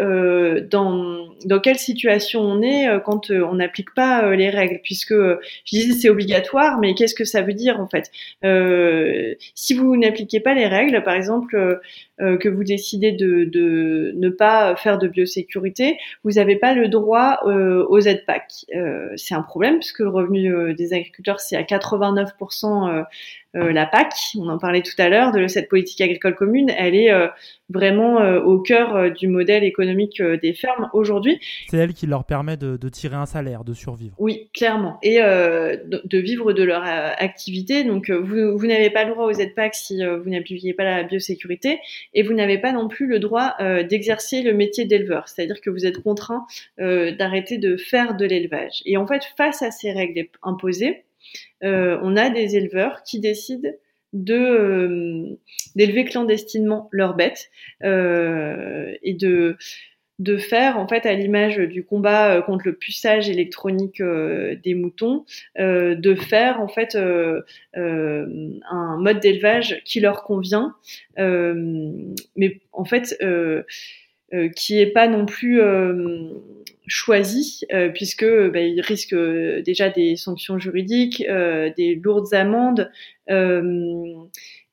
dans 0.69 1.27
dans 1.45 1.59
quelle 1.59 1.77
situation 1.77 2.41
on 2.41 2.61
est 2.61 2.87
quand 3.05 3.31
on 3.31 3.55
n'applique 3.55 3.93
pas 3.93 4.35
les 4.35 4.49
règles, 4.49 4.79
puisque 4.83 5.13
je 5.13 5.71
disais 5.71 5.93
c'est 5.93 6.09
obligatoire, 6.09 6.79
mais 6.79 6.93
qu'est-ce 6.93 7.15
que 7.15 7.25
ça 7.25 7.41
veut 7.41 7.53
dire 7.53 7.79
en 7.79 7.87
fait? 7.87 8.11
Si 9.55 9.73
vous 9.73 9.97
n'appliquez 9.97 10.39
pas 10.39 10.53
les 10.53 10.67
règles, 10.67 11.03
par 11.03 11.15
exemple 11.15 11.79
que 12.19 12.49
vous 12.49 12.63
décidez 12.63 13.11
de, 13.11 13.45
de, 13.45 14.13
ne 14.15 14.29
pas 14.29 14.75
faire 14.75 14.97
de 14.97 15.07
biosécurité, 15.07 15.97
vous 16.23 16.31
n'avez 16.31 16.55
pas 16.55 16.73
le 16.73 16.87
droit 16.87 17.39
aux 17.45 17.99
aides 17.99 18.23
c'est 19.15 19.35
un 19.35 19.41
problème 19.41 19.79
puisque 19.79 19.99
le 19.99 20.09
revenu 20.09 20.66
des 20.73 20.93
agriculteurs, 20.93 21.39
c'est 21.39 21.55
à 21.55 21.63
89% 21.63 22.89
euh, 22.89 23.03
la 23.57 23.85
PAC, 23.85 24.13
on 24.37 24.47
en 24.49 24.57
parlait 24.57 24.81
tout 24.81 24.99
à 24.99 25.09
l'heure, 25.09 25.31
de 25.31 25.47
cette 25.47 25.69
politique 25.69 26.01
agricole 26.01 26.35
commune, 26.35 26.69
elle 26.77 26.95
est 26.95 27.11
euh, 27.11 27.27
vraiment 27.69 28.21
euh, 28.21 28.39
au 28.39 28.59
cœur 28.59 29.11
du 29.11 29.27
modèle 29.27 29.63
économique 29.63 30.21
des 30.21 30.53
fermes 30.53 30.89
aujourd'hui. 30.93 31.39
C'est 31.69 31.77
elle 31.77 31.93
qui 31.93 32.07
leur 32.07 32.25
permet 32.25 32.57
de, 32.57 32.77
tirer 32.89 33.15
un 33.15 33.25
salaire, 33.25 33.63
de 33.63 33.73
survivre. 33.73 34.15
Oui, 34.19 34.49
clairement, 34.53 34.97
et 35.03 35.17
de, 35.17 36.17
vivre 36.17 36.53
de 36.53 36.63
leur 36.63 36.83
activité. 36.83 37.83
Donc 37.83 38.09
vous, 38.09 38.57
vous 38.57 38.67
n'avez 38.67 38.89
pas 38.89 39.03
le 39.03 39.11
droit 39.11 39.25
aux 39.25 39.33
aides 39.33 39.55
PAC 39.55 39.75
si 39.75 40.03
vous 40.03 40.29
n'appliquez 40.29 40.73
pas 40.73 40.83
la 40.83 41.03
biosécurité, 41.03 41.79
et 42.13 42.23
vous 42.23 42.33
n'avez 42.33 42.57
pas 42.57 42.71
non 42.71 42.87
plus 42.87 43.07
le 43.07 43.19
droit 43.19 43.55
d'exercer 43.89 44.41
le 44.41 44.53
métier 44.53 44.85
d'éleveur, 44.85 45.27
c'est-à-dire 45.27 45.59
que 45.61 45.69
vous 45.69 45.85
êtes 45.85 46.01
contraint 46.01 46.45
d'arrêter 46.77 47.57
de 47.57 47.75
faire 47.75 48.15
de 48.15 48.25
l'élevage. 48.25 48.81
Et 48.85 48.97
en 48.97 49.05
fait, 49.05 49.23
face 49.37 49.61
à 49.61 49.71
ces 49.71 49.91
règles 49.91 50.27
imposées, 50.43 50.87
euh, 50.87 51.06
on 51.61 52.15
a 52.15 52.29
des 52.29 52.55
éleveurs 52.55 53.03
qui 53.03 53.19
décident 53.19 53.69
de 54.13 55.37
d'élever 55.75 56.05
clandestinement 56.05 56.87
leurs 56.91 57.15
bêtes 57.15 57.49
et 57.81 59.13
de 60.19 60.37
faire, 60.37 60.77
en 60.77 60.87
fait, 60.87 61.05
à 61.05 61.13
l'image 61.13 61.57
du 61.57 61.83
combat 61.83 62.33
euh, 62.33 62.41
contre 62.41 62.65
le 62.65 62.73
puçage 62.73 63.29
électronique 63.29 64.01
euh, 64.01 64.55
des 64.63 64.73
moutons, 64.73 65.25
euh, 65.59 65.95
de 65.95 66.15
faire, 66.15 66.59
en 66.59 66.67
fait, 66.67 66.95
un 66.95 68.97
mode 68.97 69.19
d'élevage 69.19 69.81
qui 69.85 69.99
leur 69.99 70.23
convient, 70.23 70.75
mais 71.17 72.61
en 72.71 72.85
fait, 72.85 73.17
qui 74.55 74.79
est 74.79 74.91
pas 74.91 75.07
non 75.07 75.25
plus 75.25 75.61
choisi, 76.87 77.65
puisque 77.93 78.25
bah, 78.25 78.61
il 78.61 78.81
risque 78.81 79.15
déjà 79.15 79.89
des 79.89 80.15
sanctions 80.15 80.59
juridiques, 80.59 81.23
des 81.25 81.95
lourdes 82.01 82.33
amendes 82.33 82.91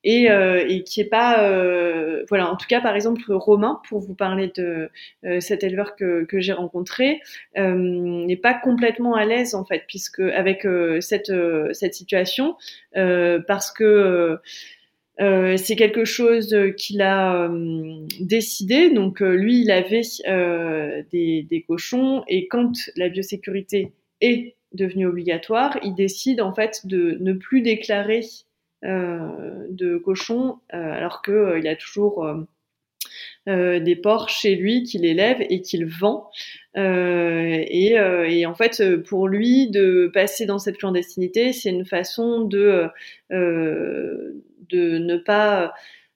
et, 0.04 0.30
euh, 0.30 0.64
et 0.68 0.84
qui 0.84 1.00
est 1.00 1.08
pas 1.08 1.42
euh, 1.42 2.24
voilà. 2.28 2.50
En 2.50 2.56
tout 2.56 2.66
cas 2.68 2.80
par 2.80 2.94
exemple 2.94 3.22
Romain 3.32 3.80
pour 3.88 4.00
vous 4.00 4.14
parler 4.14 4.52
de 4.54 4.90
euh, 5.24 5.40
cet 5.40 5.64
éleveur 5.64 5.96
que, 5.96 6.26
j'ai 6.34 6.52
rencontré 6.52 7.20
n'est 7.56 8.36
pas 8.36 8.54
complètement 8.54 9.14
à 9.14 9.24
l'aise 9.24 9.54
en 9.54 9.64
fait 9.64 9.84
puisque 9.86 10.20
avec 10.20 10.66
cette 11.00 11.94
situation 11.94 12.56
parce 12.92 13.72
que 13.72 14.38
euh, 15.20 15.56
c'est 15.56 15.76
quelque 15.76 16.04
chose 16.04 16.56
qu'il 16.76 17.02
a 17.02 17.50
décidé. 18.20 18.90
Donc 18.90 19.20
lui, 19.20 19.62
il 19.62 19.70
avait 19.70 20.02
des, 21.10 21.64
cochons 21.66 22.24
et 22.28 22.48
quand 22.48 22.72
la 22.96 23.08
biosécurité 23.08 23.92
est 24.20 24.56
devenue 24.72 25.06
obligatoire, 25.06 25.78
il 25.82 25.94
décide 25.94 26.40
en 26.40 26.52
fait 26.52 26.86
de 26.86 27.16
ne 27.20 27.32
plus 27.32 27.62
déclarer 27.62 28.22
euh, 28.84 29.66
de 29.70 29.96
cochons, 29.96 30.58
euh, 30.74 30.92
alors 30.92 31.22
qu'il 31.22 31.32
euh, 31.32 31.58
il 31.58 31.66
a 31.68 31.74
toujours 31.74 32.26
des 33.46 33.96
porcs 33.96 34.30
chez 34.30 34.54
lui 34.54 34.84
qu'il 34.84 35.04
élève 35.04 35.38
et 35.50 35.60
qu'il 35.60 35.86
vend. 35.86 36.30
et, 36.76 37.94
et, 37.94 38.46
en 38.46 38.54
fait, 38.54 38.82
pour 39.02 39.28
lui, 39.28 39.70
de 39.70 40.10
passer 40.12 40.46
dans 40.46 40.58
cette 40.58 40.78
clandestinité, 40.78 41.52
c'est 41.52 41.70
une 41.70 41.84
façon 41.84 42.40
de, 42.40 42.88
de 43.30 44.98
ne 44.98 45.16
pas 45.16 45.72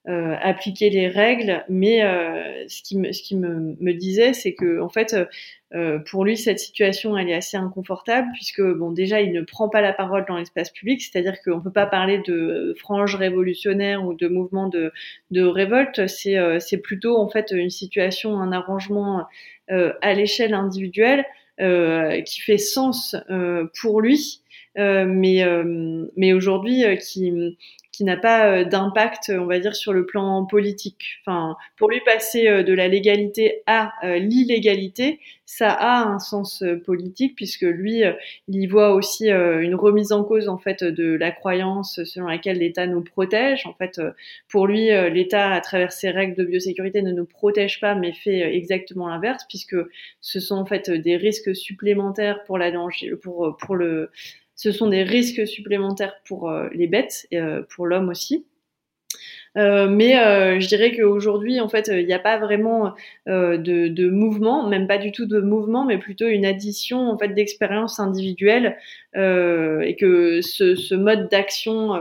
euh, 0.06 0.36
appliquer 0.40 0.88
les 0.88 1.08
règles, 1.08 1.64
mais 1.68 2.02
euh, 2.02 2.64
ce 2.68 2.82
qui 2.82 2.96
me, 2.96 3.12
ce 3.12 3.22
qui 3.22 3.36
me, 3.36 3.76
me 3.78 3.92
disait, 3.92 4.32
c'est 4.32 4.54
que 4.54 4.80
en 4.80 4.88
fait, 4.88 5.14
euh, 5.74 5.98
pour 5.98 6.24
lui, 6.24 6.38
cette 6.38 6.60
situation, 6.60 7.18
elle 7.18 7.28
est 7.28 7.34
assez 7.34 7.58
inconfortable 7.58 8.28
puisque 8.32 8.62
bon, 8.62 8.90
déjà, 8.90 9.20
il 9.20 9.32
ne 9.32 9.42
prend 9.42 9.68
pas 9.68 9.82
la 9.82 9.92
parole 9.92 10.24
dans 10.26 10.38
l'espace 10.38 10.70
public, 10.70 11.02
c'est-à-dire 11.02 11.42
qu'on 11.42 11.60
peut 11.60 11.72
pas 11.72 11.84
parler 11.84 12.22
de 12.26 12.74
frange 12.78 13.16
révolutionnaire 13.16 14.02
ou 14.02 14.14
de 14.14 14.28
mouvement 14.28 14.68
de, 14.68 14.92
de 15.30 15.42
révolte. 15.42 16.06
C'est, 16.06 16.38
c'est 16.60 16.78
plutôt 16.78 17.18
en 17.18 17.28
fait 17.28 17.50
une 17.50 17.68
situation, 17.68 18.40
un 18.40 18.52
arrangement 18.52 19.26
à 19.68 20.14
l'échelle 20.14 20.54
individuelle 20.54 21.26
qui 21.58 22.40
fait 22.40 22.56
sens 22.56 23.14
pour 23.78 24.00
lui. 24.00 24.40
mais 24.76 25.44
mais 26.16 26.32
aujourd'hui 26.32 26.84
qui 26.98 27.56
qui 27.98 28.04
n'a 28.04 28.16
pas 28.16 28.46
euh, 28.46 28.64
d'impact, 28.64 29.32
on 29.34 29.46
va 29.46 29.58
dire, 29.58 29.74
sur 29.74 29.92
le 29.92 30.06
plan 30.06 30.46
politique. 30.46 31.16
Enfin, 31.22 31.56
pour 31.76 31.90
lui, 31.90 32.00
passer 32.06 32.46
euh, 32.46 32.62
de 32.62 32.72
la 32.72 32.86
légalité 32.86 33.64
à 33.66 33.90
euh, 34.04 34.18
l'illégalité, 34.18 35.18
ça 35.46 35.72
a 35.72 36.04
un 36.04 36.20
sens 36.20 36.62
politique 36.86 37.34
puisque 37.34 37.62
lui, 37.62 38.02
il 38.48 38.62
y 38.62 38.66
voit 38.66 38.92
aussi 38.92 39.30
une 39.30 39.74
remise 39.74 40.12
en 40.12 40.22
cause 40.22 40.46
en 40.46 40.58
fait 40.58 40.84
de 40.84 41.14
la 41.14 41.30
croyance 41.30 42.04
selon 42.04 42.26
laquelle 42.26 42.58
l'État 42.58 42.86
nous 42.86 43.02
protège. 43.02 43.64
En 43.64 43.72
fait, 43.72 43.98
pour 44.50 44.66
lui, 44.66 44.88
l'État, 45.10 45.52
à 45.52 45.60
travers 45.62 45.90
ses 45.90 46.10
règles 46.10 46.36
de 46.36 46.44
biosécurité, 46.44 47.00
ne 47.00 47.12
nous 47.12 47.24
protège 47.24 47.80
pas, 47.80 47.94
mais 47.94 48.12
fait 48.12 48.40
exactement 48.54 49.08
l'inverse 49.08 49.46
puisque 49.48 49.76
ce 50.20 50.38
sont 50.38 50.56
en 50.56 50.66
fait 50.66 50.90
des 50.90 51.16
risques 51.16 51.56
supplémentaires 51.56 52.44
pour 52.44 52.58
la 52.58 52.70
danger, 52.70 53.16
pour 53.16 53.56
pour 53.56 53.74
le 53.74 54.10
ce 54.58 54.72
sont 54.72 54.88
des 54.88 55.04
risques 55.04 55.46
supplémentaires 55.46 56.16
pour 56.26 56.50
euh, 56.50 56.68
les 56.74 56.88
bêtes, 56.88 57.26
et 57.30 57.38
euh, 57.38 57.62
pour 57.74 57.86
l'homme 57.86 58.08
aussi. 58.08 58.44
Euh, 59.56 59.88
mais 59.88 60.12
je 60.60 60.68
dirais 60.68 60.94
qu'aujourd'hui, 60.94 61.58
en 61.58 61.68
fait, 61.68 61.88
il 61.92 62.06
n'y 62.06 62.12
a 62.12 62.18
pas 62.18 62.38
vraiment 62.38 62.94
de, 63.26 63.56
de, 63.88 64.10
mouvement, 64.10 64.68
même 64.68 64.86
pas 64.86 64.98
du 64.98 65.10
tout 65.10 65.26
de 65.26 65.40
mouvement, 65.40 65.84
mais 65.84 65.98
plutôt 65.98 66.26
une 66.28 66.44
addition 66.44 67.08
en 67.08 67.18
fait 67.18 67.28
d'expériences 67.28 67.98
individuelles 67.98 68.76
et 69.14 69.96
que 69.98 70.40
ce, 70.42 70.94
mode 70.94 71.28
d'action 71.28 72.00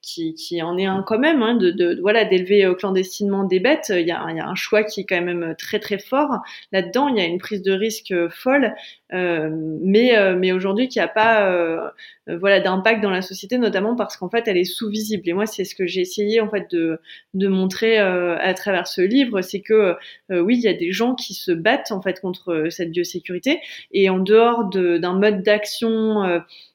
qui, 0.00 0.34
qui, 0.34 0.62
en 0.62 0.76
est 0.76 0.86
un 0.86 1.02
quand 1.02 1.18
même, 1.18 1.42
hein, 1.42 1.54
de, 1.54 1.98
voilà, 2.00 2.24
d'élever 2.24 2.70
clandestinement 2.78 3.44
des 3.44 3.60
bêtes, 3.60 3.90
il 3.94 4.06
y, 4.06 4.10
a, 4.10 4.22
un 4.22 4.54
choix 4.54 4.82
qui 4.82 5.00
est 5.00 5.04
quand 5.04 5.22
même 5.22 5.54
très 5.56 5.78
très 5.78 5.98
fort 5.98 6.38
là-dedans. 6.72 7.08
Il 7.08 7.16
y 7.16 7.20
a 7.20 7.24
une 7.24 7.38
prise 7.38 7.62
de 7.62 7.72
risque 7.72 8.14
folle, 8.30 8.74
mais 9.10 10.12
mais 10.36 10.52
aujourd'hui 10.52 10.88
qui 10.88 11.00
a 11.00 11.08
pas 11.08 11.92
voilà 12.28 12.60
d'impact 12.60 13.02
dans 13.02 13.10
la 13.10 13.22
société, 13.22 13.58
notamment 13.58 13.96
parce 13.96 14.16
qu'en 14.16 14.28
fait 14.28 14.46
elle 14.46 14.56
est 14.56 14.64
sous-visible. 14.64 15.22
Et 15.26 15.32
moi, 15.32 15.46
c'est 15.46 15.64
ce 15.64 15.74
que 15.74 15.86
j'ai 15.86 16.00
essayé 16.00 16.40
en 16.40 16.48
fait 16.48 16.70
de, 16.70 17.00
montrer 17.34 17.98
euh, 17.98 18.36
à 18.38 18.54
travers 18.54 18.86
ce 18.86 19.00
livre, 19.00 19.42
c'est 19.42 19.60
que 19.60 19.96
euh, 20.30 20.40
oui, 20.40 20.56
il 20.56 20.62
y 20.62 20.68
a 20.68 20.74
des 20.74 20.92
gens 20.92 21.14
qui 21.14 21.34
se 21.34 21.52
battent 21.52 21.92
en 21.92 22.00
fait 22.00 22.20
contre 22.20 22.52
euh, 22.52 22.70
cette 22.70 22.90
biosécurité 22.90 23.60
et 23.92 24.08
en 24.08 24.18
dehors 24.18 24.68
d'un 24.70 25.14
mode 25.14 25.42
d'action 25.42 26.31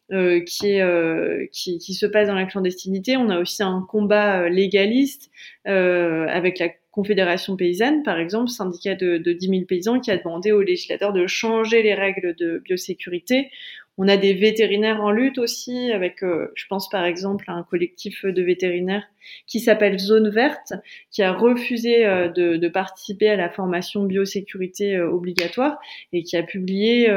qui, 0.10 0.68
est, 0.68 1.50
qui, 1.52 1.78
qui, 1.80 1.94
se 1.94 2.06
passe 2.06 2.28
dans 2.28 2.36
la 2.36 2.46
clandestinité, 2.46 3.18
on 3.18 3.30
a 3.30 3.40
aussi 3.40 3.64
un 3.64 3.86
combat 3.90 4.50
légaliste 4.50 5.30
avec 5.66 6.60
la 6.60 6.70
Confédération 6.98 7.56
paysanne, 7.56 8.02
par 8.02 8.18
exemple, 8.18 8.50
syndicat 8.50 8.96
de, 8.96 9.20
de 9.20 9.32
10 9.32 9.50
000 9.50 9.62
paysans, 9.66 10.00
qui 10.00 10.10
a 10.10 10.18
demandé 10.18 10.52
aux 10.52 10.64
législateurs 10.64 11.14
de 11.14 11.28
changer 11.28 11.84
les 11.84 11.94
règles 11.94 12.34
de 12.36 12.58
biosécurité. 12.66 13.52
On 14.00 14.08
a 14.08 14.16
des 14.16 14.34
vétérinaires 14.34 15.02
en 15.02 15.10
lutte 15.10 15.40
aussi, 15.40 15.92
avec, 15.92 16.22
euh, 16.22 16.52
je 16.54 16.66
pense 16.68 16.88
par 16.88 17.04
exemple 17.04 17.46
à 17.48 17.54
un 17.54 17.64
collectif 17.64 18.26
de 18.26 18.42
vétérinaires 18.44 19.08
qui 19.48 19.60
s'appelle 19.60 19.98
Zone 19.98 20.30
Verte, 20.30 20.74
qui 21.10 21.24
a 21.24 21.34
refusé 21.34 22.06
euh, 22.06 22.28
de, 22.30 22.68
participer 22.68 23.30
à 23.30 23.36
la 23.36 23.50
formation 23.50 24.04
biosécurité 24.04 24.96
euh, 24.96 25.10
obligatoire 25.10 25.80
et 26.14 26.22
qui 26.22 26.38
a 26.38 26.44
publié 26.44 27.10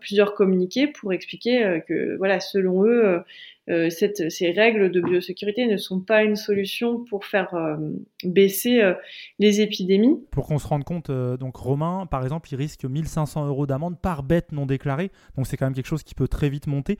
plusieurs 0.00 0.34
communiqués 0.34 0.86
pour 0.88 1.12
expliquer 1.12 1.80
que, 1.88 2.16
voilà, 2.16 2.40
selon 2.40 2.84
eux, 2.84 3.22
euh, 3.68 3.90
ces 3.90 4.50
règles 4.52 4.90
de 4.90 5.00
biosécurité 5.00 5.66
ne 5.66 5.76
sont 5.76 6.00
pas 6.00 6.22
une 6.22 6.36
solution 6.36 7.04
pour 7.04 7.24
faire 7.24 7.52
euh, 7.54 7.76
baisser 8.24 8.80
euh, 8.80 8.94
les 9.38 9.60
épidémies. 9.60 10.20
Pour 10.30 10.46
qu'on 10.46 10.58
se 10.58 10.66
rende 10.66 10.84
compte, 10.84 11.10
donc 11.10 11.56
Romain, 11.56 12.06
par 12.06 12.22
exemple, 12.22 12.48
il 12.52 12.56
risque 12.56 12.84
1500 12.84 13.46
euros 13.46 13.66
d'amende 13.66 14.00
par 14.00 14.22
bête 14.22 14.52
non 14.52 14.66
déclarée, 14.66 15.10
donc 15.36 15.46
c'est 15.46 15.56
quand 15.56 15.66
même 15.66 15.74
quelque 15.74 15.86
chose 15.86 16.02
qui 16.02 16.14
peut 16.14 16.28
très 16.28 16.48
vite 16.48 16.66
monter. 16.66 16.98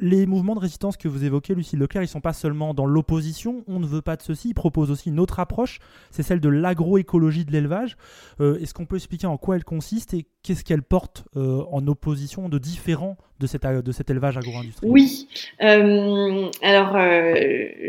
les 0.00 0.26
mouvements 0.26 0.54
de 0.54 0.60
résistance 0.60 0.96
que 0.96 1.08
vous 1.08 1.24
évoquez, 1.24 1.54
Lucille 1.54 1.78
Leclerc, 1.78 2.02
ils 2.02 2.08
sont 2.08 2.20
pas 2.20 2.32
seulement 2.32 2.74
dans 2.74 2.86
l'opposition, 2.86 3.64
on 3.66 3.80
ne 3.80 3.86
veut 3.86 4.02
pas 4.02 4.16
de 4.16 4.22
ceci, 4.22 4.50
ils 4.50 4.54
proposent 4.54 4.90
aussi 4.90 5.08
une 5.08 5.20
autre 5.20 5.40
approche, 5.40 5.78
c'est 6.10 6.22
celle 6.22 6.40
de 6.40 6.48
l'agroécologie 6.48 7.44
de 7.44 7.52
l'élevage. 7.52 7.96
Est-ce 8.40 8.74
qu'on 8.74 8.86
peut 8.86 8.96
expliquer 8.96 9.26
en 9.26 9.36
quoi 9.36 9.56
elle 9.56 9.64
consiste 9.64 10.14
qu'est-ce 10.44 10.62
qu'elle 10.62 10.82
porte 10.82 11.24
en 11.34 11.86
opposition 11.88 12.48
de 12.48 12.58
différents 12.58 13.16
de, 13.40 13.46
cette, 13.46 13.64
de 13.64 13.92
cet 13.92 14.10
élevage 14.10 14.38
agro-industriel? 14.38 14.92
Oui. 14.92 15.28
Euh, 15.62 16.48
alors, 16.62 16.96
euh, 16.96 17.34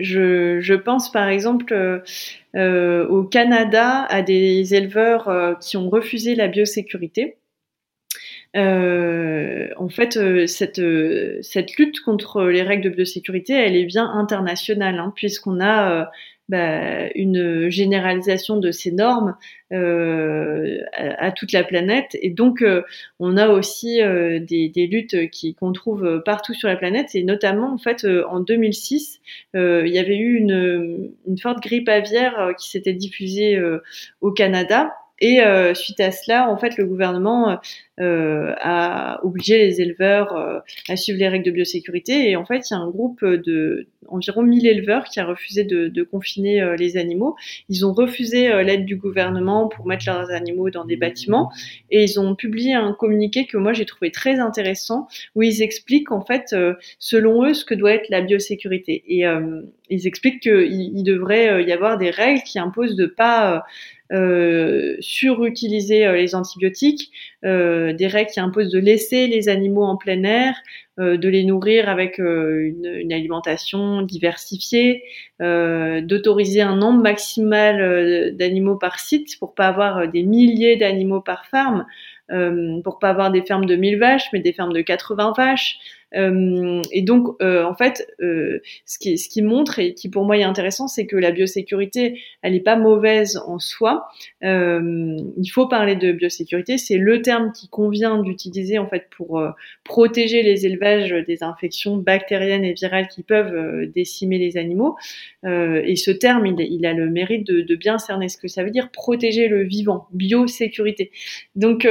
je, 0.01 0.59
je, 0.59 0.73
pense 0.73 1.11
par 1.11 1.27
exemple 1.27 1.73
euh, 2.55 3.07
au 3.07 3.23
Canada 3.23 4.05
à 4.09 4.21
des 4.21 4.73
éleveurs 4.73 5.57
qui 5.59 5.77
ont 5.77 5.89
refusé 5.89 6.35
la 6.35 6.47
biosécurité. 6.47 7.37
en 8.55 9.89
fait, 9.89 10.47
cette, 10.47 10.81
cette 11.41 11.77
lutte 11.77 12.01
contre 12.01 12.45
les 12.45 12.63
règles 12.63 12.83
de 12.83 12.89
biosécurité, 12.89 13.53
elle 13.53 13.75
est 13.75 13.85
bien 13.85 14.09
internationale, 14.09 14.99
hein, 14.99 15.13
puisqu'on 15.15 15.61
a 15.61 16.09
bah, 16.47 17.09
une 17.15 17.69
généralisation 17.69 18.57
de 18.57 18.71
ces 18.71 18.91
normes 18.91 19.35
euh, 19.73 20.77
à, 20.93 21.31
toute 21.31 21.51
la 21.51 21.63
planète. 21.63 22.15
Et 22.21 22.29
donc, 22.29 22.61
euh, 22.61 22.83
on 23.19 23.35
a 23.35 23.49
aussi 23.49 24.01
euh, 24.01 24.39
des, 24.39 24.87
luttes 24.91 25.29
qui 25.31 25.55
qu'on 25.55 25.73
trouve 25.73 26.21
partout 26.23 26.53
sur 26.53 26.67
la 26.67 26.75
planète. 26.75 27.15
Et 27.15 27.23
notamment, 27.23 27.73
en 27.73 27.79
fait, 27.79 28.05
en 28.29 28.41
2006, 28.41 29.21
il 29.55 29.87
y 29.87 29.97
avait 29.97 30.17
eu 30.17 30.37
une 30.37 31.37
forte 31.39 31.63
grippe 31.63 31.89
aviaire 31.89 32.51
qui 32.59 32.69
s'était 32.69 32.93
diffusée 32.93 33.59
au 34.21 34.31
Canada. 34.31 34.93
Et 35.21 35.39
suite 35.73 35.99
à 36.01 36.11
cela, 36.11 36.49
en 36.49 36.57
fait, 36.57 36.77
le 36.77 36.85
gouvernement 36.85 37.59
a 37.97 39.19
obligé 39.23 39.57
les 39.57 39.81
éleveurs 39.81 40.63
à 40.89 40.97
suivre 40.97 41.19
les 41.19 41.29
règles 41.29 41.45
de 41.45 41.51
biosécurité. 41.51 42.29
Et 42.29 42.35
en 42.35 42.45
fait, 42.45 42.69
il 42.69 42.73
y 42.73 42.75
a 42.75 42.79
un 42.79 42.89
groupe 42.89 43.23
de 43.23 43.87
environ 44.07 44.43
1000 44.43 44.67
éleveurs 44.67 45.05
qui 45.05 45.19
a 45.19 45.25
refusé 45.25 45.63
de, 45.63 45.87
de 45.87 46.03
confiner 46.03 46.75
les 46.77 46.97
animaux. 46.97 47.35
Ils 47.69 47.85
ont 47.85 47.93
refusé 47.93 48.49
l'aide 48.63 48.85
du 48.85 48.97
gouvernement 48.97 49.67
pour 49.67 49.87
mettre 49.87 50.05
leurs 50.07 50.29
animaux 50.31 50.69
dans 50.69 50.85
des 50.85 50.97
bâtiments 50.97 51.49
et 51.89 52.03
ils 52.03 52.19
ont 52.19 52.35
publié 52.35 52.73
un 52.73 52.93
communiqué 52.93 53.45
que 53.47 53.57
moi 53.57 53.73
j'ai 53.73 53.85
trouvé 53.85 54.11
très 54.11 54.39
intéressant 54.39 55.07
où 55.33 55.41
ils 55.41 55.61
expliquent 55.61 56.11
en 56.11 56.21
fait 56.21 56.55
selon 56.99 57.45
eux 57.45 57.53
ce 57.53 57.65
que 57.65 57.73
doit 57.73 57.93
être 57.93 58.09
la 58.09 58.21
biosécurité 58.21 59.03
et 59.07 59.25
ils 59.89 60.07
expliquent 60.07 60.41
qu'il 60.41 61.03
devrait 61.03 61.63
y 61.63 61.71
avoir 61.71 61.97
des 61.97 62.09
règles 62.09 62.41
qui 62.43 62.59
imposent 62.59 62.95
de 62.95 63.05
pas 63.05 63.63
euh, 64.11 64.97
surutiliser 64.99 66.05
euh, 66.05 66.15
les 66.15 66.35
antibiotiques, 66.35 67.11
euh, 67.43 67.91
des 67.91 68.05
règles 68.05 68.29
qui 68.29 68.39
imposent 68.39 68.71
de 68.71 68.77
laisser 68.77 69.25
les 69.25 69.49
animaux 69.49 69.83
en 69.83 69.97
plein 69.97 70.23
air, 70.23 70.55
de 70.97 71.27
les 71.27 71.43
nourrir 71.43 71.89
avec 71.89 72.19
une, 72.19 72.85
une, 72.85 73.11
alimentation 73.11 74.01
diversifiée, 74.01 75.03
d'autoriser 75.41 76.61
un 76.61 76.77
nombre 76.77 77.01
maximal 77.01 78.33
d'animaux 78.37 78.77
par 78.77 78.97
site 78.97 79.37
pour 79.39 79.55
pas 79.55 79.67
avoir 79.67 80.07
des 80.07 80.23
milliers 80.23 80.77
d'animaux 80.77 81.19
par 81.19 81.47
ferme, 81.47 81.85
pour 82.29 82.99
pas 82.99 83.09
avoir 83.09 83.29
des 83.29 83.41
fermes 83.41 83.65
de 83.65 83.75
1000 83.75 83.99
vaches, 83.99 84.29
mais 84.31 84.39
des 84.39 84.53
fermes 84.53 84.71
de 84.71 84.79
80 84.79 85.33
vaches. 85.35 85.79
Euh, 86.15 86.81
et 86.91 87.01
donc, 87.01 87.27
euh, 87.41 87.63
en 87.63 87.75
fait, 87.75 88.07
euh, 88.21 88.59
ce, 88.85 88.97
qui, 88.97 89.17
ce 89.17 89.29
qui 89.29 89.41
montre 89.41 89.79
et 89.79 89.93
qui 89.93 90.09
pour 90.09 90.23
moi 90.25 90.37
est 90.37 90.43
intéressant, 90.43 90.87
c'est 90.87 91.05
que 91.05 91.17
la 91.17 91.31
biosécurité, 91.31 92.21
elle 92.41 92.53
n'est 92.53 92.59
pas 92.59 92.75
mauvaise 92.75 93.37
en 93.45 93.59
soi. 93.59 94.07
il 94.41 95.51
faut 95.51 95.67
parler 95.67 95.95
de 95.95 96.11
biosécurité. 96.11 96.77
C'est 96.77 96.97
le 96.97 97.21
terme 97.21 97.51
qui 97.51 97.67
convient 97.69 98.21
d'utiliser 98.21 98.77
en 98.79 98.87
fait 98.87 99.07
pour 99.15 99.43
protéger 99.83 100.43
les 100.43 100.65
élevages 100.65 101.11
des 101.27 101.43
infections 101.43 101.97
bactériennes 101.97 102.63
et 102.63 102.73
virales 102.73 103.07
qui 103.07 103.23
peuvent 103.23 103.87
décimer 103.87 104.37
les 104.37 104.57
animaux. 104.57 104.95
et 105.43 105.95
ce 105.95 106.11
terme, 106.11 106.45
il, 106.45 106.59
il 106.59 106.85
a 106.85 106.93
le 106.93 107.09
mérite 107.09 107.45
de, 107.47 107.61
de, 107.61 107.75
bien 107.75 107.97
cerner 107.97 108.29
ce 108.29 108.37
que 108.37 108.47
ça 108.47 108.63
veut 108.63 108.71
dire 108.71 108.89
protéger 108.91 109.47
le 109.47 109.63
vivant, 109.63 110.07
biosécurité. 110.11 111.11
Donc, 111.55 111.87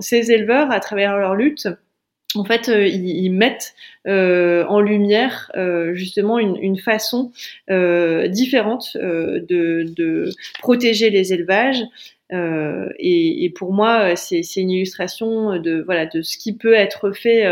ces 0.00 0.30
éleveurs, 0.32 0.70
à 0.70 0.80
travers 0.80 1.16
leur 1.16 1.34
lutte, 1.34 1.68
en 2.36 2.44
fait, 2.44 2.68
euh, 2.68 2.86
ils, 2.86 3.30
mettent 3.30 3.74
euh, 4.06 4.64
en 4.66 4.80
lumière 4.80 5.50
euh, 5.56 5.94
justement 5.94 6.38
une, 6.38 6.78
façon 6.78 7.32
différente 7.68 8.96
de, 8.96 10.30
protéger 10.60 11.10
les 11.10 11.32
élevages. 11.32 11.82
Et, 12.30 13.52
pour 13.56 13.72
moi, 13.72 14.16
c'est 14.16 14.42
une 14.56 14.70
illustration 14.70 15.58
de 15.58 15.82
voilà 15.82 16.06
de 16.06 16.22
ce 16.22 16.38
qui 16.38 16.54
peut 16.56 16.74
être 16.74 17.12
fait 17.12 17.44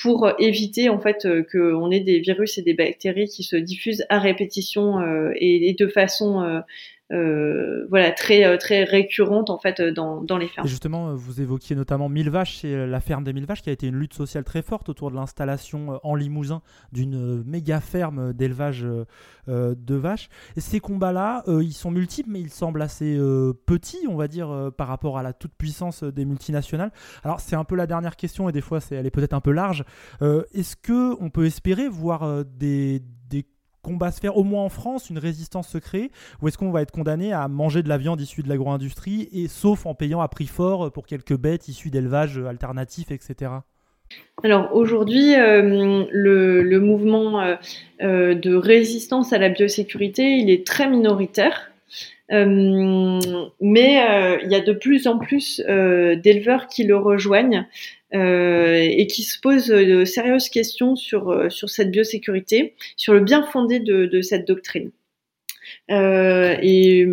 pour 0.00 0.30
éviter 0.38 0.88
en 0.88 1.00
fait 1.00 1.26
qu'on 1.50 1.90
ait 1.90 2.00
des 2.00 2.20
virus 2.20 2.58
et 2.58 2.62
des 2.62 2.74
bactéries 2.74 3.28
qui 3.28 3.42
se 3.42 3.56
diffusent 3.56 4.04
à 4.10 4.18
répétition 4.18 5.00
et, 5.34 5.74
de 5.78 5.86
façon 5.88 6.62
euh, 7.10 7.86
voilà 7.88 8.12
très 8.12 8.44
euh, 8.44 8.58
très 8.58 8.84
récurrente 8.84 9.48
en 9.48 9.58
fait 9.58 9.80
dans, 9.80 10.22
dans 10.22 10.36
les 10.36 10.48
fermes. 10.48 10.66
Justement, 10.66 11.14
vous 11.14 11.40
évoquiez 11.40 11.74
notamment 11.74 12.10
Mille 12.10 12.28
Vaches, 12.28 12.58
c'est 12.58 12.86
la 12.86 13.00
ferme 13.00 13.24
des 13.24 13.32
Mille 13.32 13.46
Vaches 13.46 13.62
qui 13.62 13.70
a 13.70 13.72
été 13.72 13.86
une 13.86 13.96
lutte 13.96 14.12
sociale 14.12 14.44
très 14.44 14.60
forte 14.60 14.90
autour 14.90 15.10
de 15.10 15.16
l'installation 15.16 15.94
euh, 15.94 15.96
en 16.02 16.14
Limousin 16.14 16.60
d'une 16.92 17.42
méga 17.44 17.80
ferme 17.80 18.32
d'élevage 18.32 18.86
de 19.46 19.94
vaches. 19.94 20.28
Ces 20.56 20.80
combats-là, 20.80 21.42
ils 21.46 21.72
sont 21.72 21.90
multiples, 21.90 22.30
mais 22.30 22.40
ils 22.40 22.50
semblent 22.50 22.82
assez 22.82 23.16
petits, 23.66 24.06
on 24.08 24.16
va 24.16 24.28
dire, 24.28 24.70
par 24.76 24.88
rapport 24.88 25.18
à 25.18 25.22
la 25.22 25.32
toute 25.32 25.52
puissance 25.56 26.02
des 26.02 26.24
multinationales. 26.24 26.92
Alors 27.24 27.40
c'est 27.40 27.56
un 27.56 27.64
peu 27.64 27.76
la 27.76 27.86
dernière 27.86 28.16
question 28.16 28.48
et 28.48 28.52
des 28.52 28.60
fois 28.60 28.80
elle 28.90 29.06
est 29.06 29.10
peut-être 29.10 29.32
un 29.32 29.40
peu 29.40 29.52
large. 29.52 29.84
Est-ce 30.20 30.76
que 30.76 31.14
on 31.22 31.30
peut 31.30 31.46
espérer 31.46 31.88
voir 31.88 32.44
des, 32.44 33.02
des 33.88 33.92
combat 33.92 34.12
se 34.12 34.20
faire 34.20 34.36
au 34.36 34.44
moins 34.44 34.64
en 34.64 34.68
France, 34.68 35.10
une 35.10 35.18
résistance 35.18 35.68
se 35.68 35.78
créer 35.78 36.10
Ou 36.42 36.48
est-ce 36.48 36.58
qu'on 36.58 36.70
va 36.70 36.82
être 36.82 36.92
condamné 36.92 37.32
à 37.32 37.48
manger 37.48 37.82
de 37.82 37.88
la 37.88 37.98
viande 37.98 38.20
issue 38.20 38.42
de 38.42 38.48
l'agro-industrie, 38.48 39.28
et 39.32 39.48
sauf 39.48 39.86
en 39.86 39.94
payant 39.94 40.20
à 40.20 40.28
prix 40.28 40.46
fort 40.46 40.92
pour 40.92 41.06
quelques 41.06 41.36
bêtes 41.36 41.68
issues 41.68 41.90
d'élevage 41.90 42.38
alternatifs, 42.38 43.10
etc. 43.10 43.50
alors 44.44 44.74
aujourd'hui, 44.74 45.34
euh, 45.34 46.04
le, 46.10 46.80
mouvement 46.80 47.40
euh, 47.40 47.56
euh, 48.02 48.34
de 48.34 48.54
résistance 48.54 49.32
à 49.32 49.38
la 49.38 49.48
biosécurité, 49.48 50.36
il 50.36 50.50
est 50.50 50.66
très 50.66 50.88
minoritaire. 50.88 51.70
mais 52.30 52.38
il 53.60 54.50
y 54.50 54.54
a 54.54 54.60
de 54.60 54.72
plus 54.72 55.06
en 55.06 55.18
plus 55.18 55.60
d'éleveurs 55.66 56.68
qui 56.68 56.84
le 56.84 56.96
rejoignent 56.96 57.64
euh, 57.64 57.64
et 58.12 59.06
qui 59.06 59.22
se 59.22 59.38
pose 59.40 59.68
de 59.68 60.04
sérieuses 60.04 60.48
questions 60.48 60.96
sur, 60.96 61.30
euh, 61.30 61.50
sur 61.50 61.68
cette 61.68 61.90
biosécurité, 61.90 62.74
sur 62.96 63.14
le 63.14 63.20
bien 63.20 63.42
fondé 63.42 63.80
de, 63.80 64.06
de 64.06 64.22
cette 64.22 64.46
doctrine. 64.46 64.90
Euh, 65.90 66.56
et 66.62 67.06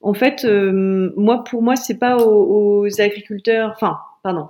en 0.00 0.14
fait, 0.14 0.44
euh, 0.44 1.12
moi, 1.16 1.44
pour 1.44 1.62
moi, 1.62 1.76
c'est 1.76 1.98
pas 1.98 2.16
aux, 2.16 2.84
aux, 2.86 3.00
agriculteurs, 3.00 3.72
enfin, 3.74 3.98
pardon, 4.22 4.48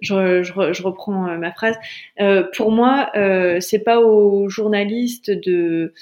je, 0.00 0.42
je, 0.42 0.52
je 0.72 0.82
reprends 0.82 1.36
ma 1.38 1.52
phrase. 1.52 1.76
Euh, 2.20 2.44
pour 2.56 2.70
moi, 2.70 3.10
c'est 3.60 3.84
pas 3.84 4.00
aux 4.00 4.48
journalistes 4.48 5.30
de 5.30 5.94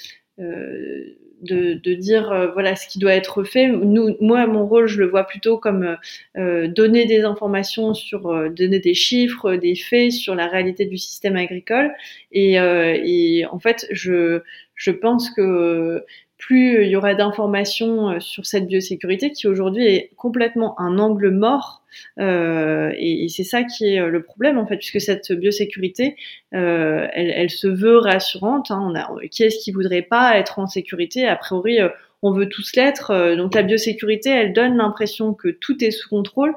de, 1.41 1.73
de, 1.73 1.93
dire 1.93 2.31
euh, 2.31 2.47
voilà 2.51 2.75
ce 2.75 2.87
qui 2.87 2.99
doit 2.99 3.13
être 3.13 3.43
fait. 3.43 3.67
Nous, 3.67 4.15
moi, 4.21 4.47
mon 4.47 4.65
rôle, 4.65 4.87
je 4.87 4.99
le 4.99 5.07
vois 5.07 5.25
plutôt 5.25 5.57
comme 5.57 5.83
euh, 5.83 5.95
euh 6.37 6.67
donner 6.67 7.05
des 7.05 7.21
informations 7.21 7.93
sur, 7.93 8.27
euh, 8.27 8.49
donner 8.49 8.79
des 8.79 8.93
chiffres, 8.93 9.55
des 9.55 9.75
faits 9.75 10.11
sur 10.11 10.35
la 10.35 10.47
réalité 10.47 10.85
du 10.85 10.97
système 10.97 11.35
agricole. 11.35 11.93
Et, 12.31 12.53
et 12.55 13.45
en 13.45 13.59
fait, 13.59 13.87
je, 13.91 14.41
je 14.75 14.91
pense 14.91 15.29
que 15.29 16.03
plus 16.37 16.83
il 16.83 16.89
y 16.89 16.95
aura 16.95 17.15
d'informations 17.15 18.09
euh, 18.09 18.19
sur 18.19 18.45
cette 18.45 18.67
biosécurité 18.67 19.31
qui 19.31 19.47
aujourd'hui 19.47 19.85
est 19.85 20.11
complètement 20.15 20.79
un 20.79 20.99
angle 20.99 21.31
mort. 21.31 21.83
Euh, 22.19 22.91
et, 22.97 23.27
c'est 23.29 23.43
ça 23.43 23.63
qui 23.63 23.85
est 23.85 23.99
euh, 23.99 24.09
le 24.09 24.21
problème 24.21 24.57
en 24.57 24.67
fait, 24.67 24.77
puisque 24.77 25.01
cette 25.01 25.31
biosécurité, 25.31 26.15
elle, 26.51 27.09
elle, 27.13 27.49
se 27.49 27.67
veut 27.67 27.97
rassurante. 27.97 28.71
Hein. 28.71 28.79
On 28.83 28.95
a, 28.95 29.09
qui 29.29 29.43
est-ce 29.43 29.57
qui 29.63 29.71
voudrait 29.71 30.03
pas 30.03 30.37
être 30.37 30.59
en 30.59 30.67
sécurité? 30.67 31.27
A 31.27 31.35
priori, 31.35 31.79
on 32.23 32.31
veut 32.31 32.49
tous 32.49 32.75
l'être. 32.75 33.35
Donc 33.35 33.53
la 33.53 33.63
biosécurité, 33.63 34.29
elle 34.29 34.53
donne 34.53 34.77
l'impression 34.77 35.33
que 35.33 35.49
tout 35.49 35.83
est 35.83 35.91
sous 35.91 36.09
contrôle, 36.09 36.55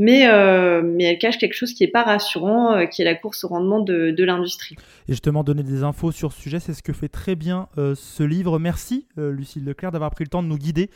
mais, 0.00 0.26
euh, 0.28 0.80
mais 0.82 1.04
elle 1.04 1.18
cache 1.18 1.36
quelque 1.36 1.52
chose 1.52 1.74
qui 1.74 1.84
n'est 1.84 1.90
pas 1.90 2.02
rassurant, 2.02 2.72
euh, 2.72 2.86
qui 2.86 3.02
est 3.02 3.04
la 3.04 3.14
course 3.14 3.44
au 3.44 3.48
rendement 3.48 3.80
de, 3.80 4.10
de 4.10 4.24
l'industrie. 4.24 4.74
Et 5.08 5.12
justement, 5.12 5.44
donner 5.44 5.62
des 5.62 5.82
infos 5.82 6.10
sur 6.10 6.32
ce 6.32 6.40
sujet, 6.40 6.58
c'est 6.58 6.72
ce 6.72 6.82
que 6.82 6.94
fait 6.94 7.08
très 7.08 7.34
bien 7.34 7.68
euh, 7.76 7.94
ce 7.94 8.22
livre. 8.22 8.58
Merci, 8.58 9.06
euh, 9.18 9.30
Lucille 9.30 9.62
Leclerc, 9.62 9.92
d'avoir 9.92 10.10
pris 10.10 10.24
le 10.24 10.30
temps 10.30 10.42
de 10.42 10.48
nous 10.48 10.56
guider 10.56 10.88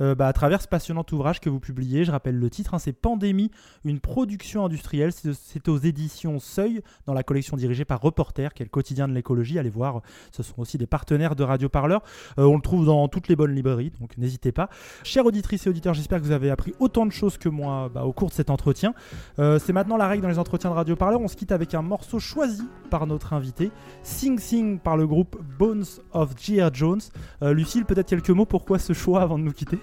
euh, 0.00 0.14
bah, 0.14 0.28
à 0.28 0.32
travers 0.32 0.62
ce 0.62 0.68
passionnant 0.68 1.04
ouvrage 1.10 1.40
que 1.40 1.50
vous 1.50 1.58
publiez. 1.58 2.04
Je 2.04 2.12
rappelle 2.12 2.36
le 2.38 2.50
titre, 2.50 2.74
hein, 2.74 2.78
c'est 2.78 2.92
Pandémie, 2.92 3.50
une 3.84 3.98
production 3.98 4.64
industrielle. 4.64 5.10
C'est 5.12 5.68
aux 5.68 5.78
éditions 5.78 6.38
Seuil, 6.38 6.82
dans 7.06 7.14
la 7.14 7.24
collection 7.24 7.56
dirigée 7.56 7.84
par 7.84 8.00
Reporter, 8.00 8.54
qui 8.54 8.62
est 8.62 8.66
le 8.66 8.70
quotidien 8.70 9.08
de 9.08 9.12
l'écologie. 9.12 9.58
Allez 9.58 9.70
voir, 9.70 10.02
ce 10.30 10.44
sont 10.44 10.60
aussi 10.60 10.78
des 10.78 10.86
partenaires 10.86 11.34
de 11.34 11.42
Radio 11.42 11.68
Parleur. 11.68 12.02
on 12.36 12.54
le 12.54 12.62
trouve 12.62 12.86
dans 12.86 13.08
toutes 13.08 13.26
les 13.26 13.34
bonnes 13.34 13.56
librairies, 13.56 13.62
donc 14.00 14.16
n'hésitez 14.18 14.52
pas. 14.52 14.68
Chères 15.04 15.26
auditrices 15.26 15.66
et 15.66 15.70
auditeurs, 15.70 15.94
j'espère 15.94 16.20
que 16.20 16.24
vous 16.24 16.32
avez 16.32 16.50
appris 16.50 16.74
autant 16.78 17.06
de 17.06 17.12
choses 17.12 17.38
que 17.38 17.48
moi 17.48 17.90
bah, 17.92 18.04
au 18.04 18.12
cours 18.12 18.28
de 18.28 18.34
cette 18.34 18.50
entretien. 18.50 18.94
Euh, 19.38 19.58
c'est 19.58 19.72
maintenant 19.72 19.96
la 19.96 20.08
règle 20.08 20.22
dans 20.22 20.28
les 20.28 20.38
entretiens 20.38 20.70
de 20.70 20.74
Radio 20.74 20.96
Parleur. 20.96 21.20
On 21.20 21.28
se 21.28 21.36
quitte 21.36 21.52
avec 21.52 21.74
un 21.74 21.82
morceau 21.82 22.18
choisi 22.18 22.62
par 22.90 23.06
notre 23.06 23.32
invité, 23.32 23.70
Sing 24.02 24.38
Sing 24.38 24.78
par 24.78 24.96
le 24.96 25.06
groupe 25.06 25.40
Bones 25.58 25.84
of 26.12 26.30
G.R. 26.38 26.72
Jones. 26.72 27.00
Euh, 27.42 27.52
Lucille, 27.52 27.84
peut-être 27.84 28.08
quelques 28.08 28.30
mots 28.30 28.46
pourquoi 28.46 28.78
ce 28.78 28.92
choix 28.92 29.22
avant 29.22 29.38
de 29.38 29.44
nous 29.44 29.52
quitter? 29.52 29.78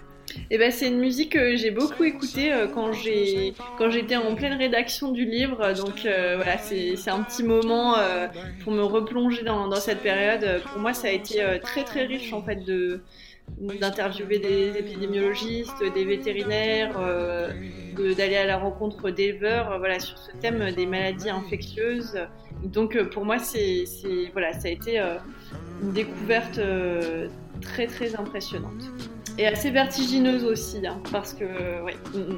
Eh 0.52 0.60
ben, 0.60 0.72
c'est 0.72 0.88
une 0.90 1.00
musique 1.00 1.32
que 1.32 1.56
j'ai 1.56 1.72
beaucoup 1.72 2.04
écoutée 2.04 2.54
euh, 2.54 2.68
quand 2.68 2.92
quand 3.78 3.90
j'étais 3.90 4.16
en 4.16 4.36
pleine 4.36 4.54
rédaction 4.54 5.12
du 5.12 5.26
livre. 5.26 5.74
Donc 5.74 6.06
euh, 6.06 6.36
voilà, 6.36 6.60
c'est 6.60 7.10
un 7.10 7.24
petit 7.24 7.44
moment 7.44 7.96
pour 8.64 8.74
me 8.74 8.84
replonger 8.84 9.44
dans, 9.44 9.74
cette 9.76 10.02
période. 10.02 10.62
Pour 10.72 10.82
moi, 10.82 10.94
ça 10.94 11.08
a 11.08 11.12
été 11.12 11.42
très 11.64 11.84
très 11.84 12.06
riche 12.06 12.32
en 12.34 12.44
fait 12.44 12.64
de 12.64 13.02
d'interviewer 13.58 14.40
des 14.40 14.78
épidémiologistes, 14.78 15.84
des 15.94 16.06
vétérinaires, 16.06 16.98
euh, 17.00 17.52
d'aller 18.18 18.38
à 18.38 18.46
la 18.46 18.58
rencontre 18.58 19.10
d'éleveurs, 19.10 19.72
euh, 19.72 19.78
voilà, 19.78 20.00
sur 20.00 20.18
ce 20.18 20.32
thème 20.38 20.72
des 20.72 20.86
maladies 20.86 21.30
infectieuses. 21.30 22.18
Donc 22.64 22.96
euh, 22.96 23.10
pour 23.10 23.26
moi, 23.26 23.40
c'est, 23.40 23.86
voilà, 24.32 24.54
ça 24.54 24.68
a 24.68 24.72
été 24.72 25.00
une 25.82 25.92
découverte 25.92 26.60
très 27.62 27.88
très 27.88 28.16
impressionnante. 28.16 28.92
Et 29.40 29.48
assez 29.48 29.72
vertigineuse 29.72 30.44
aussi, 30.44 30.86
hein, 30.86 30.98
parce 31.14 31.34
que 31.34 31.46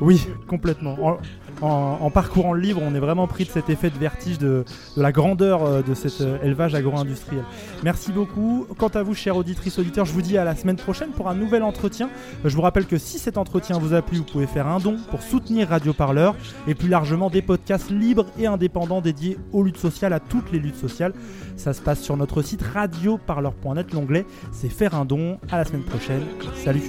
oui. 0.02 0.22
Complètement. 0.48 1.18
En, 1.62 2.12
parcourant 2.12 2.54
le 2.54 2.62
livre, 2.62 2.80
on 2.84 2.94
est 2.94 3.00
vraiment 3.00 3.26
pris 3.26 3.44
de 3.46 3.50
cet 3.50 3.72
effet 3.72 3.90
de 3.90 3.98
vertige, 3.98 4.38
de, 4.38 4.64
de 4.96 5.02
la 5.02 5.12
grandeur 5.12 5.64
euh, 5.64 5.82
de 5.82 5.96
cet 5.96 6.22
euh, 6.22 6.38
élevage 6.44 6.76
agro-industriel. 6.76 7.44
Merci 7.84 8.12
beaucoup. 8.12 8.68
Quant 8.78 8.90
à 8.90 9.02
vous, 9.02 9.16
chers 9.16 9.36
auditrices, 9.36 9.80
auditeurs, 9.80 10.06
je 10.06 10.14
vous 10.14 10.22
dis 10.22 10.38
à 10.38 10.44
la 10.44 10.56
semaine 10.56 10.76
prochaine 10.76 11.10
pour 11.10 11.28
un 11.28 11.34
nouvel 11.34 11.64
entretien. 11.64 12.10
Je 12.46 12.56
vous 12.56 12.62
rappelle 12.62 12.86
que 12.86 13.00
si 13.00 13.18
cet 13.18 13.38
entretien 13.40 13.80
vous 13.80 13.96
a 13.96 14.04
plu, 14.04 14.18
vous 14.18 14.24
pouvez 14.24 14.48
faire 14.48 14.68
un 14.68 14.80
don 14.80 14.98
pour 15.10 15.24
soutenir 15.24 15.70
Radio 15.70 15.94
Parleur 15.94 16.36
et 16.68 16.76
plus 16.76 16.90
largement 16.90 17.32
des 17.32 17.42
podcasts 17.42 17.90
libres 17.90 18.28
et 18.38 18.46
indépendants 18.46 19.02
dédiés 19.02 19.38
aux 19.54 19.64
luttes 19.64 19.78
sociales, 19.78 20.14
à 20.14 20.20
toutes 20.20 20.52
les 20.52 20.60
luttes 20.60 20.78
sociales. 20.78 21.14
Ça 21.58 21.74
se 21.74 21.82
passe 21.82 22.02
sur 22.02 22.16
notre 22.16 22.42
site 22.42 22.62
radioparleur.net. 22.62 23.94
L'onglet, 23.94 24.26
c'est 24.52 24.70
faire 24.70 24.96
un 24.96 25.06
don. 25.06 25.11
À 25.12 25.58
la 25.58 25.66
semaine 25.66 25.84
prochaine. 25.84 26.26
Salut. 26.56 26.84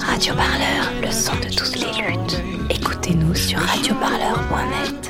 Radio 0.00 0.34
Parleur, 0.34 0.90
le 1.00 1.10
son 1.12 1.36
de 1.36 1.54
toutes 1.54 1.76
les 1.76 2.02
luttes. 2.02 2.42
Écoutez-nous 2.68 3.32
sur 3.34 3.60
radioparleur.net. 3.60 5.08